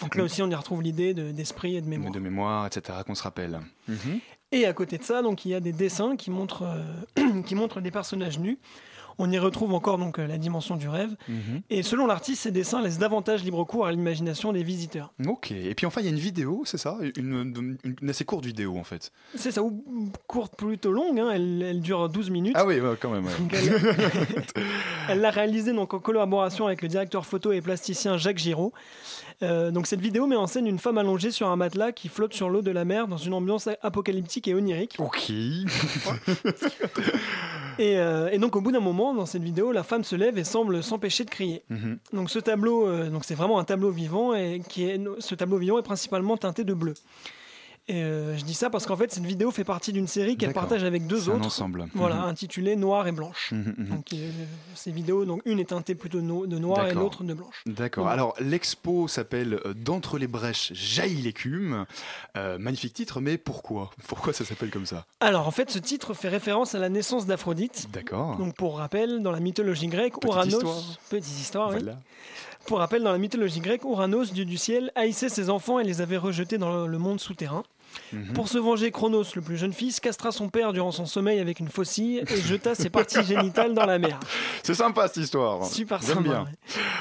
Donc 0.00 0.14
là 0.14 0.24
aussi, 0.24 0.42
on 0.42 0.48
y 0.50 0.54
retrouve 0.54 0.82
l'idée 0.82 1.12
de- 1.12 1.30
d'esprit 1.30 1.76
et 1.76 1.80
de 1.82 1.86
mémoire. 1.88 2.12
De 2.12 2.20
mémoire, 2.20 2.66
etc. 2.66 2.98
qu'on 3.06 3.14
se 3.14 3.22
rappelle. 3.22 3.60
Mhm. 3.88 4.20
Et 4.52 4.66
à 4.66 4.72
côté 4.72 4.98
de 4.98 5.04
ça, 5.04 5.22
donc 5.22 5.44
il 5.44 5.50
y 5.50 5.54
a 5.54 5.60
des 5.60 5.72
dessins 5.72 6.16
qui 6.16 6.30
montrent, 6.30 6.64
euh, 7.18 7.42
qui 7.46 7.54
montrent 7.54 7.80
des 7.80 7.90
personnages 7.92 8.38
nus. 8.38 8.58
On 9.22 9.30
y 9.30 9.38
retrouve 9.38 9.74
encore 9.74 9.98
donc 9.98 10.18
euh, 10.18 10.26
la 10.26 10.38
dimension 10.38 10.76
du 10.76 10.88
rêve. 10.88 11.14
Mhm. 11.28 11.60
Et 11.68 11.82
selon 11.82 12.06
l'artiste, 12.06 12.42
ces 12.44 12.50
dessins 12.50 12.80
laissent 12.80 12.98
davantage 12.98 13.44
libre 13.44 13.64
cours 13.64 13.84
à 13.86 13.92
l'imagination 13.92 14.52
des 14.52 14.62
visiteurs. 14.62 15.12
Ok. 15.26 15.50
Et 15.50 15.74
puis 15.74 15.84
enfin 15.84 16.00
il 16.00 16.04
y 16.04 16.06
a 16.08 16.10
une 16.10 16.18
vidéo, 16.18 16.62
c'est 16.64 16.78
ça? 16.78 16.96
Une, 17.16 17.34
une- 17.84 17.96
une 18.00 18.08
assez 18.10 18.24
courte 18.24 18.46
vidéo 18.46 18.78
en 18.78 18.84
fait. 18.84 19.12
C'est 19.34 19.50
ça, 19.52 19.62
ou 19.62 19.84
courte 20.26 20.56
plutôt 20.56 20.90
longue, 20.92 21.20
hein, 21.20 21.30
elle, 21.32 21.62
elle 21.62 21.80
dure 21.82 22.08
12 22.08 22.30
minutes. 22.30 22.54
Ah 22.56 22.64
oui, 22.66 22.80
ouais, 22.80 22.94
quand 22.98 23.10
même. 23.10 23.26
ouais. 23.26 23.32
Elle 25.08 25.20
l'a 25.20 25.30
réalisée 25.30 25.72
donc 25.72 25.92
en 25.94 25.98
collaboration 25.98 26.66
avec 26.66 26.82
le 26.82 26.88
directeur 26.88 27.26
photo 27.26 27.52
et 27.52 27.60
plasticien 27.60 28.16
Jacques 28.16 28.38
Giraud. 28.38 28.72
Euh, 29.42 29.70
donc 29.70 29.86
cette 29.86 30.00
vidéo 30.00 30.26
met 30.26 30.36
en 30.36 30.46
scène 30.46 30.66
une 30.66 30.78
femme 30.78 30.98
allongée 30.98 31.30
sur 31.30 31.48
un 31.48 31.56
matelas 31.56 31.92
qui 31.92 32.08
flotte 32.08 32.34
sur 32.34 32.50
l'eau 32.50 32.60
de 32.62 32.70
la 32.70 32.84
mer 32.84 33.08
dans 33.08 33.16
une 33.16 33.32
ambiance 33.32 33.68
apocalyptique 33.82 34.48
et 34.48 34.54
onirique. 34.54 34.96
Ok. 34.98 35.30
Et, 37.78 37.98
euh, 37.98 38.28
et 38.30 38.38
donc 38.38 38.56
au 38.56 38.60
bout 38.60 38.72
d'un 38.72 38.80
moment, 38.80 39.14
dans 39.14 39.24
cette 39.24 39.42
vidéo, 39.42 39.72
la 39.72 39.82
femme 39.82 40.04
se 40.04 40.14
lève 40.14 40.36
et 40.36 40.44
semble 40.44 40.82
s'empêcher 40.82 41.24
de 41.24 41.30
crier. 41.30 41.62
Mhm. 41.70 41.98
Donc 42.12 42.28
ce 42.28 42.38
tableau, 42.38 42.86
euh, 42.86 43.08
donc 43.08 43.24
c'est 43.24 43.34
vraiment 43.34 43.58
un 43.58 43.64
tableau 43.64 43.90
vivant 43.90 44.34
et 44.34 44.60
qui 44.68 44.84
est, 44.84 45.00
ce 45.18 45.34
tableau 45.34 45.56
vivant 45.56 45.78
est 45.78 45.82
principalement 45.82 46.36
teinté 46.36 46.64
de 46.64 46.74
bleu. 46.74 46.92
Et 47.90 48.02
euh, 48.04 48.38
je 48.38 48.44
dis 48.44 48.54
ça 48.54 48.70
parce 48.70 48.86
qu'en 48.86 48.96
fait 48.96 49.12
cette 49.12 49.24
vidéo 49.24 49.50
fait 49.50 49.64
partie 49.64 49.92
d'une 49.92 50.06
série 50.06 50.36
qu'elle 50.36 50.52
partage 50.52 50.84
avec 50.84 51.06
deux 51.08 51.22
C'est 51.22 51.30
un 51.30 51.34
autres. 51.34 51.46
ensemble. 51.46 51.88
Voilà, 51.94 52.16
Mhm. 52.16 52.24
intitulée 52.28 52.76
Noir 52.76 53.08
et 53.08 53.12
Blanche. 53.12 53.50
Mhm, 53.50 53.74
mhm. 53.76 53.86
Donc 53.88 54.06
euh, 54.12 54.30
ces 54.76 54.92
vidéos, 54.92 55.24
donc 55.24 55.42
une 55.44 55.58
est 55.58 55.64
teintée 55.70 55.96
plutôt 55.96 56.20
no- 56.20 56.46
de 56.46 56.58
noir 56.58 56.86
et 56.86 56.94
l'autre 56.94 57.24
de 57.24 57.34
blanche. 57.34 57.62
D'accord. 57.66 58.06
Alors, 58.06 58.34
l'expo 58.40 59.08
s'appelle 59.08 59.60
euh, 59.66 59.74
D'entre 59.74 60.18
les 60.18 60.28
brèches 60.28 60.72
jaillit 60.72 61.20
l'écume. 61.22 61.84
Euh, 62.36 62.58
magnifique 62.58 62.92
titre, 62.92 63.20
mais 63.20 63.38
pourquoi? 63.38 63.90
Pourquoi 64.06 64.32
ça 64.32 64.44
s'appelle 64.44 64.70
comme 64.70 64.86
ça? 64.86 65.04
Alors 65.20 65.48
en 65.48 65.50
fait, 65.50 65.70
ce 65.70 65.78
titre 65.80 66.14
fait 66.14 66.28
référence 66.28 66.74
à 66.76 66.78
la 66.78 66.88
naissance 66.90 67.26
d'Aphrodite. 67.26 67.88
D'accord. 67.92 68.36
Donc 68.36 68.54
pour 68.54 68.78
rappel, 68.78 69.20
dans 69.22 69.32
la 69.32 69.40
mythologie 69.40 69.88
grecque, 69.88 70.14
Petite 70.14 70.28
Ouranos, 70.30 70.52
histoire. 70.58 70.82
petite 71.10 71.40
histoire, 71.40 71.70
oui. 71.70 71.84
Pour 72.66 72.78
rappel, 72.78 73.02
dans 73.02 73.10
la 73.12 73.18
mythologie 73.18 73.60
grecque, 73.60 73.84
Ouranos, 73.84 74.32
dieu 74.32 74.44
du 74.44 74.58
ciel, 74.58 74.92
haïssait 74.94 75.30
ses 75.30 75.48
enfants 75.50 75.78
et 75.80 75.84
les 75.84 76.02
avait 76.02 76.18
rejetés 76.18 76.58
dans 76.58 76.86
le 76.86 76.98
monde 76.98 77.18
souterrain. 77.18 77.64
Mhm. 78.12 78.32
Pour 78.32 78.48
se 78.48 78.58
venger, 78.58 78.90
Chronos, 78.90 79.24
le 79.34 79.42
plus 79.42 79.56
jeune 79.56 79.72
fils, 79.72 80.00
castra 80.00 80.32
son 80.32 80.48
père 80.48 80.72
durant 80.72 80.90
son 80.90 81.06
sommeil 81.06 81.38
avec 81.38 81.60
une 81.60 81.68
faucille 81.68 82.18
et 82.28 82.40
jeta 82.40 82.74
ses 82.74 82.90
parties 82.90 83.22
génitales 83.24 83.74
dans 83.74 83.86
la 83.86 83.98
mer. 83.98 84.18
C'est 84.62 84.74
sympa 84.74 85.08
cette 85.08 85.24
histoire. 85.24 85.64
Super 85.66 86.02
sympa. 86.02 86.20
bien. 86.20 86.44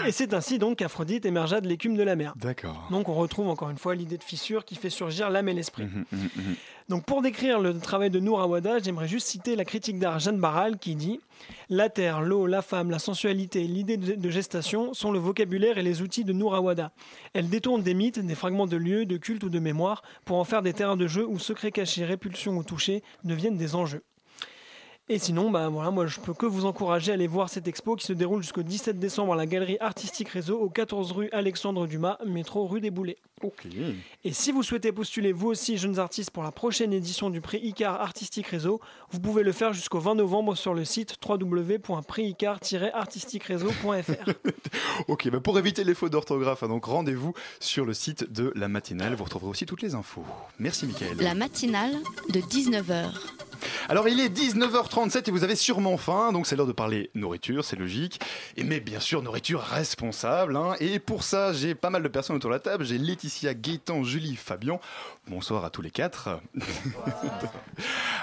Et 0.06 0.12
c'est 0.12 0.34
ainsi 0.34 0.60
donc 0.60 0.78
qu'Aphrodite 0.78 1.26
émergea 1.26 1.62
de 1.62 1.68
l'écume 1.68 1.96
de 1.96 2.04
la 2.04 2.16
mer. 2.16 2.34
D'accord. 2.36 2.88
Donc 2.92 3.10
on 3.10 3.14
retrouve 3.14 3.50
encore 3.50 3.70
une 3.70 3.78
fois 3.78 3.96
l'idée 3.96 4.18
de 4.18 4.24
fissure 4.24 4.66
qui 4.66 4.76
fait 4.76 4.90
surgir 4.90 5.30
l'âme 5.30 5.50
et 5.50 5.54
l'esprit. 5.54 5.84
Mhm, 5.84 6.06
mhm. 6.12 6.56
Donc 6.90 7.06
pour 7.06 7.22
décrire 7.22 7.60
le 7.60 7.78
travail 7.78 8.10
de 8.10 8.20
Nour 8.20 8.42
Awada, 8.42 8.80
j'aimerais 8.80 9.08
juste 9.08 9.28
citer 9.28 9.56
la 9.56 9.64
critique 9.64 10.00
d'art 10.00 10.18
Jeanne 10.18 10.40
Barral 10.40 10.80
qui 10.80 10.96
dit 10.96 11.20
La 11.70 11.88
terre, 11.88 12.22
l'eau, 12.22 12.48
la 12.48 12.64
femme, 12.64 12.90
la 12.90 12.98
sensualité, 12.98 13.62
l'idée 13.66 13.96
de 13.96 14.30
gestation 14.32 14.96
sont 14.96 15.12
le 15.12 15.20
vocabulaire 15.20 15.78
et 15.78 15.84
les 15.84 16.02
outils 16.02 16.24
de 16.24 16.34
Nour 16.34 16.56
Awada. 16.56 16.92
Elle 17.34 17.48
détourne 17.48 17.84
des 17.84 17.94
mythes, 17.94 18.18
des 18.18 18.34
fragments 18.34 18.66
de 18.66 18.76
lieux, 18.76 19.06
de 19.06 19.18
cultes 19.18 19.44
ou 19.44 19.50
de 19.50 19.60
mémoire 19.60 20.02
pour 20.26 20.38
en 20.38 20.44
faire 20.44 20.64
des 20.64 20.74
terrains 20.74 20.98
de 20.98 21.06
jeu 21.06 21.28
où 21.28 21.38
secrets 21.38 21.72
cachés, 21.72 22.06
répulsions 22.06 22.58
ou 22.58 22.64
touchés 22.64 23.04
deviennent 23.24 23.58
des 23.58 23.76
enjeux. 23.76 24.02
Et 25.12 25.20
sinon, 25.20 25.52
bah 25.52 25.70
voilà, 25.70 25.92
moi 25.92 26.08
je 26.08 26.20
peux 26.20 26.34
que 26.34 26.48
vous 26.48 26.66
encourager 26.66 27.12
à 27.12 27.16
aller 27.16 27.28
voir 27.28 27.50
cette 27.50 27.68
expo 27.68 27.96
qui 27.96 28.06
se 28.06 28.14
déroule 28.14 28.42
jusqu'au 28.42 28.64
17 28.64 28.98
décembre 28.98 29.34
à 29.34 29.36
la 29.36 29.46
galerie 29.46 29.78
Artistique 29.80 30.30
Réseau 30.30 30.60
au 30.60 30.70
14 30.70 31.12
rue 31.12 31.30
Alexandre 31.32 31.86
Dumas, 31.86 32.18
métro 32.26 32.66
rue 32.66 32.82
des 32.82 32.92
Boulets. 32.92 33.18
Et 34.24 34.34
si 34.34 34.52
vous 34.52 34.64
souhaitez 34.64 34.92
postuler 34.92 35.32
vous 35.32 35.48
aussi, 35.48 35.78
jeunes 35.78 36.00
artistes, 36.00 36.32
pour 36.32 36.44
la 36.44 36.52
prochaine 36.52 36.94
édition 36.94 37.30
du 37.30 37.42
prix 37.42 37.60
Icar 37.60 38.00
Artistique 38.02 38.48
Réseau, 38.48 38.80
vous 39.12 39.20
pouvez 39.20 39.44
le 39.44 39.52
faire 39.52 39.74
jusqu'au 39.74 40.00
20 40.00 40.16
novembre 40.16 40.56
sur 40.56 40.74
le 40.74 40.86
site 40.86 41.16
www.priicar-artistiqueréseau.fr. 41.28 44.28
Ok, 45.08 45.30
bah 45.30 45.40
pour 45.40 45.58
éviter 45.58 45.84
les 45.84 45.96
fautes 45.96 46.12
d'orthographe, 46.12 46.64
hein, 46.64 46.68
donc 46.68 46.86
rendez-vous 46.86 47.34
sur 47.60 47.86
le 47.86 47.94
site 47.94 48.32
de 48.32 48.52
la 48.56 48.68
matinale. 48.68 49.16
Vous 49.16 49.24
retrouverez 49.24 49.50
aussi 49.50 49.66
toutes 49.66 49.82
les 49.82 49.96
infos. 49.96 50.24
Merci, 50.60 50.86
Mickaël. 50.86 51.18
La 51.20 51.34
matinale 51.34 51.94
de 52.30 52.40
19h. 52.40 53.10
Alors 53.90 54.08
il 54.08 54.20
est 54.20 54.30
19h37 54.30 55.28
et 55.28 55.32
vous 55.32 55.44
avez 55.44 55.56
sûrement 55.56 55.98
faim, 55.98 56.32
donc 56.32 56.48
c'est 56.48 56.56
l'heure 56.56 56.68
de 56.68 56.72
parler 56.72 57.10
nourriture, 57.16 57.66
c'est 57.66 57.76
logique. 57.76 58.20
Et 58.56 58.64
mais 58.64 58.80
bien 58.80 59.00
sûr 59.00 59.22
nourriture 59.22 59.62
responsable. 59.62 60.56
hein. 60.56 60.76
Et 60.80 61.00
pour 61.00 61.24
ça, 61.24 61.52
j'ai 61.54 61.76
pas 61.76 61.90
mal 61.90 62.04
de 62.04 62.08
personnes 62.08 62.36
autour 62.36 62.50
de 62.52 62.56
la 62.56 62.60
table. 62.60 62.86
J'ai 62.86 62.98
Laetitia 62.98 63.28
Laetitia, 63.30 63.53
Gaëtan, 63.53 64.03
Julie, 64.03 64.36
Fabien. 64.36 64.80
Bonsoir 65.27 65.63
à 65.63 65.69
tous 65.69 65.84
les 65.84 65.91
quatre. 65.91 66.41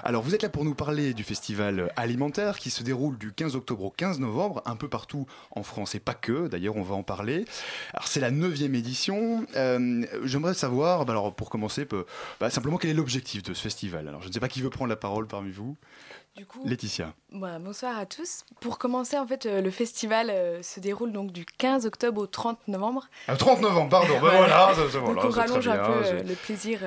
Alors, 0.02 0.20
vous 0.24 0.34
êtes 0.34 0.42
là 0.42 0.48
pour 0.48 0.64
nous 0.64 0.74
parler 0.74 1.14
du 1.14 1.22
festival 1.22 1.92
alimentaire 1.94 2.58
qui 2.58 2.70
se 2.70 2.82
déroule 2.82 3.16
du 3.16 3.32
15 3.32 3.54
octobre 3.54 3.84
au 3.84 3.90
15 3.90 4.18
novembre, 4.18 4.62
un 4.66 4.74
peu 4.74 4.88
partout 4.88 5.24
en 5.52 5.62
France 5.62 5.94
et 5.94 6.00
pas 6.00 6.14
que. 6.14 6.48
D'ailleurs, 6.48 6.76
on 6.76 6.82
va 6.82 6.96
en 6.96 7.04
parler. 7.04 7.44
Alors, 7.94 8.08
c'est 8.08 8.18
la 8.18 8.32
neuvième 8.32 8.74
édition. 8.74 9.46
Euh, 9.54 10.04
J'aimerais 10.24 10.54
savoir, 10.54 11.04
bah, 11.04 11.12
alors 11.12 11.32
pour 11.32 11.50
commencer, 11.50 11.84
peu- 11.84 12.04
bah, 12.40 12.50
simplement 12.50 12.76
quel 12.76 12.90
est 12.90 12.94
l'objectif 12.94 13.44
de 13.44 13.54
ce 13.54 13.62
festival? 13.62 14.08
Alors, 14.08 14.22
je 14.22 14.26
ne 14.28 14.32
sais 14.32 14.40
pas 14.40 14.48
qui 14.48 14.60
veut 14.60 14.70
prendre 14.70 14.88
la 14.88 14.96
parole 14.96 15.28
parmi 15.28 15.52
vous. 15.52 15.76
Du 16.36 16.44
coup, 16.44 16.60
Laetitia. 16.66 17.14
Voilà, 17.32 17.58
bonsoir 17.58 17.96
à 17.96 18.04
tous. 18.04 18.44
Pour 18.60 18.76
commencer, 18.76 19.16
en 19.16 19.26
fait, 19.26 19.46
euh, 19.46 19.62
le 19.62 19.70
festival 19.70 20.28
euh, 20.28 20.62
se 20.62 20.80
déroule 20.80 21.10
donc 21.10 21.32
du 21.32 21.46
15 21.46 21.86
octobre 21.86 22.20
au 22.20 22.26
30 22.26 22.68
novembre. 22.68 23.08
Ah, 23.26 23.36
30 23.36 23.62
novembre, 23.62 23.88
pardon. 23.88 24.14
Bah, 24.20 24.32
voilà, 24.36 24.74
donc 24.92 25.24
on 25.24 25.30
rallonge 25.30 25.68
un 25.68 25.76
peu 25.78 26.04
euh, 26.04 26.22
le 26.22 26.34
plaisir 26.34 26.80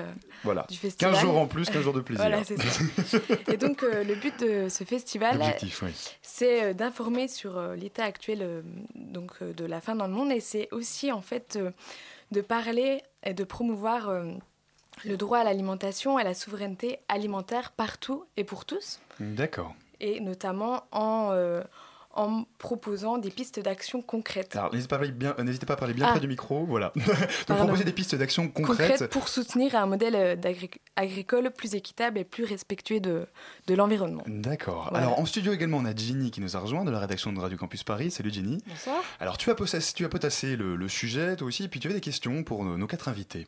Voilà. 0.43 0.67
du 0.69 0.77
festival. 0.77 1.13
15 1.13 1.21
jours 1.21 1.37
en 1.37 1.47
plus, 1.47 1.67
15 1.69 1.81
jours 1.81 1.93
de 1.93 2.01
plaisir. 2.01 2.23
Voilà, 2.23 2.43
c'est 2.43 2.61
ça. 2.61 3.17
Et 3.47 3.57
donc, 3.57 3.81
le 3.81 4.13
but 4.15 4.39
de 4.39 4.69
ce 4.69 4.83
festival, 4.83 5.41
oui. 5.61 5.93
c'est 6.21 6.75
d'informer 6.75 7.27
sur 7.27 7.59
l'état 7.75 8.03
actuel 8.03 8.63
donc, 8.95 9.41
de 9.41 9.65
la 9.65 9.81
faim 9.81 9.95
dans 9.95 10.07
le 10.07 10.13
monde 10.13 10.31
et 10.31 10.41
c'est 10.41 10.67
aussi, 10.71 11.11
en 11.11 11.21
fait, 11.21 11.57
de 12.31 12.41
parler 12.41 13.01
et 13.23 13.33
de 13.33 13.43
promouvoir 13.43 14.11
le 15.05 15.17
droit 15.17 15.39
à 15.39 15.43
l'alimentation 15.43 16.17
et 16.19 16.21
à 16.21 16.25
la 16.25 16.33
souveraineté 16.33 16.99
alimentaire 17.07 17.71
partout 17.71 18.25
et 18.37 18.43
pour 18.43 18.65
tous 18.65 18.99
D'accord. 19.19 19.73
et 19.99 20.19
notamment 20.19 20.83
en, 20.91 21.29
euh, 21.31 21.61
en 22.15 22.43
proposant 22.57 23.17
des 23.19 23.29
pistes 23.29 23.59
d'action 23.59 24.01
concrètes. 24.01 24.55
Alors, 24.55 24.73
n'hésitez 24.73 24.89
pas, 24.89 24.95
à 24.95 24.99
parler 24.99 25.11
bien- 25.13 25.35
euh, 25.39 25.43
n'hésitez 25.43 25.65
pas 25.65 25.73
à 25.73 25.77
parler 25.77 25.93
bien 25.93 26.05
Ah. 26.07 26.11
près 26.11 26.19
du 26.19 26.27
micro. 26.27 26.65
Voilà. 26.65 26.91
Donc, 26.95 27.05
Pardon. 27.47 27.63
proposer 27.65 27.83
des 27.83 27.91
pistes 27.93 28.15
d'action 28.15 28.49
concrètes. 28.49 28.89
Concrètes 28.91 29.09
pour 29.11 29.27
soutenir 29.29 29.75
un 29.75 29.85
modèle 29.85 30.15
euh, 30.15 30.35
agricole 30.95 31.51
plus 31.51 31.75
équitable 31.75 32.17
et 32.17 32.23
plus 32.23 32.43
respectueux 32.45 32.99
de, 32.99 33.27
de 33.67 33.75
l'environnement. 33.75 34.23
D'accord. 34.27 34.87
Voilà. 34.89 35.05
Alors, 35.05 35.19
en 35.19 35.25
studio 35.25 35.53
également, 35.53 35.77
on 35.77 35.85
a 35.85 35.95
Ginny 35.95 36.31
qui 36.31 36.41
nous 36.41 36.57
a 36.57 36.59
rejoint 36.59 36.83
de 36.83 36.91
la 36.91 36.99
rédaction 36.99 37.31
de 37.31 37.39
Radio 37.39 37.57
Campus 37.57 37.83
Paris. 37.83 38.11
Salut 38.11 38.31
Ginny. 38.31 38.57
Bonsoir. 38.67 39.01
Alors, 39.19 39.37
tu 39.37 39.49
as, 39.51 39.55
possessé, 39.55 39.93
tu 39.93 40.03
as 40.03 40.09
potassé 40.09 40.55
le, 40.55 40.75
le 40.75 40.87
sujet, 40.89 41.35
toi 41.35 41.47
aussi, 41.47 41.63
et 41.65 41.67
puis 41.67 41.79
tu 41.79 41.87
avais 41.87 41.95
des 41.95 42.01
questions 42.01 42.43
pour 42.43 42.63
nos, 42.65 42.75
nos 42.77 42.87
quatre 42.87 43.07
invités. 43.07 43.47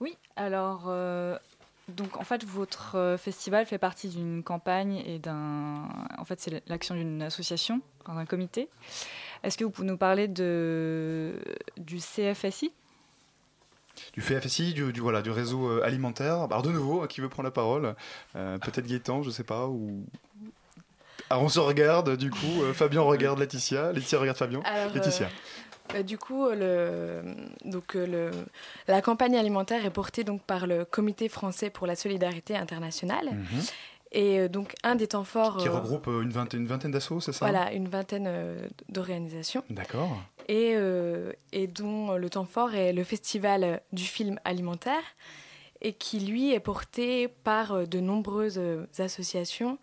Oui, 0.00 0.16
alors, 0.36 0.84
euh, 0.88 1.36
donc 1.88 2.16
en 2.16 2.24
fait, 2.24 2.44
votre 2.44 2.96
euh, 2.96 3.16
festival 3.18 3.66
fait 3.66 3.78
partie 3.78 4.08
d'une 4.08 4.42
campagne 4.42 5.02
et 5.04 5.18
d'un. 5.18 5.88
En 6.18 6.24
fait, 6.24 6.40
c'est 6.40 6.62
l'action 6.68 6.94
d'une 6.94 7.22
association, 7.22 7.80
d'un 8.06 8.24
comité. 8.26 8.68
Est-ce 9.42 9.58
que 9.58 9.64
vous 9.64 9.70
pouvez 9.70 9.88
nous 9.88 9.96
parler 9.98 10.26
de, 10.28 11.34
du 11.76 11.98
CFSI 11.98 12.72
Du 14.14 14.20
FSI, 14.22 14.72
du, 14.72 14.92
du- 14.92 15.00
voilà, 15.00 15.20
du 15.22 15.30
réseau 15.30 15.68
euh, 15.68 15.84
alimentaire. 15.84 16.34
Alors, 16.44 16.62
de 16.62 16.70
nouveau, 16.70 17.06
qui 17.06 17.20
veut 17.20 17.28
prendre 17.28 17.46
la 17.48 17.50
parole? 17.52 17.94
Euh, 18.36 18.58
Peut-être 18.58 18.86
Gaëtan, 18.86 19.22
je 19.22 19.30
sais 19.30 19.44
pas, 19.44 19.66
ou. 19.66 20.04
Alors, 21.28 21.42
on 21.44 21.48
se 21.48 21.60
regarde, 21.60 22.16
du 22.16 22.30
coup. 22.30 22.62
euh, 22.62 22.72
Fabien 22.72 23.02
regarde 23.02 23.38
Laetitia. 23.38 23.92
Laetitia 23.92 24.18
regarde 24.18 24.38
Fabien. 24.38 24.60
Alors, 24.64 24.92
Laetitia. 24.94 25.26
euh, 25.26 25.30
bah, 25.92 26.02
du 26.02 26.18
coup, 26.18 26.46
le, 26.48 27.22
donc, 27.64 27.96
euh, 27.96 28.06
le, 28.06 28.30
la 28.88 29.02
campagne 29.02 29.36
alimentaire 29.36 29.84
est 29.84 29.90
portée 29.90 30.24
donc, 30.24 30.42
par 30.42 30.66
le 30.66 30.84
Comité 30.84 31.28
français 31.28 31.70
pour 31.70 31.86
la 31.86 31.96
solidarité 31.96 32.56
internationale. 32.56 33.30
Mhm. 33.32 33.62
Et 34.12 34.40
euh, 34.40 34.48
donc, 34.48 34.74
un 34.82 34.96
des 34.96 35.06
temps 35.06 35.24
forts. 35.24 35.58
Qui 35.58 35.68
euh, 35.68 35.72
regroupe 35.72 36.08
euh, 36.08 36.22
une 36.22 36.30
vingtaine, 36.30 36.66
vingtaine 36.66 36.90
d'assos, 36.90 37.20
c'est 37.20 37.32
ça? 37.32 37.46
Voilà, 37.46 37.72
une 37.72 37.88
vingtaine 37.88 38.26
euh, 38.26 38.66
d'organisations. 38.88 39.62
D'accord. 39.70 40.16
et, 40.48 40.72
euh, 40.74 41.32
et 41.52 41.68
dont 41.68 42.16
le 42.16 42.28
temps 42.28 42.44
fort 42.44 42.74
est 42.74 42.92
le 42.92 43.04
festival 43.04 43.80
du 43.92 44.02
film 44.02 44.40
alimentaire 44.44 45.04
et 45.80 45.92
qui 45.92 46.18
lui 46.18 46.52
est 46.52 46.60
porté 46.60 47.28
par 47.28 47.72
euh, 47.72 47.86
de 47.86 48.00
nombreuses 48.00 48.58
euh, 48.58 48.84
associations 48.98 49.78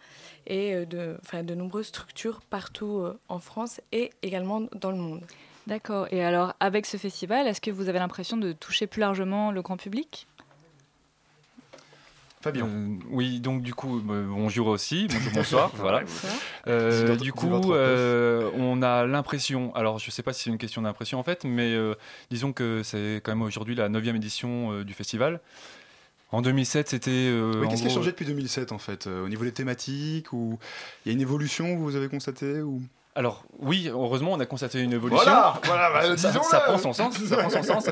et 0.45 0.75
euh, 0.75 0.85
de, 0.85 1.17
enfin, 1.23 1.43
de 1.43 1.55
nombreuses 1.55 1.87
structures 1.87 2.41
partout 2.49 2.99
euh, 2.99 3.17
en 3.29 3.39
France 3.39 3.79
et 3.93 4.11
également 4.21 4.61
dans 4.75 4.91
le 4.91 4.97
monde. 4.97 5.21
D'accord. 5.67 6.07
Et 6.11 6.23
alors, 6.23 6.53
avec 6.61 6.85
ce 6.85 6.95
festival, 6.95 7.45
est-ce 7.45 7.59
que 7.59 7.71
vous 7.71 7.89
avez 7.89 7.99
l'impression 7.99 8.37
de 8.37 8.53
toucher 8.53 8.87
plus 8.87 9.01
largement 9.01 9.51
le 9.51 9.61
grand 9.61 9.75
public? 9.75 10.25
Fabien. 12.39 12.65
Euh, 12.67 12.95
oui, 13.09 13.41
donc 13.41 13.63
du 13.63 13.73
coup, 13.73 13.99
euh, 14.09 14.25
bonjour 14.29 14.67
aussi, 14.67 15.07
bonjour, 15.09 15.31
bonsoir. 15.33 15.71
voilà. 15.75 16.03
Euh, 16.67 17.17
du 17.17 17.33
coup, 17.33 17.73
euh, 17.73 18.49
on 18.55 18.81
a 18.81 19.05
l'impression, 19.05 19.75
alors 19.75 19.99
je 19.99 20.07
ne 20.07 20.11
sais 20.11 20.23
pas 20.23 20.31
si 20.31 20.43
c'est 20.43 20.49
une 20.49 20.57
question 20.57 20.83
d'impression 20.83 21.19
en 21.19 21.23
fait, 21.23 21.43
mais 21.43 21.73
euh, 21.73 21.95
disons 22.31 22.53
que 22.53 22.81
c'est 22.83 23.21
quand 23.23 23.33
même 23.33 23.41
aujourd'hui 23.41 23.75
la 23.75 23.89
neuvième 23.89 24.15
édition 24.15 24.71
euh, 24.71 24.83
du 24.85 24.93
festival. 24.93 25.41
En 26.31 26.41
2007, 26.41 26.89
c'était. 26.89 27.11
euh, 27.11 27.59
Oui, 27.61 27.67
qu'est-ce 27.69 27.81
qui 27.81 27.87
a 27.87 27.91
changé 27.91 28.11
depuis 28.11 28.25
2007 28.25 28.71
en 28.71 28.77
fait 28.77 29.07
Au 29.07 29.27
niveau 29.27 29.43
des 29.43 29.51
thématiques 29.51 30.31
ou 30.31 30.59
il 31.05 31.09
y 31.09 31.11
a 31.11 31.13
une 31.13 31.21
évolution 31.21 31.75
que 31.75 31.79
vous 31.81 31.95
avez 31.97 32.07
constatée 32.07 32.61
ou? 32.61 32.81
Alors 33.17 33.43
oui, 33.59 33.89
heureusement, 33.91 34.33
on 34.33 34.39
a 34.39 34.45
constaté 34.45 34.79
une 34.79 34.93
évolution. 34.93 35.23
Voilà, 35.23 35.59
voilà, 35.63 35.89
bah, 35.89 36.17
ça, 36.17 36.29
prend 36.59 36.77
son 36.77 36.93
sens. 36.93 37.17
Ça 37.17 37.37
prend 37.37 37.49
son 37.49 37.63
sens. 37.81 37.89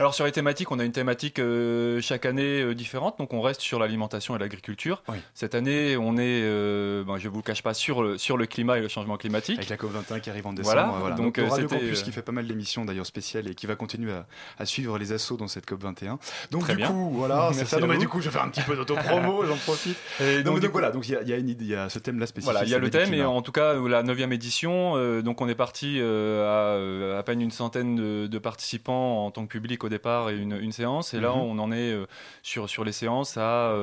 Alors 0.00 0.12
sur 0.12 0.24
les 0.24 0.32
thématiques, 0.32 0.72
on 0.72 0.80
a 0.80 0.84
une 0.84 0.90
thématique 0.90 1.38
euh, 1.38 2.00
chaque 2.00 2.26
année 2.26 2.62
euh, 2.62 2.74
différente. 2.74 3.16
Donc 3.20 3.32
on 3.32 3.40
reste 3.40 3.60
sur 3.60 3.78
l'alimentation 3.78 4.34
et 4.34 4.40
l'agriculture. 4.40 5.04
Cette 5.34 5.54
année, 5.54 5.96
on 5.96 6.16
est, 6.16 6.42
euh, 6.42 7.04
ben, 7.04 7.16
je 7.18 7.28
vous 7.28 7.36
le 7.36 7.42
cache 7.42 7.62
pas, 7.62 7.74
sur 7.74 8.02
le, 8.02 8.18
sur 8.18 8.36
le 8.36 8.46
climat 8.46 8.78
et 8.78 8.80
le 8.80 8.88
changement 8.88 9.16
climatique. 9.16 9.56
Avec 9.58 9.68
la 9.68 9.76
COP21 9.76 10.20
qui 10.20 10.30
arrive 10.30 10.48
en 10.48 10.52
décembre. 10.52 10.74
Voilà. 10.74 10.94
Voilà. 10.98 11.14
Donc, 11.14 11.26
Donc, 11.26 11.38
euh, 11.38 11.48
Radio 11.48 11.68
c'était, 11.68 11.80
Campus 11.80 12.00
euh, 12.00 12.04
qui 12.04 12.10
fait 12.10 12.22
pas 12.22 12.32
mal 12.32 12.48
d'émissions 12.48 12.84
d'ailleurs 12.84 13.06
spéciales 13.06 13.46
et 13.48 13.54
qui 13.54 13.68
va 13.68 13.76
continuer 13.76 14.12
à, 14.12 14.26
à 14.58 14.66
suivre 14.66 14.98
les 14.98 15.12
assauts 15.12 15.36
dans 15.36 15.46
cette 15.46 15.68
COP21. 15.68 16.16
Donc 16.50 16.62
Très 16.62 16.72
du 16.72 16.78
bien. 16.78 16.88
coup, 16.88 17.10
voilà, 17.14 17.50
c'est 17.54 17.66
ça. 17.66 17.78
Non, 17.78 17.86
mais 17.86 17.98
du 17.98 18.08
coup, 18.08 18.20
je 18.20 18.26
vais 18.26 18.32
faire 18.32 18.42
un 18.42 18.48
petit 18.48 18.62
peu 18.62 18.74
d'autopromo, 18.74 19.44
j'en 19.46 19.56
profite. 19.56 19.96
Et 20.20 20.42
donc, 20.42 20.64
voilà, 20.72 20.90
donc 20.90 21.08
il 21.08 21.16
y 21.24 21.30
y 21.30 21.32
a 21.32 21.36
une 21.36 21.48
idée- 21.48 21.64
il 21.66 21.70
y 21.70 21.76
a 21.76 21.88
ce 21.88 22.00
thème-là 22.00 22.26
spécifique. 22.26 22.50
Voilà, 22.52 22.66
il 22.66 22.70
y 22.70 22.74
a 22.74 22.78
le 22.78 22.90
thème 22.90 23.14
et 23.14 23.22
en 23.24 23.42
tout 23.42 23.52
cas 23.52 23.74
la 23.74 24.02
neuvième 24.02 24.32
édition. 24.32 24.55
Euh, 24.64 25.22
donc 25.22 25.40
on 25.40 25.48
est 25.48 25.54
parti 25.54 25.98
euh, 26.00 26.44
à 26.44 26.76
euh, 26.76 27.18
à 27.18 27.22
peine 27.22 27.40
une 27.40 27.50
centaine 27.50 27.96
de, 27.96 28.26
de 28.26 28.38
participants 28.38 29.26
en 29.26 29.30
tant 29.30 29.42
que 29.46 29.50
public 29.50 29.84
au 29.84 29.88
départ 29.88 30.30
et 30.30 30.36
une, 30.36 30.56
une 30.56 30.72
séance. 30.72 31.14
Et 31.14 31.20
là 31.20 31.30
Mhm. 31.32 31.40
on 31.40 31.58
en 31.58 31.72
est 31.72 31.94
sur, 32.42 32.68
sur 32.68 32.84
les 32.84 32.92
séances 32.92 33.36
à 33.36 33.74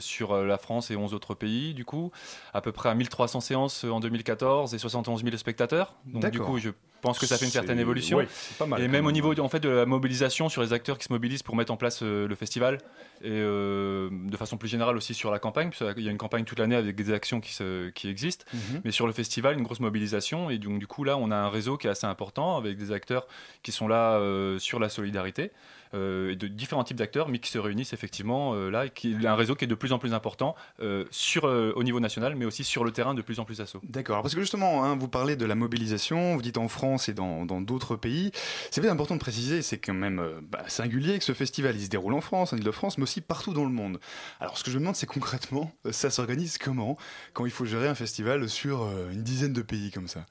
sur 0.00 0.36
la 0.36 0.58
France 0.58 0.90
et 0.90 0.96
11 0.96 1.14
autres 1.14 1.34
pays 1.34 1.74
du 1.74 1.84
coup 1.84 2.10
à 2.54 2.60
peu 2.60 2.72
près 2.72 2.88
à 2.88 2.94
1300 2.94 3.40
séances 3.40 3.84
en 3.84 4.00
2014 4.00 4.74
et 4.74 4.78
71 4.78 5.22
000 5.24 5.36
spectateurs. 5.36 5.94
Donc 6.06 6.30
du 6.30 6.40
coup 6.40 6.58
je 6.58 6.70
pense 7.06 7.18
que 7.18 7.26
ça 7.26 7.38
fait 7.38 7.44
une 7.46 7.50
certaine 7.50 7.78
évolution. 7.78 8.18
ouais, 8.18 8.28
c'est 8.30 8.56
pas 8.58 8.66
mal, 8.66 8.80
et 8.82 8.88
même 8.88 9.06
au 9.06 9.12
niveau 9.12 9.38
en 9.40 9.48
fait 9.48 9.60
de 9.60 9.68
la 9.68 9.86
mobilisation 9.86 10.48
sur 10.48 10.62
les 10.62 10.72
acteurs 10.72 10.98
qui 10.98 11.04
se 11.04 11.12
mobilisent 11.12 11.42
pour 11.42 11.56
mettre 11.56 11.72
en 11.72 11.76
place 11.76 12.00
euh, 12.02 12.26
le 12.28 12.34
festival 12.34 12.78
et 13.22 13.28
euh, 13.30 14.10
de 14.12 14.36
façon 14.36 14.56
plus 14.56 14.68
générale 14.68 14.96
aussi 14.96 15.14
sur 15.14 15.30
la 15.30 15.38
campagne, 15.38 15.70
puisqu'il 15.70 16.02
y 16.04 16.08
a 16.08 16.10
une 16.10 16.18
campagne 16.18 16.44
toute 16.44 16.58
l'année 16.58 16.76
avec 16.76 16.94
des 16.96 17.12
actions 17.12 17.40
qui, 17.40 17.52
se- 17.54 17.88
qui 17.90 18.08
existent, 18.08 18.44
Mhm. 18.52 18.80
mais 18.84 18.90
sur 18.90 19.06
le 19.06 19.12
festival, 19.12 19.56
une 19.56 19.62
grosse 19.64 19.80
mobilisation, 19.80 20.50
et 20.50 20.58
donc 20.58 20.78
du 20.78 20.86
coup 20.86 21.04
là, 21.04 21.16
on 21.16 21.30
a 21.30 21.36
un 21.36 21.48
réseau 21.48 21.76
qui 21.78 21.86
est 21.86 21.90
assez 21.90 22.06
important 22.06 22.56
avec 22.56 22.76
des 22.76 22.92
acteurs 22.92 23.26
qui 23.62 23.72
sont 23.72 23.88
là 23.88 24.18
euh, 24.18 24.58
sur 24.58 24.78
la 24.78 24.88
solidarité, 24.88 25.50
euh, 25.94 26.34
de 26.34 26.46
différents 26.46 26.84
types 26.84 26.96
d'acteurs, 26.96 27.28
mais 27.28 27.38
qui 27.38 27.50
se 27.50 27.58
réunissent 27.58 27.92
effectivement 27.92 28.54
euh, 28.54 28.70
là, 28.70 28.86
un 29.24 29.34
réseau 29.34 29.54
qui 29.54 29.64
est 29.64 29.68
de 29.68 29.74
plus 29.74 29.92
en 29.92 29.98
plus 29.98 30.14
important 30.14 30.54
euh, 30.80 31.04
sur, 31.10 31.46
euh, 31.46 31.72
au 31.76 31.82
niveau 31.82 32.00
national, 32.00 32.36
mais 32.36 32.44
aussi 32.44 32.64
sur 32.64 32.84
le 32.84 32.92
terrain 32.92 33.14
de 33.14 33.22
plus 33.22 33.40
en 33.40 33.44
plus 33.44 33.60
assaut. 33.60 33.80
D'accord, 33.84 34.22
parce 34.22 34.34
que 34.34 34.40
justement, 34.40 34.84
hein, 34.84 34.96
vous 34.96 35.08
parlez 35.08 35.36
de 35.36 35.44
la 35.44 35.54
mobilisation, 35.54 36.36
vous 36.36 36.42
dites 36.42 36.58
en 36.58 36.68
France 36.68 37.08
et 37.08 37.14
dans 37.14 37.44
d'autres 37.60 37.96
pays. 37.96 38.32
C'est 38.70 38.80
bien 38.80 38.90
important 38.90 39.14
de 39.14 39.20
préciser, 39.20 39.62
c'est 39.62 39.78
quand 39.78 39.94
même 39.94 40.22
bah, 40.50 40.64
singulier 40.68 41.18
que 41.18 41.24
ce 41.24 41.32
festival 41.32 41.76
il 41.76 41.84
se 41.84 41.88
déroule 41.88 42.14
en 42.14 42.20
France, 42.20 42.52
en 42.52 42.56
Ile-de-France, 42.56 42.98
mais 42.98 43.04
aussi 43.04 43.20
partout 43.20 43.52
dans 43.52 43.64
le 43.64 43.70
monde. 43.70 44.00
Alors 44.40 44.58
ce 44.58 44.64
que 44.64 44.70
je 44.70 44.76
me 44.76 44.80
demande, 44.80 44.96
c'est 44.96 45.06
concrètement, 45.06 45.72
ça 45.90 46.10
s'organise 46.10 46.58
comment 46.58 46.96
quand 47.32 47.46
il 47.46 47.52
faut 47.52 47.64
gérer 47.64 47.88
un 47.88 47.94
festival 47.94 48.48
sur 48.48 48.88
une 49.10 49.22
dizaine 49.22 49.52
de 49.52 49.62
pays 49.62 49.90
comme 49.90 50.08
ça? 50.08 50.26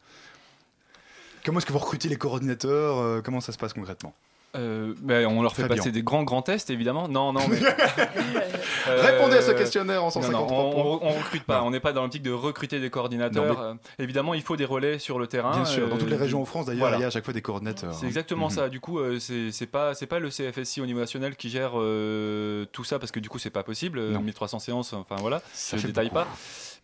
Comment 1.44 1.60
est-ce 1.60 1.66
que 1.66 1.74
vous 1.74 1.80
recrutez 1.80 2.10
les 2.10 2.18
coordinateurs 2.18 3.22
Comment 3.24 3.42
ça 3.42 3.52
se 3.52 3.58
passe 3.58 3.74
concrètement? 3.74 4.14
Euh, 4.56 4.94
on 5.28 5.42
leur 5.42 5.56
fait 5.56 5.64
Fabien. 5.64 5.78
passer 5.78 5.92
des 5.92 6.02
grands 6.04 6.24
grands 6.24 6.42
tests 6.42 6.70
évidemment. 6.70 7.08
Non 7.08 7.34
non 7.34 7.42
mais 7.50 7.58
Répondez 8.88 9.38
à 9.38 9.42
ce 9.42 9.52
Euh, 9.52 9.54
questionnaire 9.54 10.02
en 10.04 10.08
non, 10.08 10.12
153 10.12 10.40
non, 10.42 10.72
on, 10.76 10.94
on, 11.04 11.08
on 11.08 11.10
recrute 11.14 11.44
pas. 11.44 11.64
On 11.64 11.72
n'est 11.72 11.80
pas 11.80 11.94
dans 11.94 12.02
l'optique 12.04 12.24
de 12.24 12.32
recruter 12.32 12.80
des 12.80 12.90
coordinateurs. 12.90 13.46
Non, 13.46 13.60
Euh, 13.60 13.74
évidemment, 14.00 14.34
il 14.34 14.42
faut 14.42 14.56
des 14.56 14.66
relais 14.66 15.00
sur 15.00 15.20
le 15.20 15.28
terrain. 15.28 15.52
Bien 15.52 15.66
sûr, 15.66 15.88
dans 15.90 15.96
Euh, 15.96 16.00
toutes 16.00 16.10
les 16.10 16.16
régions 16.16 16.42
en 16.42 16.46
France 16.46 16.66
d'ailleurs, 16.68 16.80
voilà. 16.82 16.98
il 16.98 17.02
y 17.02 17.04
a 17.04 17.08
à 17.08 17.12
chaque 17.12 17.26
fois 17.26 17.34
des 17.34 17.42
coordinateurs. 17.42 17.94
C'est 17.94 18.06
exactement 18.06 18.46
Mhm. 18.48 18.52
ça. 18.56 18.70
Du 18.70 18.80
coup, 18.80 19.00
euh, 19.00 19.20
c'est 19.20 19.66
pas 19.68 19.94
c'est 19.94 20.08
pas 20.08 20.20
le 20.20 20.30
CFSI 20.30 20.82
au 20.82 20.86
niveau 20.86 21.00
national 21.00 21.36
qui 21.36 21.50
gère 21.50 21.72
euh, 21.76 22.66
tout 22.72 22.84
ça 22.84 23.00
parce 23.00 23.12
que 23.12 23.20
du 23.20 23.30
coup 23.30 23.40
c'est 23.40 23.50
pas 23.50 23.64
possible. 23.64 24.00
Euh, 24.00 24.12
Non. 24.12 24.22
1300 24.22 24.60
séances, 24.60 24.94
enfin 24.94 25.16
voilà, 25.20 25.42
Ça 25.54 25.78
je 25.78 25.88
détaille 25.88 26.06
beaucoup. 26.10 26.16
pas. 26.26 26.28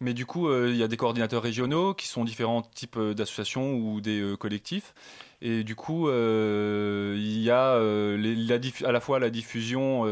Mais 0.01 0.15
du 0.15 0.25
coup, 0.25 0.49
euh, 0.49 0.69
il 0.71 0.77
y 0.77 0.83
a 0.83 0.87
des 0.87 0.97
coordinateurs 0.97 1.43
régionaux 1.43 1.93
qui 1.93 2.07
sont 2.07 2.25
différents 2.25 2.63
types 2.63 2.97
euh, 2.97 3.13
d'associations 3.13 3.75
ou 3.75 4.01
des 4.01 4.19
euh, 4.19 4.35
collectifs. 4.35 4.95
Et 5.43 5.63
du 5.63 5.75
coup, 5.75 6.07
il 6.07 7.39
y 7.39 7.49
a 7.49 7.73
à 7.73 8.91
la 8.91 8.99
fois 8.99 9.19
la 9.19 9.31
diffusion 9.31 10.05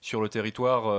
sur 0.00 0.20
le 0.20 0.28
territoire 0.28 0.94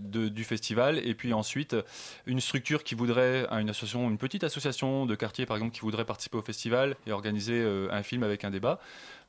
du 0.00 0.42
festival, 0.42 1.06
et 1.06 1.14
puis 1.14 1.34
ensuite 1.34 1.76
une 2.24 2.40
structure 2.40 2.82
qui 2.82 2.94
voudrait, 2.94 3.46
une 3.50 4.16
petite 4.16 4.42
association 4.42 5.04
de 5.04 5.14
quartier 5.14 5.44
par 5.44 5.58
exemple, 5.58 5.74
qui 5.74 5.82
voudrait 5.82 6.06
participer 6.06 6.38
au 6.38 6.42
festival 6.42 6.96
et 7.06 7.12
organiser 7.12 7.62
un 7.90 8.02
film 8.02 8.22
avec 8.22 8.42
un 8.44 8.50
débat. 8.50 8.80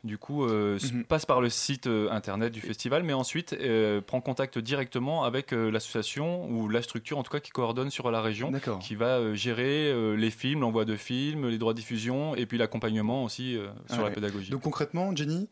Du 0.07 0.17
coup, 0.17 0.45
euh, 0.45 0.77
s- 0.77 0.91
passe 1.07 1.25
par 1.25 1.41
le 1.41 1.49
site 1.49 1.85
euh, 1.87 2.09
internet 2.09 2.51
du 2.51 2.61
festival, 2.61 3.03
mais 3.03 3.13
ensuite 3.13 3.53
euh, 3.53 4.01
prend 4.01 4.21
contact 4.21 4.57
directement 4.57 5.23
avec 5.23 5.51
l'association 5.51 6.49
ou 6.49 6.69
la 6.69 6.81
structure, 6.81 7.17
en 7.17 7.23
tout 7.23 7.31
cas, 7.31 7.39
qui 7.39 7.51
coordonne 7.51 7.89
sur 7.91 8.09
la 8.09 8.21
région, 8.21 8.51
qui 8.79 8.95
va 8.95 9.33
gérer 9.35 9.93
les 10.17 10.31
films, 10.31 10.61
l'envoi 10.61 10.85
de 10.85 10.95
films, 10.95 11.47
les 11.49 11.57
droits 11.57 11.73
de 11.73 11.77
diffusion 11.79 12.35
et 12.35 12.45
puis 12.45 12.57
l'accompagnement 12.57 13.23
aussi 13.23 13.53
sur 13.53 13.69
Ah 13.89 13.97
la 13.97 14.03
ouais. 14.05 14.11
pédagogie. 14.13 14.49
Donc 14.51 14.61
concrètement, 14.61 15.15
Jenny 15.15 15.47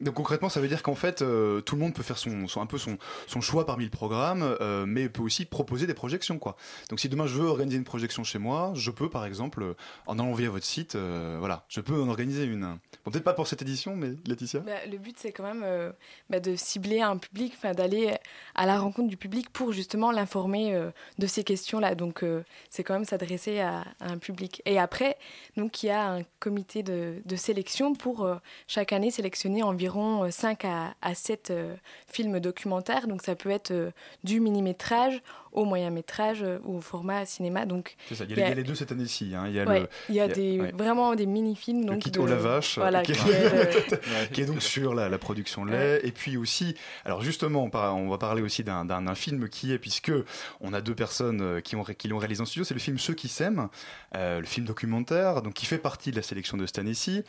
donc 0.00 0.14
concrètement, 0.14 0.48
ça 0.48 0.60
veut 0.60 0.68
dire 0.68 0.82
qu'en 0.82 0.94
fait, 0.94 1.20
euh, 1.20 1.60
tout 1.60 1.74
le 1.74 1.82
monde 1.82 1.92
peut 1.92 2.02
faire 2.02 2.16
son, 2.16 2.46
un 2.56 2.66
peu 2.66 2.78
son, 2.78 2.98
choix 3.40 3.66
parmi 3.66 3.84
le 3.84 3.90
programme, 3.90 4.56
euh, 4.60 4.86
mais 4.86 5.08
peut 5.08 5.22
aussi 5.22 5.44
proposer 5.44 5.86
des 5.86 5.94
projections, 5.94 6.38
quoi. 6.38 6.56
Donc 6.88 7.00
si 7.00 7.08
demain 7.08 7.26
je 7.26 7.34
veux 7.34 7.46
organiser 7.46 7.76
une 7.76 7.84
projection 7.84 8.24
chez 8.24 8.38
moi, 8.38 8.72
je 8.74 8.90
peux, 8.90 9.10
par 9.10 9.26
exemple, 9.26 9.62
euh, 9.62 9.74
en 10.06 10.18
allant 10.18 10.32
via 10.32 10.48
votre 10.48 10.64
site, 10.64 10.96
voilà, 10.96 11.64
je 11.68 11.80
peux 11.80 12.00
en 12.00 12.08
organiser 12.08 12.44
une. 12.44 12.78
Peut-être 13.04 13.24
pas 13.24 13.34
pour 13.34 13.46
cette 13.46 13.62
édition, 13.62 13.96
mais 13.96 14.12
Laetitia? 14.26 14.60
Bah, 14.60 14.72
le 14.90 14.98
but, 14.98 15.16
c'est 15.18 15.32
quand 15.32 15.42
même 15.42 15.92
bah, 16.28 16.40
de 16.40 16.56
cibler 16.56 17.00
un 17.00 17.16
public, 17.16 17.54
d'aller 17.62 18.14
à 18.54 18.66
la 18.66 18.78
rencontre 18.78 19.08
du 19.08 19.16
public 19.16 19.50
pour 19.50 19.72
justement 19.72 20.12
l'informer 20.12 20.90
de 21.18 21.26
ces 21.26 21.44
questions-là. 21.44 21.94
Donc, 21.94 22.24
c'est 22.68 22.84
quand 22.84 22.94
même 22.94 23.04
s'adresser 23.04 23.60
à, 23.60 23.84
un 24.00 24.18
public. 24.18 24.62
Et 24.64 24.78
après, 24.78 25.16
donc, 25.56 25.82
il 25.82 25.86
y 25.86 25.90
a 25.90 26.12
un 26.12 26.22
comité 26.38 26.82
de, 26.82 27.20
sélection 27.36 27.94
pour 27.94 28.28
chaque 28.66 28.92
année 28.92 29.10
sélectionner 29.10 29.62
environ 29.62 29.89
5 30.30 30.64
à, 30.64 30.94
à 31.02 31.14
7 31.14 31.50
euh, 31.50 31.74
films 32.06 32.40
documentaires. 32.40 33.06
Donc, 33.06 33.22
ça 33.22 33.34
peut 33.34 33.50
être 33.50 33.70
euh, 33.70 33.90
du 34.24 34.40
mini-métrage 34.40 35.22
au 35.52 35.64
moyen-métrage 35.64 36.42
euh, 36.42 36.58
ou 36.64 36.78
au 36.78 36.80
format 36.80 37.24
cinéma. 37.26 37.66
Donc, 37.66 37.96
ça. 38.12 38.24
Il 38.28 38.30
y, 38.30 38.32
a, 38.34 38.36
les- 38.36 38.42
il 38.42 38.48
y 38.48 38.52
a 38.52 38.54
les 38.54 38.62
deux 38.62 38.74
cette 38.74 38.92
année-ci. 38.92 39.32
hein. 39.34 39.44
Il 39.46 39.52
y 39.54 39.60
a 39.60 39.64
ouais, 39.64 39.80
le. 39.80 39.88
il 40.08 40.14
y 40.14 40.20
a 40.20 40.28
des, 40.28 40.60
ouais. 40.60 40.72
vraiment 40.72 41.14
des 41.14 41.26
mini-films. 41.26 41.80
Le 41.80 41.86
donc 41.86 41.98
kit 42.00 42.10
de- 42.10 42.20
au 42.20 42.26
la 42.26 42.36
vache, 42.36 42.78
Voilà, 42.78 43.02
qui, 43.02 43.12
qui 43.12 43.28
est, 43.30 43.54
euh, 43.54 44.26
qui 44.32 44.42
est 44.42 44.46
donc 44.46 44.62
sur 44.62 44.94
la, 44.94 45.08
la 45.08 45.18
production 45.18 45.64
de 45.64 45.70
lait. 45.72 46.00
Et 46.04 46.12
puis 46.12 46.36
aussi, 46.36 46.74
alors 47.04 47.22
justement, 47.22 47.64
on 47.64 47.70
par- 47.70 47.96
on 47.96 48.08
va 48.08 48.18
parler 48.18 48.42
aussi 48.42 48.62
d'un- 48.64 48.84
d'un 48.84 49.02
d'un 49.02 49.14
film 49.14 49.48
qui 49.48 49.72
est, 49.72 49.78
puisque 49.78 50.12
on 50.60 50.72
a 50.72 50.80
deux 50.80 50.94
personnes 50.94 51.40
euh, 51.40 51.60
qui, 51.60 51.74
ont, 51.76 51.84
qui 51.84 52.08
l'ont 52.08 52.18
réalisé 52.18 52.42
en 52.42 52.44
studio, 52.46 52.64
c'est 52.64 52.74
le 52.74 52.80
film 52.80 52.98
Ceux 52.98 53.14
qui 53.14 53.28
s'aiment, 53.28 53.68
euh, 54.16 54.40
le 54.40 54.46
film 54.46 54.66
documentaire, 54.66 55.42
donc 55.42 55.54
qui 55.54 55.66
fait 55.66 55.78
partie 55.78 56.10
de 56.10 56.16
la 56.16 56.22
sélection 56.22 56.56
de 56.56 56.66
cette 56.66 56.78
année-ci. 56.78 57.22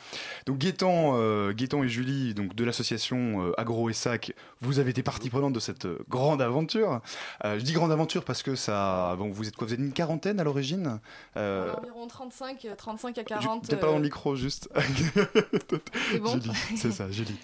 Donc 0.45 0.57
Gaëtan, 0.57 1.13
euh, 1.15 1.53
Gaëtan 1.53 1.83
et 1.83 1.87
Julie, 1.89 2.33
donc 2.33 2.55
de 2.55 2.63
l'association 2.65 3.47
euh, 3.47 3.59
Agro 3.59 3.89
et 3.89 3.93
Sac, 3.93 4.33
vous 4.59 4.79
avez 4.79 4.89
été 4.91 5.01
partie 5.03 5.29
prenante 5.29 5.53
de 5.53 5.59
cette 5.59 5.87
grande 6.09 6.41
aventure. 6.41 7.01
Euh, 7.45 7.57
je 7.57 7.63
dis 7.63 7.71
grande 7.73 7.91
aventure 7.91 8.10
parce 8.19 8.43
que 8.43 8.55
ça, 8.55 9.15
bon, 9.17 9.31
vous 9.31 9.47
êtes 9.47 9.55
quoi 9.55 9.65
Vous 9.67 9.73
êtes 9.73 9.79
une 9.79 9.93
quarantaine 9.93 10.39
à 10.39 10.43
l'origine 10.43 10.99
Euh, 11.37 11.73
Environ 11.77 12.07
35, 12.07 12.65
euh, 12.65 12.75
35 12.75 13.17
à 13.17 13.21
Ju- 13.21 13.25
40. 13.27 13.67
Peut-être 13.67 13.79
pas 13.79 13.87
dans 13.87 13.93
euh, 13.93 13.95
le 13.97 14.01
micro, 14.03 14.35
juste. 14.35 14.69
C'est 16.11 16.19
bon 16.19 16.39
c'est 16.75 16.91
ça, 16.91 17.09
Julie. 17.09 17.35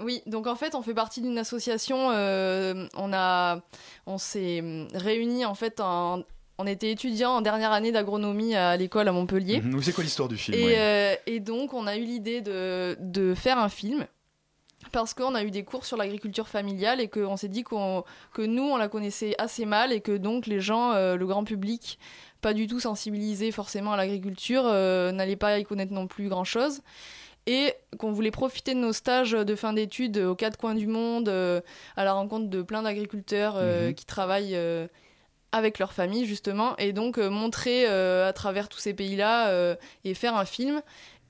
Oui, 0.00 0.20
donc 0.26 0.46
en 0.48 0.56
fait, 0.56 0.74
on 0.74 0.82
fait 0.82 0.94
partie 0.94 1.20
d'une 1.20 1.38
association. 1.38 2.10
euh, 2.10 2.86
on 2.96 3.12
a, 3.12 3.60
on 4.06 4.18
s'est 4.18 4.62
réunis 4.94 5.44
en 5.44 5.54
fait. 5.54 5.78
En, 5.80 6.22
on 6.58 6.66
était 6.66 6.90
étudiants 6.90 7.30
en 7.36 7.40
dernière 7.40 7.72
année 7.72 7.92
d'agronomie 7.92 8.54
à 8.56 8.76
l'école 8.76 9.06
à 9.08 9.12
Montpellier. 9.12 9.62
Oui, 9.64 9.82
C'est 9.82 9.92
quoi 9.92 10.04
l'histoire 10.04 10.28
du 10.28 10.36
film 10.36 10.58
Et, 10.58 10.64
ouais. 10.64 10.74
euh, 10.78 11.14
et 11.26 11.40
donc, 11.40 11.72
on 11.72 11.86
a 11.86 11.96
eu 11.96 12.04
l'idée 12.04 12.40
de, 12.40 12.96
de 13.00 13.34
faire 13.34 13.58
un 13.58 13.68
film. 13.68 14.06
Parce 14.92 15.14
qu'on 15.14 15.34
a 15.34 15.42
eu 15.42 15.50
des 15.50 15.64
cours 15.64 15.84
sur 15.86 15.96
l'agriculture 15.96 16.48
familiale 16.48 17.00
et 17.00 17.08
qu'on 17.08 17.36
s'est 17.36 17.48
dit 17.48 17.62
qu'on, 17.62 18.04
que 18.34 18.42
nous, 18.42 18.62
on 18.62 18.76
la 18.76 18.88
connaissait 18.88 19.34
assez 19.38 19.64
mal 19.64 19.92
et 19.92 20.00
que 20.00 20.16
donc 20.16 20.46
les 20.46 20.60
gens, 20.60 20.92
euh, 20.92 21.16
le 21.16 21.26
grand 21.26 21.44
public, 21.44 21.98
pas 22.42 22.52
du 22.52 22.66
tout 22.66 22.78
sensibilisés 22.78 23.52
forcément 23.52 23.92
à 23.92 23.96
l'agriculture, 23.96 24.64
euh, 24.66 25.10
n'allaient 25.10 25.36
pas 25.36 25.58
y 25.58 25.64
connaître 25.64 25.92
non 25.92 26.06
plus 26.06 26.28
grand-chose. 26.28 26.82
Et 27.46 27.74
qu'on 27.98 28.12
voulait 28.12 28.30
profiter 28.30 28.74
de 28.74 28.78
nos 28.78 28.92
stages 28.92 29.32
de 29.32 29.54
fin 29.56 29.72
d'études 29.72 30.18
aux 30.18 30.36
quatre 30.36 30.56
coins 30.58 30.74
du 30.74 30.86
monde, 30.86 31.28
euh, 31.28 31.60
à 31.96 32.04
la 32.04 32.12
rencontre 32.12 32.48
de 32.48 32.62
plein 32.62 32.82
d'agriculteurs 32.82 33.54
euh, 33.56 33.88
Mhm. 33.88 33.94
qui 33.94 34.04
travaillent 34.04 34.58
avec 35.54 35.78
leur 35.78 35.92
famille 35.92 36.24
justement, 36.24 36.76
et 36.78 36.92
donc 36.92 37.18
euh, 37.18 37.28
montrer 37.28 37.84
euh, 37.86 38.26
à 38.28 38.32
travers 38.32 38.68
tous 38.68 38.78
ces 38.78 38.94
pays-là 38.94 39.48
euh, 39.48 39.74
et 40.04 40.14
faire 40.14 40.34
un 40.36 40.46
film. 40.46 40.80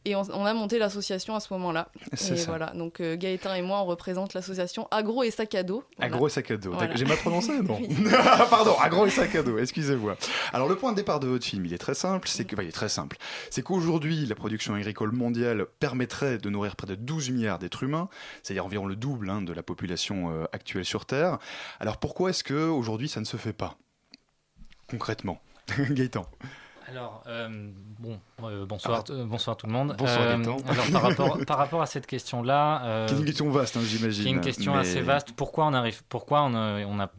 Et 0.05 0.17
on, 0.17 0.23
on 0.33 0.45
a 0.45 0.55
monté 0.55 0.79
l'association 0.79 1.35
à 1.37 1.41
ce 1.41 1.53
moment-là. 1.55 1.89
C'est 2.15 2.37
ça. 2.37 2.47
voilà, 2.49 2.67
donc 2.75 3.01
euh, 3.01 3.17
Gaëtan 3.17 3.55
et 3.55 3.63
moi, 3.63 3.81
on 3.83 3.85
représente 3.85 4.35
l'association 4.35 4.89
Agro 4.91 5.23
et 5.23 5.31
Sac 5.31 5.55
à 5.55 5.63
dos. 5.63 5.85
Voilà. 5.97 6.15
Agro 6.15 6.27
et 6.27 6.31
sac 6.31 6.51
à 6.51 6.57
dos. 6.57 6.73
Voilà. 6.73 6.95
J'ai 6.97 7.05
mal 7.05 7.19
prononcé 7.19 7.61
Non. 7.63 7.81
Pardon, 8.51 8.77
agro 8.81 9.07
et 9.07 9.11
sac 9.11 9.35
à 9.35 9.43
dos, 9.43 9.59
excusez-moi. 9.59 10.17
Alors, 10.53 10.69
le 10.69 10.77
point 10.77 10.93
de 10.93 10.97
départ 10.97 11.21
de 11.21 11.29
votre 11.29 11.45
film, 11.45 11.65
il 11.67 11.73
est 11.73 11.79
très 11.79 11.95
simple. 11.95 12.29
C'est 12.29 12.45
que, 12.45 12.55
enfin, 12.57 12.65
il 12.65 12.69
est 12.69 12.73
très 12.73 12.89
simple. 12.89 13.17
C'est 13.51 13.63
qu'aujourd'hui, 13.63 14.27
la 14.27 14.35
production 14.35 14.75
agricole 14.75 15.13
mondiale 15.13 15.67
permettrait 15.79 16.39
de 16.39 16.51
nourrir 16.51 16.77
près 16.77 16.87
de 16.87 16.95
12 16.95 17.31
milliards 17.31 17.59
d'êtres 17.59 17.83
humains, 17.85 18.09
c'est-à-dire 18.43 18.65
environ 18.65 18.87
le 18.87 18.97
double 18.97 19.31
hein, 19.31 19.43
de 19.43 19.53
la 19.53 19.63
population 19.63 20.31
euh, 20.33 20.45
actuelle 20.53 20.85
sur 20.85 21.07
Terre. 21.07 21.39
Alors, 21.81 21.99
pourquoi 21.99 22.31
est-ce 22.31 22.45
que 22.45 22.69
aujourd'hui 22.69 23.09
ça 23.09 23.21
ne 23.21 23.25
se 23.25 23.37
fait 23.37 23.53
pas 23.53 23.77
Concrètement? 24.89 25.41
Gaëtan. 25.79 26.27
Alors, 26.93 27.23
euh, 27.27 27.49
bon, 28.01 28.21
euh, 28.45 28.67
bonsoir, 28.67 29.03
euh, 29.09 29.25
bonsoir 29.25 29.57
tout 29.57 29.67
le 29.67 29.73
monde. 29.73 29.95
Bonsoir, 29.97 30.21
alors, 30.29 30.61
par 30.93 31.03
rapport, 31.03 31.39
par 31.47 31.57
rapport 31.57 31.81
à 31.81 31.87
cette 31.87 32.07
question-là. 32.07 33.07
Qui 33.09 33.15
est 33.15 33.19
une 33.19 33.25
question 33.25 33.51
vaste, 33.51 33.79
hein, 33.79 33.81
j'imagine. 33.83 34.23
Qui 34.23 34.29
est 34.29 34.33
une 34.33 34.41
question 34.43 34.75
mais- 34.75 34.81
assez 34.81 35.01
vaste. 35.01 35.33
Pourquoi 35.35 35.65
on 35.67 35.73
arrive 35.73 36.03
Pourquoi 36.11 36.43
on 36.43 36.55
a, 36.55 36.85
on 36.85 37.01
a, 37.01 37.11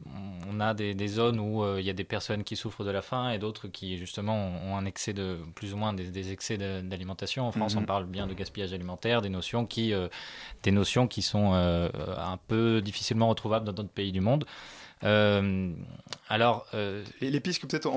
on 0.52 0.60
a 0.60 0.76
des, 0.76 0.94
des 0.94 1.08
zones 1.08 1.40
où 1.40 1.66
il 1.80 1.84
y 1.84 1.90
a 1.90 1.94
des 1.94 2.04
personnes 2.04 2.44
qui 2.44 2.56
souffrent 2.56 2.84
de 2.84 2.92
la 2.92 3.02
faim 3.02 3.32
et 3.32 3.40
d'autres 3.40 3.68
qui 3.68 3.98
justement 3.98 4.36
ont 4.64 4.78
un 4.78 4.86
excès 4.86 5.14
de 5.14 5.40
plus 5.56 5.74
ou 5.74 5.78
moins 5.78 5.94
des, 5.94 6.12
des 6.12 6.32
excès 6.32 6.58
d'alimentation? 6.58 7.48
En 7.48 7.52
France, 7.52 7.74
Mhm. 7.74 7.82
on 7.82 7.86
parle 7.86 8.06
bien 8.06 8.28
de 8.28 8.34
gaspillage 8.36 8.74
alimentaire, 8.74 9.24
des 9.24 9.30
notions 9.30 9.66
qui, 9.66 9.92
des 10.62 10.72
notions 10.72 11.08
qui 11.08 11.24
sont 11.24 11.54
un 11.54 12.38
peu 12.48 12.80
difficilement 12.84 13.28
retrouvables 13.28 13.66
dans 13.66 13.74
d'autres 13.74 13.90
pays 13.90 14.12
du 14.12 14.22
monde. 14.22 14.46
Euh, 15.04 15.72
alors, 16.30 16.66
euh, 16.74 17.04
Et 17.22 17.30
les 17.30 17.40
pistes 17.40 17.62
peut-être 17.62 17.90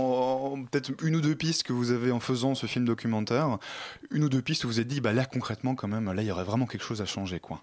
peut-être 0.70 0.90
une 1.02 1.16
ou 1.16 1.20
deux 1.20 1.34
pistes 1.34 1.62
que 1.62 1.72
vous 1.72 1.90
avez 1.90 2.11
en 2.11 2.20
faisant 2.20 2.54
ce 2.54 2.66
film 2.66 2.84
documentaire, 2.84 3.59
une 4.11 4.24
ou 4.24 4.28
deux 4.28 4.42
pistes 4.42 4.64
où 4.64 4.68
vous 4.68 4.80
êtes 4.80 4.88
dit 4.88 5.00
bah 5.00 5.12
là 5.12 5.24
concrètement 5.24 5.74
quand 5.74 5.88
même 5.88 6.12
là 6.12 6.22
il 6.22 6.26
y 6.26 6.30
aurait 6.32 6.44
vraiment 6.44 6.66
quelque 6.66 6.84
chose 6.84 7.02
à 7.02 7.07
changer 7.07 7.40
quoi. 7.40 7.62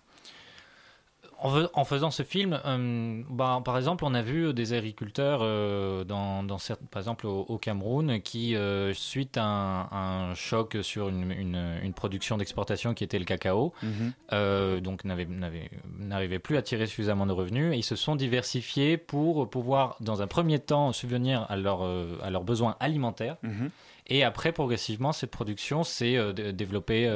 En, 1.45 1.49
fais- 1.51 1.67
en 1.73 1.83
faisant 1.83 2.09
ce 2.09 2.23
film, 2.23 2.57
euh, 2.65 3.21
bah, 3.29 3.61
par 3.65 3.77
exemple, 3.77 4.05
on 4.05 4.13
a 4.13 4.21
vu 4.21 4.53
des 4.53 4.71
agriculteurs, 4.73 5.41
euh, 5.43 6.03
dans, 6.05 6.41
dans 6.41 6.55
cer- 6.55 6.77
par 6.89 7.01
exemple 7.01 7.27
au, 7.27 7.41
au 7.41 7.57
Cameroun, 7.57 8.21
qui, 8.21 8.55
euh, 8.55 8.93
suite 8.93 9.37
à 9.37 9.43
un, 9.43 10.29
un 10.31 10.35
choc 10.35 10.77
sur 10.81 11.09
une, 11.09 11.31
une- 11.31 11.79
une 11.83 11.93
production 11.93 12.37
d'exportation 12.37 12.93
qui 12.93 13.03
était 13.03 13.19
le 13.19 13.25
cacao, 13.25 13.73
Mhm. 13.83 14.79
donc 14.81 15.03
n'arrivaient 15.03 16.39
plus 16.39 16.57
à 16.57 16.61
tirer 16.61 16.87
suffisamment 16.87 17.25
de 17.25 17.33
revenus, 17.33 17.73
et 17.73 17.77
ils 17.77 17.83
se 17.83 17.95
sont 17.95 18.15
diversifiés 18.15 18.97
pour 18.97 19.49
pouvoir, 19.49 19.97
dans 19.99 20.21
un 20.21 20.27
premier 20.27 20.59
temps, 20.59 20.93
subvenir 20.93 21.45
à, 21.49 21.57
leur, 21.57 21.81
à 22.23 22.29
leurs 22.29 22.43
besoins 22.43 22.75
alimentaires. 22.79 23.37
Mhm. 23.43 23.69
Et 24.07 24.23
après, 24.25 24.51
progressivement, 24.51 25.13
cette 25.13 25.31
production 25.31 25.83
s'est 25.83 26.33
dé- 26.33 26.51
développée, 26.51 27.09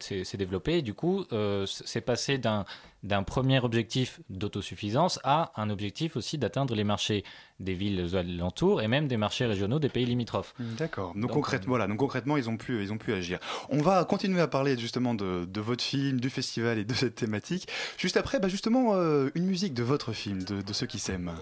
s'est 0.00 0.24
s'est 0.24 0.38
développée. 0.38 0.78
Et 0.78 0.82
du 0.82 0.94
coup, 0.94 1.24
c'est 1.66 2.00
passé 2.00 2.38
d'un 2.38 2.64
d'un 3.02 3.22
premier 3.22 3.60
objectif 3.60 4.20
d'autosuffisance 4.28 5.18
à 5.24 5.52
un 5.56 5.70
objectif 5.70 6.16
aussi 6.16 6.38
d'atteindre 6.38 6.74
les 6.74 6.84
marchés 6.84 7.24
des 7.58 7.74
villes 7.74 8.14
alentours 8.14 8.82
et 8.82 8.88
même 8.88 9.08
des 9.08 9.16
marchés 9.16 9.46
régionaux 9.46 9.78
des 9.78 9.88
pays 9.88 10.06
limitrophes. 10.06 10.54
D'accord. 10.58 11.12
Donc, 11.14 11.22
Donc, 11.22 11.30
concrètement, 11.32 11.70
voilà, 11.70 11.86
donc 11.86 11.98
concrètement, 11.98 12.36
ils 12.36 12.48
ont 12.48 12.56
pu, 12.56 12.82
ils 12.82 12.92
ont 12.92 12.98
pu 12.98 13.12
agir. 13.12 13.38
On 13.68 13.78
va 13.78 14.04
continuer 14.04 14.40
à 14.40 14.48
parler 14.48 14.76
justement 14.78 15.14
de, 15.14 15.44
de 15.44 15.60
votre 15.60 15.82
film, 15.82 16.20
du 16.20 16.30
festival 16.30 16.78
et 16.78 16.84
de 16.84 16.94
cette 16.94 17.14
thématique. 17.14 17.68
Juste 17.96 18.16
après, 18.16 18.38
bah 18.40 18.48
justement, 18.48 18.94
euh, 18.94 19.30
une 19.34 19.46
musique 19.46 19.74
de 19.74 19.82
votre 19.82 20.12
film, 20.12 20.42
de, 20.42 20.62
de 20.62 20.72
ceux 20.72 20.86
qui 20.86 20.98
s'aiment. 20.98 21.32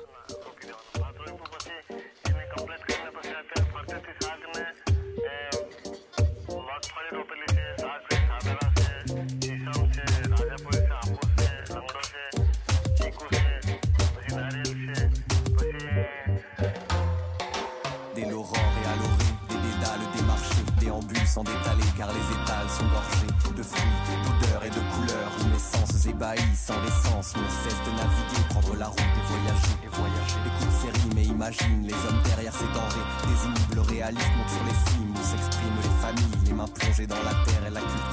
Ébahis 26.18 26.56
sans 26.56 26.80
l'essence, 26.82 27.36
ne 27.36 27.46
cesse 27.62 27.78
de 27.86 27.90
naviguer, 27.90 28.42
prendre 28.50 28.74
la 28.76 28.86
route 28.86 28.98
et 28.98 29.24
voyager. 29.30 29.74
Et 29.84 29.88
voyager. 29.88 30.40
Écoute 30.46 30.72
série, 30.82 31.10
mais 31.14 31.24
imagine 31.24 31.86
les 31.86 31.94
hommes 31.94 32.22
derrière 32.24 32.52
ces 32.52 32.66
denrées. 32.74 33.06
Des 33.28 33.38
immeubles 33.46 33.90
réalistes 33.90 34.32
montent 34.36 34.50
sur 34.50 34.64
les 34.64 34.90
cimes 34.90 35.14
où 35.14 35.22
s'expriment 35.22 35.80
les 35.82 35.94
familles, 36.02 36.38
les 36.46 36.52
mains 36.52 36.66
plongées 36.74 37.06
dans 37.06 37.22
la 37.22 37.34
terre 37.44 37.66
et 37.66 37.70
la 37.70 37.80
cultivent. 37.80 38.07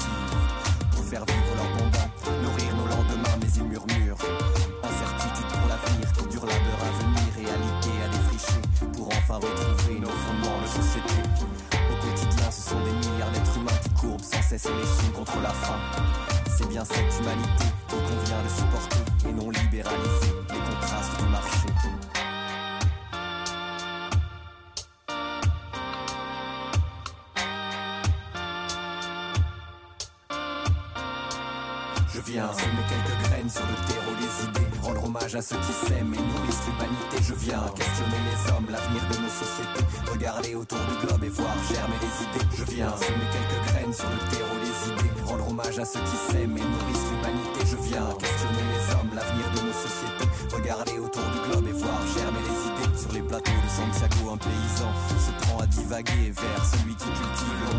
À 35.37 35.41
ceux 35.41 35.57
qui 35.57 35.73
s'aiment 35.73 36.13
et 36.13 36.23
nourrissent 36.31 36.63
l'humanité. 36.67 37.17
Je 37.21 37.33
viens 37.33 37.63
questionner 37.75 38.21
les 38.23 38.51
hommes, 38.51 38.67
l'avenir 38.71 39.01
de 39.11 39.17
nos 39.19 39.33
sociétés, 39.33 39.83
regarder 40.11 40.55
autour 40.55 40.79
du 40.79 41.05
globe 41.05 41.23
et 41.23 41.29
voir 41.29 41.51
germer 41.67 41.99
les 41.99 42.15
idées. 42.23 42.47
Je 42.55 42.63
viens 42.71 42.91
semer 42.95 43.27
quelques 43.35 43.61
graines 43.67 43.93
sur 43.93 44.07
le 44.07 44.19
terreau 44.31 44.57
des 44.63 44.77
idées, 44.91 45.11
rendre 45.25 45.49
hommage 45.49 45.79
à 45.79 45.85
ceux 45.85 45.99
qui 45.99 46.17
s'aiment 46.31 46.55
et 46.55 46.63
nourrissent 46.63 47.09
l'humanité. 47.11 47.59
Je 47.67 47.77
viens 47.89 48.07
questionner 48.15 48.63
les 48.63 48.83
hommes, 48.95 49.11
l'avenir 49.11 49.47
de 49.55 49.61
nos 49.67 49.75
sociétés, 49.75 50.29
regarder 50.55 50.99
autour 50.99 51.27
du 51.35 51.39
globe 51.51 51.67
et 51.67 51.77
voir 51.83 51.99
germer 52.15 52.43
les 52.47 52.59
idées. 52.71 52.95
Sur 52.95 53.11
les 53.11 53.23
plateaux 53.27 53.59
de 53.59 53.71
Santiago, 53.71 54.31
un 54.31 54.39
paysan 54.39 54.91
se 55.19 55.31
prend 55.43 55.59
à 55.59 55.67
divaguer 55.67 56.31
vers 56.31 56.63
celui 56.63 56.95
qui 56.95 57.11
cultive 57.11 57.59
le 57.59 57.75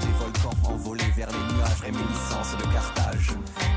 sur 0.00 0.10
volcans, 0.18 0.50
envolée 0.64 1.10
vers 1.16 1.28
les 1.28 1.54
nuages, 1.54 1.80
réminiscence 1.80 2.56
de 2.56 2.72
Carthage. 2.72 3.30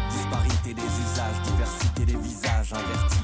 Disparité 0.09 0.73
des 0.73 0.81
usages, 0.81 1.41
diversité 1.43 2.05
des 2.05 2.15
visages, 2.15 2.73
un 2.73 3.16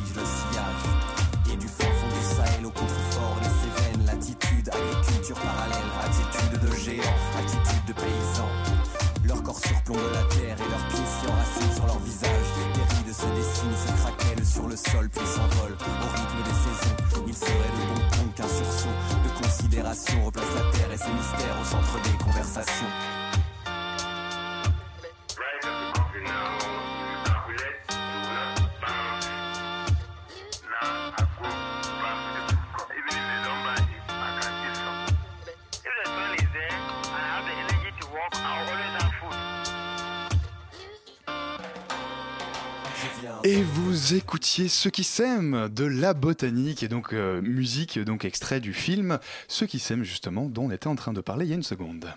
Et 43.46 43.62
vous 43.62 44.14
écoutiez 44.14 44.70
Ceux 44.70 44.90
qui 44.90 45.04
s'aiment 45.04 45.68
de 45.68 45.84
la 45.84 46.14
botanique 46.14 46.82
et 46.82 46.88
donc 46.88 47.12
euh, 47.12 47.42
musique 47.42 48.00
donc 48.00 48.24
extrait 48.24 48.62
du 48.62 48.72
film 48.72 49.20
Ceux 49.50 49.66
qui 49.66 49.80
s'aiment 49.80 50.06
justement 50.06 50.46
dont 50.46 50.68
on 50.68 50.72
était 50.72 50.88
en 50.88 50.96
train 50.96 51.12
de 51.12 51.20
parler 51.20 51.46
il 51.46 51.50
y 51.50 51.52
a 51.52 51.56
une 51.56 51.64
seconde. 51.64 52.14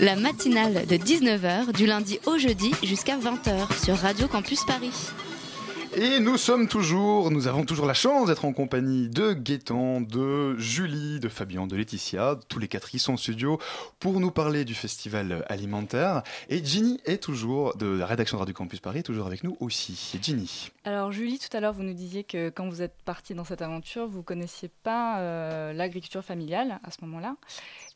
La 0.00 0.16
matinale 0.16 0.84
de 0.86 0.96
19h 0.96 1.72
du 1.72 1.86
lundi 1.86 2.18
au 2.26 2.36
jeudi 2.36 2.72
jusqu'à 2.82 3.16
20h 3.16 3.84
sur 3.84 3.96
Radio 3.96 4.28
Campus 4.28 4.64
Paris. 4.66 4.92
Et 5.98 6.20
nous 6.20 6.36
sommes 6.36 6.68
toujours, 6.68 7.30
nous 7.30 7.48
avons 7.48 7.64
toujours 7.64 7.86
la 7.86 7.94
chance 7.94 8.26
d'être 8.26 8.44
en 8.44 8.52
compagnie 8.52 9.08
de 9.08 9.32
Gaëtan, 9.32 10.02
de 10.02 10.54
Julie, 10.58 11.20
de 11.20 11.30
Fabien, 11.30 11.66
de 11.66 11.74
Laetitia, 11.74 12.38
tous 12.50 12.58
les 12.58 12.68
quatre 12.68 12.90
qui 12.90 12.98
sont 12.98 13.14
en 13.14 13.16
studio 13.16 13.58
pour 13.98 14.20
nous 14.20 14.30
parler 14.30 14.66
du 14.66 14.74
festival 14.74 15.42
alimentaire. 15.48 16.22
Et 16.50 16.62
Ginny 16.62 17.00
est 17.06 17.22
toujours, 17.22 17.78
de 17.78 17.86
la 17.86 18.04
rédaction 18.04 18.36
de 18.36 18.40
Radio 18.40 18.54
Campus 18.54 18.80
Paris, 18.80 19.04
toujours 19.04 19.26
avec 19.26 19.42
nous 19.42 19.56
aussi. 19.58 20.18
Ginny. 20.20 20.68
Alors 20.84 21.12
Julie, 21.12 21.38
tout 21.38 21.56
à 21.56 21.60
l'heure, 21.60 21.72
vous 21.72 21.82
nous 21.82 21.94
disiez 21.94 22.24
que 22.24 22.50
quand 22.50 22.68
vous 22.68 22.82
êtes 22.82 23.00
partie 23.06 23.32
dans 23.32 23.44
cette 23.44 23.62
aventure, 23.62 24.06
vous 24.06 24.18
ne 24.18 24.22
connaissiez 24.22 24.70
pas 24.82 25.20
euh, 25.20 25.72
l'agriculture 25.72 26.22
familiale 26.22 26.78
à 26.84 26.90
ce 26.90 26.98
moment-là. 27.06 27.36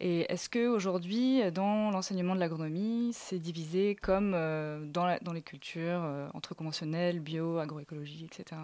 Et 0.00 0.20
est-ce 0.32 0.48
qu'aujourd'hui, 0.48 1.42
dans 1.52 1.90
l'enseignement 1.90 2.34
de 2.34 2.40
l'agronomie, 2.40 3.10
c'est 3.12 3.38
divisé 3.38 3.94
comme 3.94 4.32
euh, 4.34 4.80
dans, 4.86 5.04
la- 5.04 5.18
dans 5.20 5.32
les 5.34 5.42
cultures, 5.42 6.02
euh, 6.02 6.26
entre 6.32 6.54
conventionnelles, 6.54 7.20
bio, 7.20 7.58
agroécologie, 7.58 8.24
etc. 8.24 8.62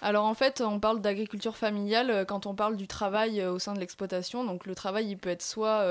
Alors 0.00 0.24
en 0.24 0.32
fait, 0.32 0.62
on 0.62 0.80
parle 0.80 1.02
d'agriculture 1.02 1.58
familiale 1.58 2.10
euh, 2.10 2.24
quand 2.24 2.46
on 2.46 2.54
parle 2.54 2.76
du 2.76 2.86
travail 2.88 3.44
au 3.44 3.58
sein 3.58 3.74
de 3.74 3.80
l'exploitation. 3.80 4.44
Donc 4.44 4.64
le 4.64 4.74
travail, 4.74 5.10
il 5.10 5.18
peut 5.18 5.28
être 5.28 5.42
soit 5.42 5.84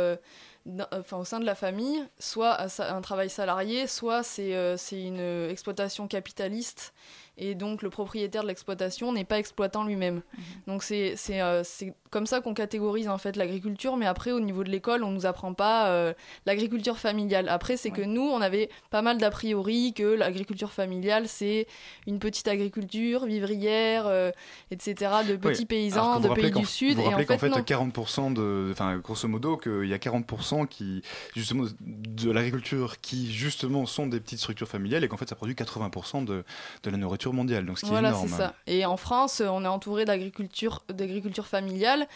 enfin, 0.92 1.18
au 1.18 1.26
sein 1.26 1.40
de 1.40 1.46
la 1.46 1.56
famille, 1.56 2.04
soit 2.18 2.58
un 2.80 3.02
travail 3.02 3.30
salarié, 3.30 3.86
soit 3.86 4.24
c'est 4.24 4.52
une 4.92 5.48
exploitation 5.50 6.08
capitaliste 6.08 6.94
et 7.40 7.56
donc 7.56 7.82
le 7.82 7.90
propriétaire 7.90 8.44
de 8.44 8.48
l'exploitation 8.48 9.14
n'est 9.14 9.24
pas 9.24 9.40
exploitant 9.40 9.84
lui-même. 9.86 10.22
Donc 10.68 10.84
c'est 10.84 11.14
c'est, 11.16 11.42
euh, 11.42 11.64
c'est 11.64 11.94
comme 12.10 12.26
ça 12.26 12.42
qu'on 12.42 12.54
catégorise 12.54 13.08
en 13.08 13.18
fait 13.18 13.36
l'agriculture, 13.36 13.96
mais 13.96 14.06
après 14.06 14.32
au 14.32 14.40
niveau 14.40 14.64
de 14.64 14.70
l'école, 14.70 15.04
on 15.04 15.12
nous 15.12 15.26
apprend 15.26 15.54
pas 15.54 15.90
euh, 15.90 16.14
l'agriculture 16.46 16.98
familiale. 16.98 17.48
Après, 17.50 17.78
c'est 17.78 17.92
que 17.92 18.02
nous, 18.02 18.22
on 18.24 18.42
avait 18.42 18.70
pas 18.90 19.02
mal 19.02 19.18
d'a 19.18 19.30
priori 19.30 19.94
que 19.94 20.04
l'agriculture 20.04 20.72
familiale, 20.72 21.28
c'est 21.28 21.68
une 22.08 22.20
petite 22.20 22.48
agriculture 22.48 23.26
vivrière, 23.26 24.08
euh, 24.08 24.32
etc., 24.72 25.12
de 25.28 25.36
petits 25.36 25.62
Oui. 25.62 25.66
Paysans, 25.66 26.20
vous 26.20 26.30
de 26.30 26.34
pays 26.34 26.52
du 26.52 26.66
Sud. 26.66 26.96
Vous 26.96 27.02
Et 27.02 27.06
rappelez 27.06 27.26
fait, 27.26 27.34
qu'en 27.34 27.40
fait, 27.40 27.76
non. 27.76 27.92
40% 27.92 28.34
de, 28.34 28.70
enfin, 28.72 28.98
grosso 28.98 29.28
modo, 29.28 29.56
qu'il 29.56 29.86
y 29.86 29.94
a 29.94 29.98
40% 29.98 30.68
qui, 30.68 31.04
justement, 31.36 31.66
de 31.80 32.32
l'agriculture 32.32 33.00
qui, 33.00 33.32
justement, 33.32 33.86
sont 33.86 34.08
des 34.08 34.20
petites 34.20 34.40
structures 34.40 34.68
familiales 34.68 35.04
et 35.04 35.08
qu'en 35.08 35.18
fait, 35.18 35.30
ça 35.30 35.36
produit 35.36 35.56
80% 35.56 36.26
de, 36.26 36.44
de 36.84 36.90
la 36.90 36.98
nourriture 36.98 37.29
mondiale. 37.34 37.66
Donc, 37.66 37.80
ce 37.80 37.86
qui 37.86 37.92
Voilà, 37.92 38.10
est 38.10 38.12
énorme. 38.12 38.28
c'est 38.28 38.36
ça. 38.38 38.54
Et 38.68 38.86
en 38.86 38.98
France, 38.98 39.42
euh, 39.42 39.48
on 39.48 39.64
est 39.64 39.68
entouré 39.68 40.06
d'agriculture, 40.06 40.84
d'agriculture 40.94 41.48
familiale, 41.48 42.08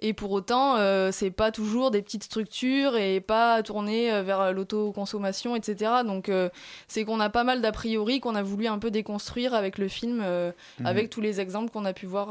et 0.00 0.12
pour 0.14 0.32
autant, 0.32 0.76
euh, 0.76 1.10
c'est 1.12 1.30
pas 1.30 1.52
toujours 1.52 1.90
des 1.90 2.02
petites 2.02 2.24
structures 2.24 2.96
et 2.96 3.20
pas 3.20 3.62
tourné 3.62 4.12
euh, 4.12 4.22
vers 4.22 4.52
l'autoconsommation, 4.52 5.54
etc. 5.56 6.02
Donc, 6.04 6.28
euh, 6.28 6.48
c'est 6.88 7.04
qu'on 7.04 7.20
a 7.20 7.30
pas 7.30 7.44
mal 7.44 7.60
d'a 7.60 7.72
priori 7.72 8.20
qu'on 8.20 8.34
a 8.34 8.42
voulu 8.42 8.66
un 8.66 8.78
peu 8.78 8.90
déconstruire 8.90 9.54
avec 9.54 9.78
le 9.78 9.88
film, 9.88 10.20
euh, 10.24 10.50
Mhm. 10.80 10.86
avec 10.86 11.10
tous 11.10 11.20
les 11.20 11.40
exemples 11.40 11.70
qu'on 11.70 11.84
a 11.84 11.92
pu 11.92 12.06
voir 12.06 12.28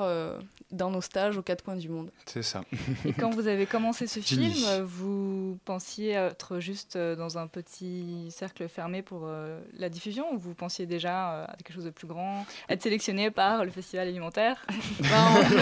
dans 0.71 0.89
nos 0.89 1.01
stages 1.01 1.37
aux 1.37 1.41
quatre 1.41 1.63
coins 1.63 1.75
du 1.75 1.89
monde. 1.89 2.11
C'est 2.25 2.43
ça. 2.43 2.63
Et 3.05 3.13
quand 3.13 3.29
vous 3.29 3.47
avez 3.47 3.65
commencé 3.65 4.07
ce 4.07 4.19
film, 4.55 4.55
vous 4.83 5.57
pensiez 5.65 6.11
être 6.11 6.59
juste 6.59 6.95
euh, 6.95 7.15
dans 7.15 7.37
un 7.37 7.47
petit 7.47 8.27
cercle 8.31 8.67
fermé 8.69 9.01
pour 9.01 9.23
euh, 9.25 9.59
la 9.77 9.89
diffusion 9.89 10.25
ou 10.33 10.37
vous 10.37 10.53
pensiez 10.53 10.85
déjà 10.85 11.33
euh, 11.33 11.45
à 11.47 11.55
quelque 11.57 11.73
chose 11.73 11.85
de 11.85 11.89
plus 11.89 12.07
grand, 12.07 12.45
être 12.69 12.81
sélectionné 12.81 13.31
par 13.31 13.65
le 13.65 13.71
festival 13.71 14.07
alimentaire? 14.07 14.65
Bah, 15.01 15.17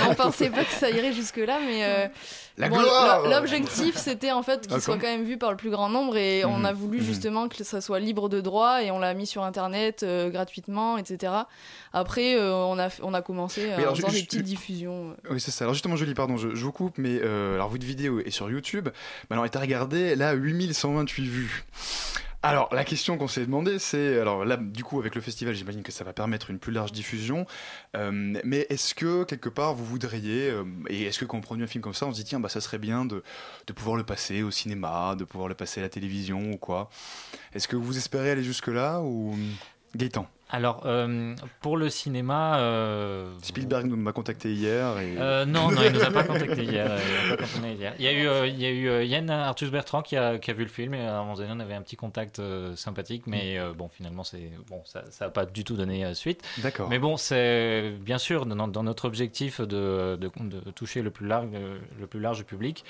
on, 0.06 0.12
on 0.12 0.16
pensait 0.16 0.50
pas 0.50 0.64
que 0.66 0.72
ça 0.74 0.90
irait 0.90 1.14
jusque-là, 1.14 1.60
mais 1.66 1.84
euh, 1.84 2.08
La 2.58 2.70
bon, 2.70 2.78
l'objectif 3.30 3.96
c'était 3.98 4.32
en 4.32 4.44
fait 4.44 4.68
qu'il 4.68 4.82
soit 4.82 4.96
quand 4.98 5.08
même 5.08 5.24
vu 5.24 5.38
par 5.38 5.52
le 5.52 5.58
plus 5.58 5.70
grand 5.70 5.90
nombre 5.90 6.18
et 6.18 6.46
on 6.46 6.60
Mhm. 6.60 6.66
a 6.66 6.74
voulu 6.74 6.98
Mhm. 7.00 7.04
justement 7.04 7.48
que 7.48 7.64
ça 7.64 7.80
soit 7.82 8.00
libre 8.00 8.28
de 8.30 8.42
droit 8.42 8.84
et 8.84 8.92
on 8.92 9.00
l'a 9.00 9.14
mis 9.14 9.26
sur 9.26 9.44
internet 9.44 10.04
euh, 10.04 10.30
gratuitement, 10.30 10.98
etc. 10.98 11.34
Après, 11.94 12.36
euh, 12.36 12.54
on, 12.54 12.78
a, 12.78 12.90
on 13.02 13.14
a 13.14 13.22
commencé 13.22 13.72
euh, 13.72 13.90
en 13.90 13.96
faisant 13.96 14.10
des 14.10 14.24
petites 14.24 14.44
diffusions. 14.44 14.99
Oui, 15.30 15.40
c'est 15.40 15.52
ça. 15.52 15.66
Alors 15.66 15.74
justement, 15.74 15.96
Julie, 15.96 16.14
pardon, 16.14 16.38
je, 16.38 16.48
vous 16.48 16.72
coupe, 16.72 16.98
mais 16.98 17.20
euh, 17.22 17.56
alors 17.56 17.70
votre 17.70 17.86
vidéo 17.86 18.20
est 18.20 18.32
sur 18.32 18.50
YouTube. 18.50 18.90
Mais 19.30 19.36
alors, 19.36 19.46
elle 19.46 19.58
a 19.58 19.62
regardé, 19.62 20.22
a 20.22 20.34
8128 20.34 21.28
vues. 21.28 21.64
Alors, 22.42 22.74
la 22.74 22.86
question 22.86 23.18
qu'on 23.18 23.28
s'est 23.28 23.46
demandé, 23.46 23.80
c'est, 23.80 24.18
alors 24.18 24.46
là, 24.46 24.56
du 24.56 24.86
coup, 24.86 24.98
avec 24.98 25.14
le 25.14 25.20
festival, 25.20 25.54
j'imagine 25.54 25.84
que 25.84 25.92
ça 25.92 26.06
va 26.06 26.14
permettre 26.14 26.50
une 26.52 26.58
plus 26.58 26.72
large 26.72 26.94
diffusion. 26.94 27.46
Euh, 27.98 28.40
mais 28.46 28.66
est-ce 28.70 28.96
que, 28.96 29.26
quelque 29.26 29.50
part, 29.50 29.74
vous 29.74 29.84
voudriez, 29.84 30.50
euh, 30.50 30.64
et 30.88 31.04
est-ce 31.04 31.20
que 31.20 31.26
quand 31.26 31.38
on 31.38 31.42
produit 31.42 31.66
un 31.66 31.68
film 31.68 31.84
comme 31.84 31.94
ça, 31.94 32.06
on 32.06 32.14
se 32.14 32.16
dit, 32.16 32.24
tiens, 32.24 32.40
bah, 32.40 32.48
ça 32.48 32.62
serait 32.62 32.78
bien 32.78 33.04
de, 33.04 33.24
de 33.68 33.74
pouvoir 33.74 33.98
le 33.98 34.06
passer 34.06 34.42
au 34.42 34.52
cinéma, 34.52 35.18
de 35.18 35.26
pouvoir 35.26 35.50
le 35.50 35.56
passer 35.56 35.82
à 35.82 35.84
la 35.84 35.90
télévision 35.90 36.52
ou 36.52 36.58
quoi? 36.58 36.90
Est-ce 37.54 37.68
que 37.68 37.76
vous 37.76 37.98
espérez 37.98 38.32
aller 38.32 38.44
jusque-là 38.44 39.02
ou... 39.02 39.38
Gaëtan? 39.96 40.26
Alors, 40.52 40.82
euh, 40.86 41.36
pour 41.62 41.78
le 41.78 41.90
cinéma. 41.90 42.58
euh, 42.60 43.32
Spielberg 43.44 43.86
nous 43.86 43.96
m'a 43.98 44.12
contacté 44.14 44.52
hier. 44.52 44.98
Et... 44.98 45.16
Euh, 45.20 45.46
non, 45.46 45.70
non, 45.70 45.82
il 45.86 45.92
nous 45.94 46.02
a 46.04 46.10
pas 46.10 46.24
contacté 46.34 46.64
hier. 46.64 46.88
euh, 46.90 46.98
Il, 47.28 47.34
a 47.34 47.38
pas 47.38 47.44
contacté 47.44 47.74
hier. 47.76 47.94
Il 48.00 48.06
y 48.06 48.08
a 48.08 48.12
eu, 48.14 48.50
il 48.50 48.60
y 48.60 48.66
a 48.66 48.72
eu 48.72 49.06
Yann 49.06 49.30
Arthus 49.30 49.70
Bertrand 49.70 50.02
qui 50.02 50.18
a, 50.18 50.40
qui 50.40 50.50
a 50.50 50.54
vu 50.56 50.64
le 50.64 50.70
film 50.70 50.96
et 50.96 51.02
à 51.06 51.18
un 51.18 51.22
moment 51.22 51.36
donné, 51.36 51.50
on 51.54 51.60
avait 51.60 51.76
un 51.76 51.84
petit 51.84 51.98
contact 51.98 52.42
sympathique, 52.76 53.24
mais 53.28 53.60
euh, 53.60 53.74
bon, 53.74 53.90
finalement, 53.90 54.24
c'est 54.24 54.52
bon, 54.70 54.82
ça, 54.86 55.04
ça 55.12 55.26
a 55.26 55.30
pas 55.30 55.46
du 55.46 55.64
tout 55.64 55.76
donné 55.76 56.14
suite. 56.16 56.42
D'accord. 56.58 56.90
Mais 56.90 56.98
bon, 56.98 57.16
c'est 57.16 57.94
bien 58.02 58.18
sûr 58.18 58.48
dans, 58.48 58.68
dans 58.68 58.84
notre 58.84 59.06
objectif 59.06 59.62
de, 59.62 60.18
de, 60.20 60.32
de 60.40 60.72
toucher 60.72 61.04
le 61.04 61.12
plus 61.12 61.28
large, 61.28 61.50
le 62.00 62.08
plus 62.08 62.20
large 62.20 62.44
public. 62.44 62.84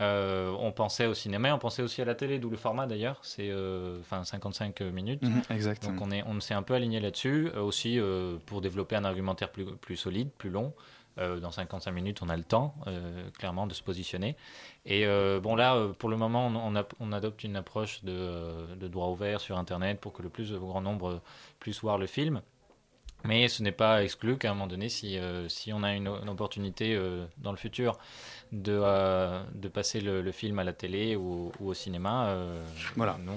Euh, 0.00 0.50
on 0.58 0.72
pensait 0.72 1.06
au 1.06 1.14
cinéma, 1.14 1.54
on 1.54 1.58
pensait 1.58 1.82
aussi 1.82 2.00
à 2.00 2.04
la 2.04 2.14
télé, 2.14 2.38
d'où 2.38 2.48
le 2.50 2.56
format 2.56 2.86
d'ailleurs, 2.86 3.18
c'est 3.22 3.50
euh, 3.50 3.98
enfin 4.00 4.24
55 4.24 4.80
minutes. 4.80 5.22
Mhm, 5.22 5.42
exact. 5.50 5.82
Donc 5.86 6.00
on 6.00 6.10
est, 6.10 6.22
on 6.26 6.40
s'est 6.40 6.54
un 6.54 6.62
peu 6.62 6.74
aligné 6.74 6.98
là-dessus, 7.00 7.50
euh, 7.54 7.60
aussi 7.60 7.98
pour 8.46 8.60
développer 8.60 8.96
un 8.96 9.04
argumentaire 9.04 9.50
plus, 9.50 9.64
plus 9.76 9.96
solide, 9.96 10.30
plus 10.38 10.50
long. 10.50 10.72
Dans 11.18 11.50
55 11.50 11.92
minutes, 11.92 12.20
on 12.22 12.30
a 12.30 12.38
le 12.38 12.42
temps, 12.42 12.74
clairement, 13.38 13.66
de 13.66 13.74
se 13.74 13.82
positionner. 13.82 14.34
Et 14.86 15.04
bon, 15.42 15.54
là, 15.56 15.88
pour 15.98 16.08
le 16.08 16.16
moment, 16.16 16.46
on, 16.46 16.56
on, 16.56 16.74
a- 16.74 16.86
on 17.00 17.12
adopte 17.12 17.44
une 17.44 17.54
approche 17.56 18.02
de, 18.02 18.74
de 18.76 18.88
droit 18.88 19.08
ouvert 19.08 19.38
sur 19.42 19.58
Internet 19.58 20.00
pour 20.00 20.14
que 20.14 20.22
le 20.22 20.30
plus 20.30 20.54
grand 20.54 20.80
nombre 20.80 21.20
puisse 21.60 21.82
voir 21.82 21.98
le 21.98 22.06
film. 22.06 22.40
Mais 23.24 23.48
ce 23.48 23.62
n'est 23.62 23.72
pas 23.72 24.02
exclu 24.02 24.36
qu'à 24.36 24.50
un 24.50 24.54
moment 24.54 24.66
donné, 24.66 24.88
si, 24.88 25.18
euh, 25.18 25.48
si 25.48 25.72
on 25.72 25.82
a 25.82 25.94
une, 25.94 26.08
une 26.08 26.28
opportunité 26.28 26.94
euh, 26.94 27.24
dans 27.38 27.50
le 27.52 27.56
futur 27.56 27.98
de, 28.52 28.72
euh, 28.82 29.42
de 29.54 29.68
passer 29.68 30.00
le, 30.00 30.22
le 30.22 30.32
film 30.32 30.58
à 30.58 30.64
la 30.64 30.72
télé 30.72 31.16
ou, 31.16 31.52
ou 31.60 31.68
au 31.68 31.74
cinéma, 31.74 32.36
Voilà. 32.96 33.16
nous, 33.24 33.32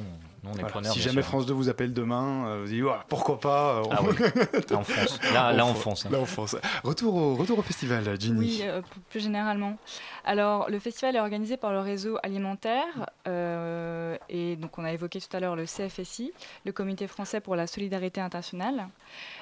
nous, 0.46 0.52
on 0.52 0.54
est 0.54 0.60
Voilà. 0.60 0.70
preneurs. 0.70 0.94
Si 0.94 1.00
jamais 1.02 1.22
sûr. 1.22 1.30
France 1.30 1.46
2 1.46 1.54
vous 1.54 1.70
appelle 1.70 1.92
demain, 1.94 2.48
euh, 2.48 2.62
vous 2.64 2.72
dites 2.72 2.84
Ouah, 2.84 3.04
pourquoi 3.10 3.40
pas 3.40 3.80
euh, 3.80 3.84
Ah 3.92 4.00
oui. 4.04 4.16
Là, 4.70 4.78
on 4.78 4.84
fonce. 4.84 5.20
Là- 5.34 5.52
là, 5.54 5.66
on 5.66 5.74
fonce, 5.74 6.06
hein. 6.06 6.10
Là, 6.12 6.20
on 6.20 6.26
fonce. 6.26 6.56
Retour 6.84 7.16
au, 7.16 7.36
retour 7.36 7.60
au 7.60 7.62
festival, 7.62 8.04
Ginny. 8.20 8.40
Oui, 8.40 8.60
euh, 8.64 8.82
plus 9.10 9.20
généralement. 9.22 9.78
Alors, 10.24 10.70
le 10.70 10.80
festival 10.80 11.16
est 11.16 11.20
organisé 11.20 11.58
par 11.58 11.72
le 11.72 11.80
réseau 11.80 12.18
alimentaire. 12.24 13.10
euh, 13.28 14.18
et 14.30 14.56
donc, 14.56 14.78
on 14.78 14.84
a 14.86 14.94
évoqué 14.94 15.20
tout 15.20 15.36
à 15.36 15.40
l'heure 15.40 15.56
le 15.56 15.66
CFSI, 15.66 16.32
le 16.66 16.72
Comité 16.72 17.08
français 17.08 17.42
pour 17.42 17.56
la 17.56 17.68
solidarité 17.68 18.22
internationale. 18.22 18.88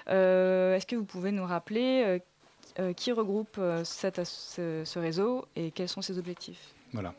Euh, 0.09 0.75
Est-ce 0.75 0.85
que 0.85 0.95
vous 0.95 1.05
pouvez 1.05 1.31
nous 1.31 1.45
rappeler 1.45 2.21
qui 2.97 3.11
regroupe 3.11 3.57
euh, 3.59 3.83
cette 3.83 4.23
ce, 4.25 4.81
ce 4.83 4.97
réseau 4.99 5.45
et 5.55 5.69
quels 5.69 5.87
sont 5.89 6.01
ses 6.01 6.17
objectifs? 6.17 6.73
Voilà. 6.91 7.13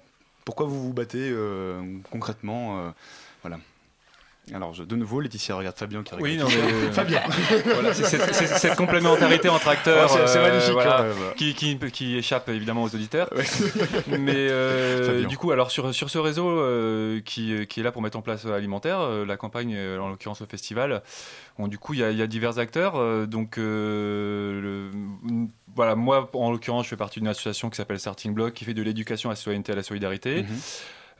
Pourquoi 0.44 0.66
vous 0.66 0.82
vous 0.82 0.92
battez 0.92 1.30
euh, 1.30 1.80
concrètement 2.10 2.78
euh, 2.80 2.90
Voilà. 3.42 3.58
Alors, 4.52 4.74
je- 4.74 4.82
de 4.82 4.94
nouveau, 4.94 5.20
Laetitia 5.20 5.56
regarde 5.56 5.74
Fabien 5.76 6.02
qui 6.02 6.14
Oui, 6.20 6.36
non, 6.36 6.46
mais- 6.48 6.92
Fabien 6.92 7.22
Voilà, 7.64 7.94
c'est 7.94 8.04
cette, 8.04 8.34
c'est 8.34 8.46
cette 8.46 8.76
complémentarité 8.76 9.48
entre 9.48 9.68
acteurs 9.68 10.12
Ouais, 10.14 10.26
c'est- 10.26 10.38
euh, 10.38 10.42
magnifique, 10.50 10.72
voilà, 10.72 11.06
qui, 11.36 11.54
qui, 11.54 11.78
qui 11.90 12.16
échappe 12.18 12.48
évidemment 12.50 12.82
aux 12.82 12.94
auditeurs. 12.94 13.30
Mais 14.06 14.34
euh, 14.36 15.24
du 15.24 15.38
coup, 15.38 15.50
alors 15.50 15.70
sur, 15.70 15.94
sur 15.94 16.10
ce 16.10 16.18
réseau 16.18 16.48
euh, 16.50 17.20
qui, 17.24 17.66
qui 17.66 17.80
est 17.80 17.82
là 17.82 17.90
pour 17.90 18.02
mettre 18.02 18.18
en 18.18 18.22
place 18.22 18.44
euh, 18.44 18.52
Alimentaire, 18.54 19.00
euh, 19.00 19.24
la 19.24 19.36
campagne, 19.38 19.74
euh, 19.76 19.98
en 19.98 20.08
l'occurrence 20.10 20.40
le 20.40 20.46
festival, 20.46 21.02
du 21.60 21.78
coup, 21.78 21.94
il 21.94 22.00
y, 22.00 22.04
a- 22.04 22.10
il 22.10 22.18
y 22.18 22.22
a 22.22 22.26
divers 22.26 22.58
acteurs. 22.58 22.96
euh, 22.96 23.24
donc, 23.26 23.56
euh, 23.58 24.60
le- 24.60 24.90
voilà, 25.74 25.94
moi, 25.94 26.28
en 26.34 26.52
l'occurrence, 26.52 26.84
je 26.84 26.90
fais 26.90 26.96
partie 26.96 27.18
d'une 27.20 27.28
association 27.28 27.70
qui 27.70 27.76
s'appelle 27.76 27.98
Starting 27.98 28.34
Block, 28.34 28.52
qui 28.52 28.64
fait 28.64 28.74
de 28.74 28.82
l'éducation 28.82 29.30
à 29.30 29.32
la 29.32 29.36
citoyenneté 29.36 29.72
à 29.72 29.74
la 29.76 29.82
solidarité. 29.82 30.42
Mhm. 30.42 30.48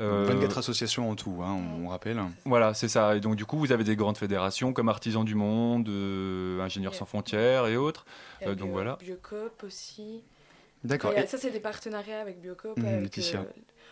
Euh, 0.00 0.24
24 0.26 0.58
associations 0.58 1.08
en 1.08 1.14
tout, 1.14 1.40
hein, 1.42 1.52
on, 1.78 1.84
on 1.84 1.88
rappelle. 1.88 2.20
voilà, 2.44 2.74
c'est 2.74 2.88
ça. 2.88 3.14
Et 3.16 3.20
donc, 3.20 3.36
du 3.36 3.44
coup, 3.46 3.58
vous 3.58 3.70
avez 3.70 3.84
des 3.84 3.94
grandes 3.94 4.16
fédérations 4.18 4.72
comme 4.72 4.88
Artisans 4.88 5.24
du 5.24 5.34
Monde, 5.36 5.88
euh, 5.88 6.60
Ingénieurs 6.60 6.94
sans 6.94 7.04
frontières 7.06 7.66
et 7.68 7.76
autres. 7.76 8.04
Il 8.40 8.44
y 8.44 8.46
a 8.48 8.50
Euh, 8.50 8.54
donc, 8.56 8.66
Bio- 8.68 8.72
voilà. 8.72 8.96
Biocop 8.96 9.62
aussi. 9.62 10.22
D'accord. 10.82 11.12
Et 11.16 11.20
Et- 11.20 11.26
Ça, 11.26 11.38
c'est 11.38 11.50
des 11.52 11.60
partenariats 11.60 12.20
avec 12.20 12.40
Biocop. 12.40 12.76
Avec, 12.78 13.16
euh, 13.18 13.38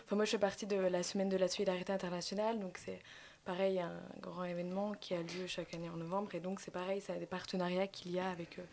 enfin, 0.05 0.15
moi, 0.17 0.25
je 0.25 0.31
fais 0.31 0.37
partie 0.37 0.65
de 0.65 0.75
la 0.75 1.03
semaine 1.03 1.29
de 1.29 1.37
la 1.37 1.47
solidarité 1.47 1.93
internationale. 1.93 2.59
Donc, 2.59 2.77
c'est 2.83 2.99
pareil, 3.45 3.79
un 3.79 3.91
grand 4.21 4.43
événement 4.43 4.91
qui 4.99 5.13
a 5.13 5.19
lieu 5.21 5.47
chaque 5.47 5.73
année 5.73 5.89
en 5.89 5.97
novembre. 5.97 6.35
Et 6.35 6.39
donc, 6.41 6.59
c'est 6.59 6.71
pareil, 6.71 7.01
c'est 7.05 7.17
des 7.17 7.25
partenariats 7.25 7.87
qu'il 7.87 8.11
y 8.11 8.19
a 8.19 8.29
avec 8.29 8.59
euh, 8.59 8.63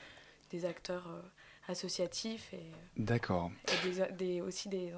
des 0.50 0.64
acteurs 0.64 1.06
euh, 1.08 1.20
associatifs 1.68 2.52
et, 2.52 2.60
D'accord. 2.96 3.50
et 3.68 3.88
des, 3.88 4.12
des- 4.16 4.40
aussi 4.40 4.68
des, 4.68 4.92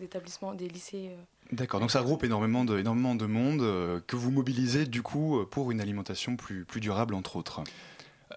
établissements, 0.00 0.54
des 0.54 0.68
lycées. 0.68 1.10
euh, 1.10 1.22
D'accord, 1.52 1.78
donc 1.80 1.90
ça 1.92 2.00
regroupe 2.00 2.24
énormément 2.24 2.64
de, 2.64 2.78
énormément 2.78 3.14
de 3.14 3.26
monde 3.26 3.60
euh, 3.62 4.00
que 4.06 4.16
vous 4.16 4.30
mobilisez 4.30 4.86
du 4.86 5.02
coup 5.02 5.44
pour 5.50 5.70
une 5.70 5.80
alimentation 5.80 6.36
plus, 6.36 6.64
plus 6.64 6.80
durable 6.80 7.14
entre 7.14 7.36
autres. 7.36 7.62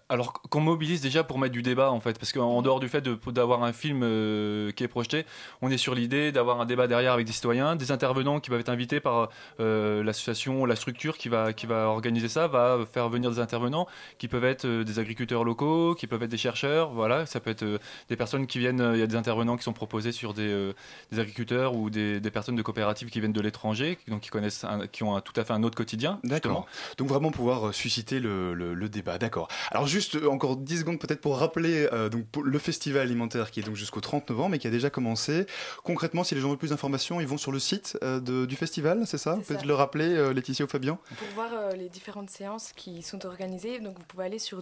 Alors 0.08 0.34
qu'on 0.34 0.60
mobilise 0.62 1.02
déjà 1.02 1.24
pour 1.24 1.40
mettre 1.40 1.54
du 1.54 1.64
débat 1.64 1.92
en 1.92 2.00
fait, 2.00 2.20
parce 2.20 2.32
qu'en 2.32 2.62
dehors 2.62 2.80
du 2.80 2.88
fait 2.90 3.04
d'avoir 3.28 3.64
un 3.64 3.74
film 3.74 4.02
euh, 4.04 4.72
qui 4.72 4.84
est 4.84 4.88
projeté, 4.88 5.26
on 5.64 5.72
est 5.72 5.78
sur 5.78 5.96
l'idée 5.96 6.32
d'avoir 6.32 6.62
un 6.62 6.66
débat 6.66 6.88
derrière 6.88 7.14
avec 7.14 7.26
des 7.26 7.32
citoyens, 7.32 7.76
des 7.76 7.92
intervenants 7.92 8.40
qui 8.40 8.52
peuvent 8.52 8.60
être 8.60 8.70
invités 8.70 9.00
par 9.00 9.30
euh, 9.60 10.04
l'association, 10.04 10.66
la 10.66 10.76
structure 10.76 11.18
qui 11.18 11.28
va, 11.28 11.54
qui 11.54 11.66
va 11.66 11.88
organiser 11.88 12.30
ça, 12.30 12.48
va 12.48 12.78
faire 12.92 13.10
venir 13.10 13.32
des 13.32 13.40
intervenants 13.40 13.88
qui 14.20 14.28
peuvent 14.28 14.44
être 14.46 14.66
euh, 14.66 14.84
des 14.84 15.00
agriculteurs 15.00 15.44
locaux, 15.44 15.96
qui 15.96 16.06
peuvent 16.06 16.22
être 16.22 16.30
des 16.30 16.38
chercheurs, 16.38 16.92
voilà, 16.92 17.26
ça 17.26 17.40
peut 17.40 17.50
être 17.50 17.66
des 18.10 18.16
personnes 18.16 18.46
qui 18.46 18.60
viennent, 18.60 18.92
il 18.94 19.00
y 19.00 19.04
a 19.04 19.08
des 19.08 19.16
intervenants 19.16 19.58
qui 19.58 19.64
sont 19.64 19.74
proposés 19.74 20.12
sur 20.12 20.36
des, 20.36 20.72
des 21.12 21.20
agriculteurs 21.20 21.74
ou 21.74 21.90
des, 21.90 22.20
des 22.20 22.32
personnes 22.32 22.56
de 22.56 22.62
coopératives 22.62 23.10
qui 23.10 23.20
viennent 23.20 23.34
de 23.34 23.42
l'étranger, 23.42 23.98
donc 24.08 24.22
qui 24.22 24.30
connaissent, 24.30 24.64
un- 24.66 24.86
qui 24.86 25.02
ont 25.04 25.16
un- 25.16 25.22
tout 25.22 25.34
à 25.36 25.44
fait 25.44 25.54
un 25.54 25.64
autre 25.64 25.76
quotidien. 25.78 26.20
D'accord. 26.24 26.68
Donc 26.98 27.08
vraiment 27.08 27.32
pouvoir 27.32 27.74
susciter 27.74 28.20
le, 28.20 28.54
le- 28.54 28.76
le 28.76 28.90
débat. 28.90 29.18
D'accord. 29.18 29.48
Alors 29.80 29.88
juste 29.88 30.16
euh, 30.16 30.28
encore 30.28 30.58
10 30.58 30.80
secondes 30.80 31.00
peut-être 31.00 31.22
pour 31.22 31.38
rappeler 31.38 31.88
euh, 31.94 32.10
donc, 32.10 32.26
pour 32.26 32.44
le 32.44 32.60
festival 32.60 33.02
alimentaire 33.04 33.50
qui 33.50 33.62
est 33.62 33.64
donc 33.64 33.76
jusqu'au 33.76 34.02
30 34.02 34.30
novembre 34.30 34.56
et 34.56 34.60
qui 34.60 34.68
a 34.68 34.70
déjà 34.70 34.90
commencé. 34.90 35.46
Concrètement, 35.86 36.26
si 36.26 36.36
les 36.36 36.42
gens 36.42 36.50
veulent 36.50 36.58
plus 36.58 36.72
d'informations, 36.72 37.22
ils 37.22 37.28
vont 37.28 37.38
sur 37.38 37.54
le 37.54 37.60
site 37.60 37.98
euh, 38.04 38.20
de- 38.20 38.46
du 38.46 38.58
festival, 38.58 39.04
c'est 39.08 39.18
ça? 39.18 39.38
Peut-être 39.48 39.66
le 39.66 39.74
rappeler, 39.74 40.34
Laetitia 40.34 40.66
ou 40.66 40.68
Fabien? 40.68 40.98
Pour 41.18 41.28
voir 41.34 41.72
les 41.78 41.88
différentes 41.88 42.30
séances 42.30 42.74
qui 42.76 43.02
sont 43.04 43.26
organisées, 43.26 43.80
donc 43.80 43.98
vous 43.98 44.04
pouvez 44.06 44.26
aller 44.26 44.40
sur 44.40 44.62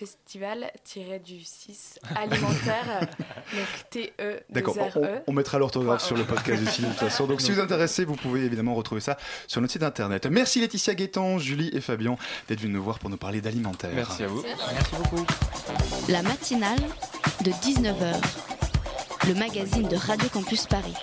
www.festival-du-6 0.00 1.98
alimentaire, 2.16 3.00
donc 3.52 3.90
T-E, 3.90 4.40
D'accord, 4.50 4.76
on, 4.96 5.02
E. 5.04 5.22
on 5.26 5.32
mettra 5.32 5.58
l'orthographe 5.58 6.02
sur 6.02 6.16
le 6.16 6.24
podcast 6.24 6.62
aussi 6.66 6.82
de 6.82 6.86
toute 6.88 6.96
façon. 6.96 7.26
Donc 7.26 7.40
si 7.40 7.50
vous 7.50 7.58
êtes 7.58 7.64
intéressé, 7.64 8.04
vous 8.04 8.16
pouvez 8.16 8.44
évidemment 8.44 8.74
retrouver 8.74 9.00
ça 9.00 9.16
sur 9.46 9.60
notre 9.60 9.72
site 9.72 9.82
internet. 9.82 10.26
Merci 10.26 10.60
Laetitia 10.60 10.94
Guétan, 10.94 11.38
Julie 11.38 11.70
et 11.72 11.80
Fabien 11.80 12.16
d'être 12.48 12.60
venus 12.60 12.76
nous 12.76 12.82
voir 12.82 12.98
pour 12.98 13.10
nous 13.10 13.16
parler 13.16 13.40
d'alimentaire. 13.40 13.90
Merci 13.94 14.24
à 14.24 14.26
vous. 14.26 14.42
Merci 14.42 14.94
beaucoup. 14.96 15.24
La 16.08 16.22
matinale 16.22 16.80
de 17.44 17.50
19h, 17.50 18.14
le 19.28 19.34
magazine 19.34 19.88
de 19.88 19.96
Radio 19.96 20.28
Campus 20.28 20.66
Paris. 20.66 20.94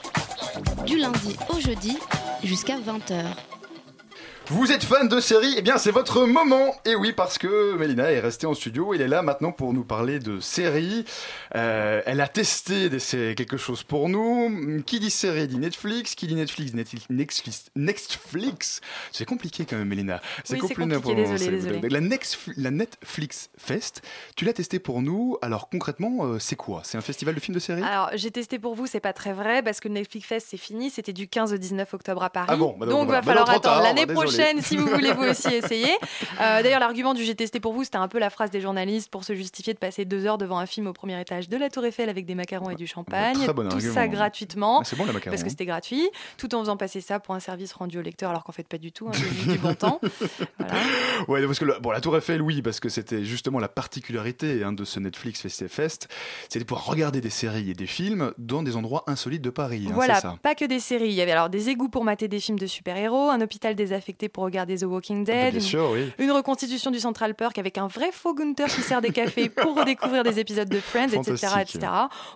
Du 0.86 0.98
lundi 0.98 1.36
au 1.50 1.60
jeudi 1.60 1.98
jusqu'à 2.44 2.78
20h. 2.78 3.24
Vous 4.52 4.74
êtes 4.74 4.84
fan 4.84 5.08
de 5.08 5.22
séries 5.22 5.56
Eh 5.58 5.62
bien, 5.62 5.78
c'est 5.78 5.92
votre 5.92 6.26
moment 6.26 6.76
Et 6.84 6.94
oui, 6.94 7.14
parce 7.14 7.38
que 7.38 7.74
Mélina 7.78 8.12
est 8.12 8.20
restée 8.20 8.48
en 8.48 8.54
studio, 8.54 8.94
elle 8.94 9.00
est 9.00 9.08
là 9.08 9.22
maintenant 9.22 9.54
pour 9.54 9.72
nous 9.72 9.86
parler 9.86 10.20
de 10.20 10.42
séries. 10.42 11.06
Euh, 11.56 12.02
elle 12.06 12.20
a 12.20 12.28
testé 12.28 12.90
des 12.90 13.00
quelque 13.34 13.56
chose 13.56 13.84
pour 13.84 14.10
nous. 14.10 14.84
Qui 14.86 15.00
dit 15.00 15.10
série 15.10 15.48
dit 15.48 15.58
Netflix. 15.58 16.16
Qui 16.16 16.28
dit 16.28 16.36
Netflix 16.36 16.74
dit 16.74 16.78
Netflix. 17.10 17.72
Netflix. 17.78 18.82
C'est 19.14 19.24
compliqué 19.24 19.64
quand 19.64 19.78
même, 19.78 19.88
Mélina. 19.88 20.16
Oui, 20.16 20.42
c'est 20.44 20.58
compliqué 20.58 20.96
compliqué, 20.96 21.16
désolé, 21.16 21.52
désolé. 21.52 21.90
La, 22.58 22.72
Netflix 22.72 23.52
Fest, 23.58 24.02
tu 24.36 24.44
l'as 24.44 24.54
testé 24.54 24.80
pour 24.80 25.02
nous. 25.02 25.38
Alors 25.42 25.70
concrètement, 25.70 26.26
euh, 26.26 26.40
c'est 26.40 26.58
quoi? 26.58 26.82
C'est 26.84 26.98
un 26.98 27.02
festival 27.02 27.36
de 27.36 27.40
films 27.40 27.56
de 27.56 27.62
séries? 27.62 27.84
Alors, 27.84 28.10
j'ai 28.16 28.32
testé 28.32 28.60
pour 28.60 28.76
vous, 28.76 28.86
c'est 28.86 29.00
pas 29.00 29.14
très 29.14 29.32
vrai 29.32 29.64
parce 29.64 29.80
que 29.80 29.88
le 29.88 29.94
Netflix 29.94 30.28
Fest 30.28 30.48
c'est 30.50 30.58
fini, 30.58 30.90
c'était 30.90 31.14
du 31.14 31.30
15 31.30 31.54
au 31.54 31.58
19 31.58 31.94
octobre 31.94 32.22
à 32.22 32.30
Paris. 32.30 32.48
Ah 32.50 32.58
bon, 32.58 32.76
bah 32.78 32.86
donc 32.86 32.96
donc 32.96 33.06
voilà. 33.06 33.22
va 33.22 33.26
falloir 33.26 33.48
Maintenant, 33.48 33.62
trop 33.62 33.70
attendre 33.70 33.84
l'année 33.88 34.06
désolé. 34.06 34.41
Prochaine 34.42 34.62
si 34.62 34.78
vous 34.78 34.88
voulez 34.88 35.12
vous 35.14 35.24
aussi 35.24 35.48
essayer. 35.54 35.92
Euh, 36.40 36.62
D'ailleurs, 36.64 36.80
l'argument 36.80 37.14
du 37.14 37.24
j'ai 37.24 37.36
testé 37.36 37.60
pour 37.60 37.74
vous, 37.74 37.84
c'était 37.84 37.98
un 37.98 38.08
peu 38.08 38.20
la 38.20 38.30
phrase 38.30 38.52
des 38.52 38.62
journalistes 38.62 39.10
pour 39.10 39.24
se 39.24 39.34
justifier 39.36 39.74
de 39.74 39.80
passer 39.80 40.06
deux 40.06 40.26
heures 40.26 40.38
devant 40.38 40.58
un 40.60 40.66
film 40.66 40.88
au 40.88 40.94
premier 40.94 41.20
étage 41.20 41.50
de 41.50 41.58
la 41.58 41.70
Tour 41.70 41.86
Eiffel 41.86 42.10
avec 42.10 42.26
des 42.26 42.36
macarons 42.36 42.70
et 42.70 42.76
du 42.76 42.88
champagne, 42.88 43.36
très 43.36 43.54
bon 43.54 43.64
tout 43.68 43.76
argument. 43.76 43.94
ça 43.94 44.08
gratuitement, 44.08 44.80
Ah, 44.82 44.84
c'est 44.86 44.96
bon, 44.98 45.06
parce 45.06 45.20
que 45.24 45.30
hein. 45.30 45.50
c'était 45.50 45.66
gratuit, 45.66 46.10
tout 46.38 46.54
en 46.56 46.60
faisant 46.62 46.78
passer 46.78 47.02
ça 47.02 47.20
pour 47.20 47.36
un 47.36 47.40
service 47.40 47.74
rendu 47.74 47.98
au 47.98 48.02
lecteur, 48.02 48.30
alors 48.30 48.44
qu'en 48.44 48.52
fait 48.52 48.68
pas 48.68 48.78
du 48.78 48.92
tout, 48.92 49.08
hein, 49.08 49.12
du 49.48 49.58
bon 49.58 49.74
temps. 49.76 50.00
Ouais, 51.28 51.46
parce 51.46 51.60
que 51.60 51.66
le- 51.66 51.80
bon, 51.80 51.92
la 51.92 52.02
Tour 52.02 52.18
Eiffel, 52.18 52.42
oui, 52.42 52.62
parce 52.62 52.80
que 52.80 52.90
c'était 52.90 53.24
justement 53.24 53.60
la 53.60 53.68
particularité 53.68 54.64
hein, 54.64 54.74
de 54.74 54.84
ce 54.86 55.00
Netflix 55.00 55.42
Fest 55.42 55.68
Fest, 55.68 56.08
de 56.54 56.64
pouvoir 56.64 56.86
regarder 56.88 57.22
des 57.22 57.30
séries 57.30 57.70
et 57.70 57.74
des 57.74 57.86
films 57.86 58.34
dans 58.38 58.64
des 58.64 58.76
endroits 58.76 59.04
insolites 59.08 59.42
de 59.42 59.50
Paris. 59.50 59.86
hein, 59.88 59.92
Voilà, 59.94 60.20
ça. 60.20 60.36
pas 60.42 60.56
que 60.56 60.66
des 60.66 60.80
séries. 60.80 61.10
Il 61.10 61.14
y 61.14 61.22
avait 61.22 61.32
alors 61.32 61.50
des 61.50 61.70
égouts 61.70 61.90
pour 61.90 62.04
mater 62.04 62.28
des 62.28 62.40
films 62.40 62.58
de 62.60 62.66
super-héros, 62.68 63.30
un 63.30 63.42
hôpital 63.42 63.76
désaffecté 63.76 64.21
pour 64.30 64.44
regarder 64.44 64.78
The 64.78 64.84
Walking 64.84 65.24
Dead. 65.24 65.36
Ah, 65.36 65.50
bien 65.52 65.60
une, 65.60 65.66
sûr, 65.66 65.90
oui. 65.92 66.12
une 66.20 66.32
reconstitution 66.32 66.92
du 66.92 67.00
Central 67.00 67.36
Perk 67.36 67.58
avec 67.58 67.78
un 67.78 67.88
vrai 67.88 68.12
faux 68.12 68.34
Gunther 68.34 68.68
qui 68.68 68.82
sert 68.82 69.02
des 69.02 69.12
cafés 69.12 69.50
pour 69.50 69.76
redécouvrir 69.76 70.24
des 70.24 70.40
épisodes 70.40 70.70
de 70.70 70.80
Friends, 70.80 71.10
etc.. 71.14 71.48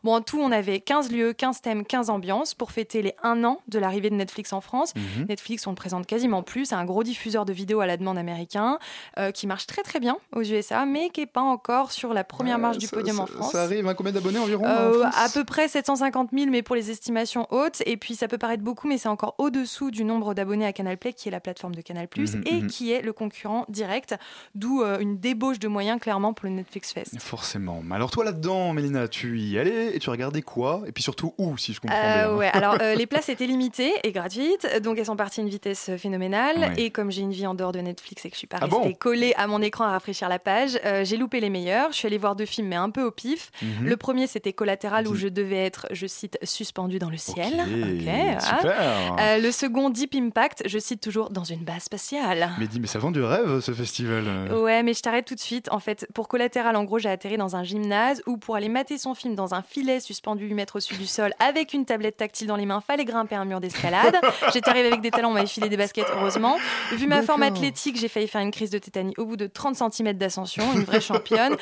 Bon, 0.04 0.16
en 0.16 0.22
tout, 0.22 0.40
on 0.40 0.52
avait 0.52 0.80
15 0.80 1.12
lieux, 1.12 1.34
15 1.34 1.62
thèmes, 1.62 1.86
15 1.86 2.10
ambiances 2.10 2.54
pour 2.54 2.72
fêter 2.72 3.02
les 3.02 3.14
1 3.24 3.44
an 3.44 3.60
de 3.68 3.80
l'arrivée 3.80 4.10
de 4.10 4.16
Netflix 4.16 4.54
en 4.54 4.62
France. 4.62 4.94
Mhm. 4.96 5.26
Netflix, 5.30 5.66
on 5.68 5.72
le 5.72 5.76
présente 5.76 6.06
quasiment 6.06 6.44
plus. 6.44 6.66
C'est 6.66 6.76
un 6.76 6.86
gros 6.86 7.04
diffuseur 7.04 7.46
de 7.46 7.54
vidéos 7.54 7.80
à 7.82 7.86
la 7.86 7.98
demande 7.98 8.18
américain 8.18 8.80
euh, 9.20 9.32
qui 9.32 9.48
marche 9.48 9.68
très 9.68 9.82
très 9.84 10.00
bien 10.00 10.18
aux 10.34 10.42
USA, 10.42 10.86
mais 10.86 11.10
qui 11.10 11.22
n'est 11.22 11.26
pas 11.28 11.42
encore 11.42 11.92
sur 11.92 12.14
la 12.14 12.24
première 12.24 12.60
marche 12.60 12.78
du 12.78 12.88
Ça- 12.88 12.96
podium 12.96 13.20
en 13.20 13.26
France. 13.26 13.52
Ça 13.52 13.64
arrive 13.64 13.88
à 13.88 13.94
combien 13.94 14.12
d'abonnés 14.12 14.40
environ 14.40 14.66
en 14.66 14.70
Euh, 14.70 15.04
à 15.16 15.30
peu 15.34 15.44
près 15.44 15.68
750 15.68 16.30
000, 16.34 16.50
mais 16.50 16.62
pour 16.62 16.76
les 16.76 16.92
estimations 16.92 17.48
hautes. 17.52 17.82
Et 17.86 17.98
puis 17.98 18.16
ça 18.16 18.28
peut 18.28 18.38
paraître 18.38 18.64
beaucoup, 18.64 18.88
mais 18.88 18.98
c'est 18.98 19.10
encore 19.10 19.36
au-dessous 19.38 19.92
du 19.92 20.04
nombre 20.04 20.34
d'abonnés 20.34 20.66
à 20.66 20.74
Canal 20.74 20.98
Play, 20.98 21.14
qui 21.14 21.28
est 21.28 21.32
la 21.32 21.40
plateforme 21.40 21.74
de 21.76 21.82
Canal 21.82 22.07
Mhm, 22.17 22.43
et 22.45 22.61
mhm. 22.61 22.67
qui 22.67 22.91
est 22.91 23.01
le 23.01 23.13
concurrent 23.13 23.65
direct. 23.69 24.15
D'où 24.53 24.82
euh, 24.84 24.99
une 24.99 25.17
débauche 25.17 25.59
de 25.59 25.67
moyens 25.67 25.99
clairement 25.99 26.34
pour 26.34 26.47
le 26.47 26.51
Netflix 26.55 26.93
Fest. 26.93 27.15
Forcément. 27.19 27.84
Alors 27.91 28.11
toi 28.11 28.23
là-dedans, 28.23 28.73
Mélina, 28.73 29.07
tu 29.07 29.39
y 29.39 29.57
allais 29.59 29.95
et 29.95 29.99
tu 29.99 30.09
regardais 30.09 30.41
quoi? 30.41 30.84
Et 30.88 30.91
puis 30.91 31.03
surtout 31.03 31.34
où, 31.38 31.57
si 31.57 31.73
je 31.73 31.80
comprends 31.82 31.97
Euh, 31.97 32.28
bien 32.30 32.36
ouais, 32.38 32.49
alors 32.53 32.78
euh, 32.82 32.95
les 32.95 33.05
places 33.07 33.30
étaient 33.30 33.47
limitées 33.47 33.93
et 34.03 34.11
gratuites, 34.11 34.67
donc 34.84 34.97
elles 34.97 35.05
sont 35.07 35.15
parties 35.15 35.41
à 35.41 35.43
une 35.43 35.49
vitesse 35.49 35.89
euh, 35.89 35.97
phénoménale. 35.97 36.57
Ouais. 36.57 36.73
Et 36.78 36.89
comme 36.91 37.11
j'ai 37.11 37.21
une 37.21 37.32
vie 37.32 37.47
en 37.47 37.55
dehors 37.55 37.71
de 37.71 37.80
Netflix 37.80 38.26
et 38.26 38.30
que 38.30 38.36
je 38.36 38.39
suis 38.39 38.47
pas 38.47 38.57
Ah 38.61 38.65
restée 38.65 38.78
bon? 38.89 38.93
collée 38.93 39.34
à 39.38 39.47
mon 39.47 39.61
écran 39.61 39.86
à 39.86 39.91
rafraîchir 39.91 40.30
la 40.30 40.39
page, 40.39 40.80
euh, 40.86 41.03
j'ai 41.03 41.17
loupé 41.17 41.39
les 41.39 41.49
meilleurs. 41.49 41.91
Je 41.91 41.97
suis 41.97 42.07
allée 42.07 42.17
voir 42.17 42.36
deux 42.36 42.45
films, 42.45 42.67
mais 42.67 42.76
un 42.76 42.89
peu 42.89 43.03
au 43.03 43.11
pif. 43.11 43.51
Mhm. 43.61 43.86
Le 43.88 43.97
premier, 43.97 44.28
c'était 44.28 44.53
Collatéral, 44.53 45.07
où 45.07 45.15
je 45.15 45.28
devais 45.28 45.65
être, 45.65 45.88
je 45.91 46.07
cite, 46.07 46.38
suspendu 46.43 46.99
dans 46.99 47.09
le 47.09 47.17
ciel. 47.17 47.53
Ok, 47.55 47.65
Ok, 47.95 48.03
voilà. 48.03 48.39
super. 48.39 49.39
Le 49.41 49.51
second, 49.51 49.89
Deep 49.89 50.15
Impact, 50.15 50.63
je 50.67 50.80
cite 50.80 51.01
toujours 51.01 51.30
dans 51.30 51.43
une 51.43 51.63
base 51.66 51.84
spatiale. 51.84 52.51
Mais 52.59 52.68
dis, 52.68 52.80
mais 52.80 52.88
ça 52.88 52.99
vend 52.99 53.11
du 53.11 53.22
rêve 53.22 53.59
ce 53.59 53.74
festival. 53.74 54.26
Ouais, 54.53 54.84
mais 54.84 54.93
je 54.93 55.01
t'arrête 55.01 55.26
tout 55.26 55.36
de 55.36 55.39
suite. 55.39 55.70
En 55.72 55.80
fait, 55.80 56.07
pour 56.13 56.28
collatéral, 56.28 56.76
en 56.76 56.84
gros, 56.84 56.99
j'ai 56.99 57.09
atterri 57.09 57.38
dans 57.38 57.55
un 57.55 57.63
gymnase 57.63 58.22
où 58.26 58.38
pour 58.38 58.55
aller 58.55 58.70
mater 58.70 58.97
son 58.97 59.13
film 59.13 59.36
dans 59.36 59.53
un 59.53 59.61
filet 59.61 59.99
suspendu 59.99 60.45
8 60.45 60.53
mètres 60.53 60.76
au-dessus 60.78 60.95
du 60.95 61.07
sol 61.07 61.34
avec 61.39 61.74
une 61.74 61.86
tablette 61.86 62.18
tactile 62.18 62.47
dans 62.47 62.55
les 62.55 62.66
mains, 62.66 62.82
fallait 62.82 63.05
grimper 63.05 63.36
un 63.36 63.45
mur 63.45 63.59
d'escalade. 63.59 64.16
J'étais 64.53 64.70
arrivée 64.70 64.88
avec 64.88 65.01
des 65.01 65.11
talons, 65.11 65.30
on 65.30 65.34
m'avait 65.34 65.47
filé 65.47 65.70
des 65.70 65.78
baskets, 65.78 66.07
heureusement. 66.16 66.57
Vu 66.93 67.07
ma 67.07 67.22
forme 67.22 67.43
athlétique, 67.43 67.97
j'ai 67.97 68.07
failli 68.07 68.28
faire 68.28 68.41
une 68.41 68.51
crise 68.51 68.70
de 68.70 68.78
tétanie 68.78 69.13
au 69.18 69.26
bout 69.26 69.38
de 69.38 69.47
30 69.47 69.76
cm 69.76 70.13
d'ascension, 70.13 70.63
une 70.74 70.84
vraie 70.84 71.01
championne. 71.01 71.55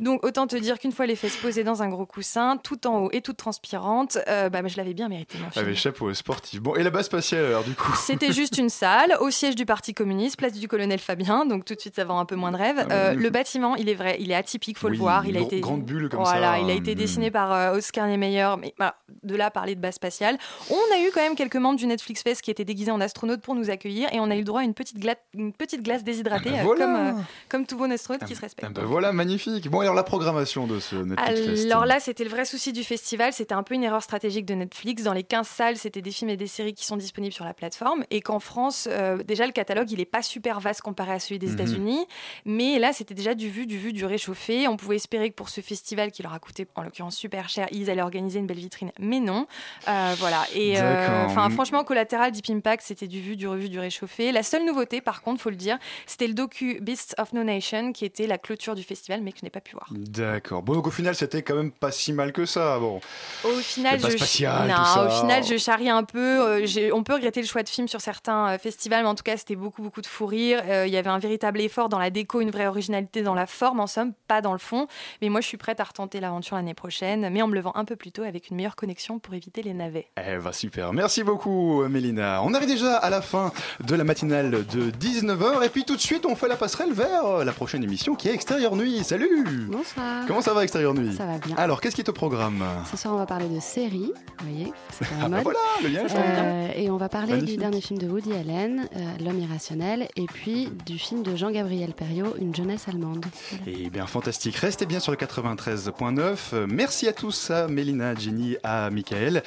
Donc, 0.00 0.24
autant 0.24 0.46
te 0.46 0.56
dire 0.56 0.78
qu'une 0.78 0.92
fois 0.92 1.06
les 1.06 1.16
fesses 1.16 1.36
posées 1.36 1.64
dans 1.64 1.82
un 1.82 1.88
gros 1.88 2.06
coussin, 2.06 2.56
tout 2.56 2.86
en 2.86 3.04
haut 3.04 3.10
et 3.12 3.20
toute 3.20 3.36
transpirante, 3.36 4.18
euh, 4.28 4.48
bah, 4.48 4.60
je 4.66 4.76
l'avais 4.76 4.94
bien 4.94 5.08
mérité, 5.08 5.38
mon 5.38 5.50
film. 5.50 5.64
Avec 5.64 5.76
chapeau 5.76 6.12
sportif. 6.14 6.60
Bon, 6.60 6.74
et 6.76 6.82
la 6.82 6.90
base 6.90 7.06
spatiale 7.06 7.44
alors 7.44 7.64
du 7.64 7.74
coup 7.74 7.92
C'était 7.96 8.32
juste 8.32 8.58
une 8.58 8.68
salle 8.68 9.16
au 9.20 9.30
siège 9.50 9.56
du 9.56 9.66
Parti 9.66 9.94
communiste, 9.94 10.36
place 10.36 10.52
du 10.52 10.68
colonel 10.68 10.98
Fabien, 10.98 11.44
donc 11.44 11.64
tout 11.64 11.74
de 11.74 11.80
suite 11.80 11.96
ça 11.96 12.04
vend 12.04 12.18
un 12.20 12.24
peu 12.24 12.36
moins 12.36 12.52
de 12.52 12.56
rêve. 12.56 12.76
bah 12.88 12.94
Euh, 12.94 13.14
le 13.14 13.30
bâtiment, 13.30 13.74
il 13.76 13.88
est 13.88 13.94
vrai, 13.94 14.16
il 14.20 14.30
est 14.30 14.34
atypique, 14.34 14.78
faut 14.78 14.86
Oui, 14.88 14.92
le 14.94 14.98
voir. 14.98 15.26
Il 15.26 15.36
a 15.36 15.40
été 15.40 15.60
grande 15.60 15.82
bulle 15.84 16.08
comme 16.08 16.20
voilà, 16.22 16.52
ça, 16.52 16.58
il 16.60 16.70
a 16.70 16.74
été 16.74 16.94
dessiné 16.94 17.30
par 17.30 17.52
euh, 17.52 17.76
Oscar 17.76 18.06
Niemeyer, 18.06 18.48
mais 18.60 18.74
voilà, 18.76 18.94
de 19.22 19.34
là 19.36 19.50
parler 19.50 19.74
de 19.74 19.80
base 19.80 19.94
spatiale. 19.94 20.38
On 20.70 20.74
a 20.94 21.00
eu 21.00 21.10
quand 21.12 21.20
même 21.20 21.34
quelques 21.34 21.56
membres 21.56 21.78
du 21.78 21.86
Netflix 21.86 22.22
Fest 22.22 22.42
qui 22.42 22.50
étaient 22.50 22.64
déguisés 22.64 22.90
en 22.92 23.00
astronautes 23.00 23.40
pour 23.42 23.54
nous 23.54 23.70
accueillir 23.70 24.08
et 24.12 24.20
on 24.20 24.30
a 24.30 24.34
eu 24.36 24.38
le 24.40 24.44
droit 24.44 24.60
à 24.60 24.64
une 24.64 24.74
petite, 24.74 24.98
gla- 24.98 25.16
une 25.34 25.52
petite 25.52 25.82
glace 25.82 26.04
déshydratée, 26.04 26.50
Ah 26.50 26.52
bah 26.52 26.58
euh, 26.60 26.64
voilà. 26.64 26.84
comme, 26.84 26.96
euh, 26.96 27.22
comme 27.48 27.66
tout 27.66 27.76
bon 27.76 27.90
astronaute 27.90 28.24
qui 28.24 28.34
se 28.36 28.40
respecte. 28.40 28.68
Ah 28.70 28.80
bah 28.80 28.86
voilà, 28.86 29.12
magnifique. 29.12 29.68
Bon, 29.68 29.80
alors 29.80 29.94
la 29.94 30.04
programmation 30.04 30.66
de 30.66 30.78
ce 30.78 30.96
Netflix 30.96 31.40
Fest. 31.40 31.66
Alors 31.72 31.86
là, 31.86 31.98
c'était 32.00 32.24
le 32.24 32.30
vrai 32.30 32.44
souci 32.44 32.72
du 32.72 32.84
festival. 32.84 33.32
C'était 33.32 33.54
un 33.54 33.62
peu 33.62 33.74
une 33.74 33.82
erreur 33.84 34.02
stratégique 34.02 34.46
de 34.46 34.54
Netflix. 34.54 35.02
Dans 35.02 35.12
les 35.12 35.24
15 35.24 35.46
salles, 35.48 35.76
c'était 35.76 36.02
des 36.02 36.10
films 36.12 36.30
et 36.30 36.36
des 36.36 36.46
séries 36.46 36.74
qui 36.74 36.84
sont 36.84 36.96
disponibles 36.96 37.32
sur 37.34 37.44
la 37.44 37.54
plateforme. 37.54 38.04
Et 38.10 38.20
qu'en 38.20 38.38
France, 38.40 38.88
euh, 38.90 39.18
déjà, 39.40 39.46
le 39.46 39.52
catalogue, 39.52 39.90
il 39.90 39.98
n'est 39.98 40.04
pas 40.04 40.22
super 40.22 40.60
vaste 40.60 40.82
comparé 40.82 41.12
à 41.12 41.18
celui 41.18 41.38
des 41.38 41.48
Mhm. 41.48 41.54
États-Unis. 41.54 42.06
Mais 42.44 42.78
là, 42.78 42.92
c'était 42.92 43.14
déjà 43.14 43.34
du 43.34 43.48
vu, 43.48 43.66
du 43.66 43.78
vu, 43.78 43.92
du 43.92 44.04
réchauffé. 44.04 44.68
On 44.68 44.76
pouvait 44.76 44.96
espérer 44.96 45.30
que 45.30 45.34
pour 45.34 45.48
ce 45.48 45.60
festival, 45.60 46.10
qui 46.12 46.22
leur 46.22 46.32
a 46.34 46.38
coûté, 46.38 46.66
en 46.74 46.82
l'occurrence, 46.82 47.16
super 47.16 47.48
cher, 47.48 47.66
ils 47.72 47.90
allaient 47.90 48.02
organiser 48.02 48.38
une 48.38 48.46
belle 48.46 48.58
vitrine. 48.58 48.92
Mais 48.98 49.20
non. 49.20 49.46
Euh, 49.88 50.14
voilà. 50.18 50.44
Et 50.54 50.80
euh, 50.80 51.26
enfin, 51.26 51.48
franchement, 51.50 51.84
Collateral, 51.84 52.32
Deep 52.32 52.50
Impact, 52.50 52.82
c'était 52.86 53.06
du 53.06 53.20
vu, 53.20 53.36
du 53.36 53.48
revu, 53.48 53.68
du 53.68 53.78
réchauffé. 53.78 54.32
La 54.32 54.42
seule 54.42 54.64
nouveauté, 54.64 55.00
par 55.00 55.22
contre, 55.22 55.40
faut 55.40 55.50
le 55.50 55.56
dire, 55.56 55.78
c'était 56.06 56.26
le 56.26 56.34
docu 56.34 56.78
Beasts 56.80 57.14
of 57.18 57.32
No 57.32 57.42
Nation, 57.44 57.92
qui 57.92 58.04
était 58.04 58.26
la 58.26 58.38
clôture 58.38 58.74
du 58.74 58.82
festival, 58.82 59.20
mais 59.22 59.32
que 59.32 59.38
je 59.40 59.44
n'ai 59.46 59.50
pas 59.50 59.60
pu 59.60 59.72
voir. 59.72 59.88
D'accord. 59.92 60.62
Bon, 60.62 60.74
donc 60.74 60.86
au 60.86 60.90
final, 60.90 61.14
c'était 61.14 61.42
quand 61.42 61.54
même 61.54 61.72
pas 61.72 61.90
si 61.92 62.12
mal 62.12 62.32
que 62.32 62.44
ça. 62.46 62.78
Bon. 62.78 63.00
Au 63.44 63.48
final, 63.60 63.98
je... 64.00 64.08
spatial, 64.08 64.68
non, 64.68 64.74
tout 64.74 64.84
ça. 64.84 65.06
au 65.06 65.20
final, 65.20 65.44
je 65.44 65.56
charrie 65.56 65.88
un 65.88 66.04
peu. 66.04 66.18
euh, 66.18 66.90
on 66.92 67.02
peut 67.02 67.14
regretter 67.14 67.40
le 67.40 67.46
choix 67.46 67.62
de 67.62 67.68
film 67.68 67.88
sur 67.88 68.00
certains 68.00 68.58
festivals, 68.58 69.02
mais 69.02 69.08
en 69.08 69.14
tout 69.14 69.22
cas, 69.22 69.29
c'était 69.36 69.56
beaucoup, 69.56 69.82
beaucoup 69.82 70.00
de 70.00 70.06
fou 70.06 70.26
rire. 70.26 70.62
Euh, 70.66 70.86
Il 70.86 70.92
y 70.92 70.96
avait 70.96 71.10
un 71.10 71.18
véritable 71.18 71.60
effort 71.60 71.88
dans 71.88 71.98
la 71.98 72.10
déco, 72.10 72.40
une 72.40 72.50
vraie 72.50 72.66
originalité 72.66 73.22
dans 73.22 73.34
la 73.34 73.46
forme, 73.46 73.80
en 73.80 73.86
somme, 73.86 74.12
pas 74.28 74.40
dans 74.40 74.52
le 74.52 74.58
fond. 74.58 74.86
Mais 75.22 75.28
moi, 75.28 75.40
je 75.40 75.46
suis 75.46 75.56
prête 75.56 75.80
à 75.80 75.84
retenter 75.84 76.20
l'aventure 76.20 76.56
l'année 76.56 76.74
prochaine, 76.74 77.28
mais 77.30 77.42
en 77.42 77.46
me 77.48 77.54
levant 77.54 77.72
un 77.74 77.84
peu 77.84 77.96
plus 77.96 78.12
tôt 78.12 78.22
avec 78.22 78.50
une 78.50 78.56
meilleure 78.56 78.76
connexion 78.76 79.18
pour 79.18 79.34
éviter 79.34 79.62
les 79.62 79.74
navets. 79.74 80.06
Eh 80.16 80.36
bah 80.38 80.52
super, 80.52 80.92
merci 80.92 81.22
beaucoup 81.22 81.82
Mélina. 81.88 82.42
On 82.42 82.54
arrive 82.54 82.68
déjà 82.68 82.96
à 82.96 83.10
la 83.10 83.20
fin 83.22 83.52
de 83.86 83.94
la 83.94 84.04
matinale 84.04 84.50
de 84.50 84.90
19h 84.90 85.64
et 85.64 85.68
puis 85.68 85.84
tout 85.84 85.96
de 85.96 86.00
suite 86.00 86.26
on 86.26 86.34
fait 86.36 86.48
la 86.48 86.56
passerelle 86.56 86.92
vers 86.92 87.24
euh, 87.24 87.44
la 87.44 87.52
prochaine 87.52 87.82
émission 87.82 88.14
qui 88.14 88.28
est 88.28 88.34
Extérieur 88.34 88.76
Nuit. 88.76 89.02
Salut 89.04 89.66
Bonsoir. 89.70 90.24
Comment 90.26 90.40
ça 90.40 90.54
va 90.54 90.62
Extérieur 90.62 90.94
Nuit? 90.94 91.14
Ça 91.16 91.26
va 91.26 91.38
bien. 91.38 91.56
Alors 91.56 91.80
qu'est-ce 91.80 91.94
qui 91.94 92.00
est 92.02 92.08
au 92.08 92.12
programme? 92.12 92.64
Ce 92.90 92.96
soir, 92.96 93.14
on 93.14 93.18
va 93.18 93.26
parler 93.26 93.48
de 93.48 93.60
séries, 93.60 94.12
vous 94.38 94.46
voyez, 94.46 94.72
c'est 94.90 95.04
Ah 95.20 95.28
bah 95.28 95.28
mode. 95.28 95.42
voilà, 95.42 95.58
le 95.82 95.88
lien. 95.88 96.00
Euh, 96.14 96.68
et 96.76 96.90
on 96.90 96.96
va 96.96 97.08
parler 97.08 97.32
Magnifique. 97.32 97.50
du 97.50 97.56
dernier 97.58 97.80
film 97.80 97.98
de 97.98 98.08
Woody 98.08 98.32
Allen, 98.34 98.88
euh, 98.96 98.98
L'homme 99.20 99.38
irrationnel, 99.38 100.08
et 100.16 100.26
puis 100.26 100.68
du 100.86 100.98
film 100.98 101.22
de 101.22 101.36
Jean-Gabriel 101.36 101.92
Perriot, 101.92 102.36
Une 102.38 102.54
jeunesse 102.54 102.88
allemande. 102.88 103.26
Eh 103.66 103.90
bien 103.90 104.06
fantastique, 104.06 104.56
restez 104.56 104.86
bien 104.86 104.98
sur 105.00 105.12
le 105.12 105.18
93.9. 105.18 106.36
Euh, 106.54 106.66
Merci 106.68 107.06
à 107.06 107.12
tous, 107.12 107.50
à 107.50 107.68
Mélina, 107.68 108.10
à 108.10 108.14
Jenny, 108.14 108.56
à 108.62 108.88
Michael. 108.90 109.42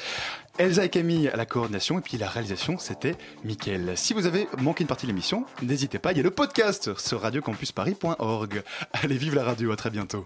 Elsa 0.60 0.86
et 0.86 0.90
Camille 0.90 1.30
à 1.30 1.36
la 1.36 1.48
coordination 1.48 1.98
et 1.98 2.02
puis 2.02 2.18
la 2.20 2.30
réalisation 2.30 2.78
c'était 2.78 3.16
Mickaël. 3.44 3.94
Si 3.96 4.14
vous 4.14 4.28
avez 4.28 4.48
manqué 4.60 4.84
une 4.84 4.88
partie 4.88 5.08
de 5.08 5.12
l'émission, 5.12 5.46
n'hésitez 5.64 5.98
pas, 5.98 6.12
il 6.12 6.18
y 6.18 6.20
a 6.20 6.24
le 6.24 6.30
podcast 6.30 6.96
sur 7.00 7.22
radiocampusparis.org. 7.22 8.62
Allez, 8.94 9.18
vive 9.18 9.34
la 9.34 9.44
radio, 9.44 9.72
à 9.72 9.76
très 9.76 9.90
bientôt. 9.90 10.26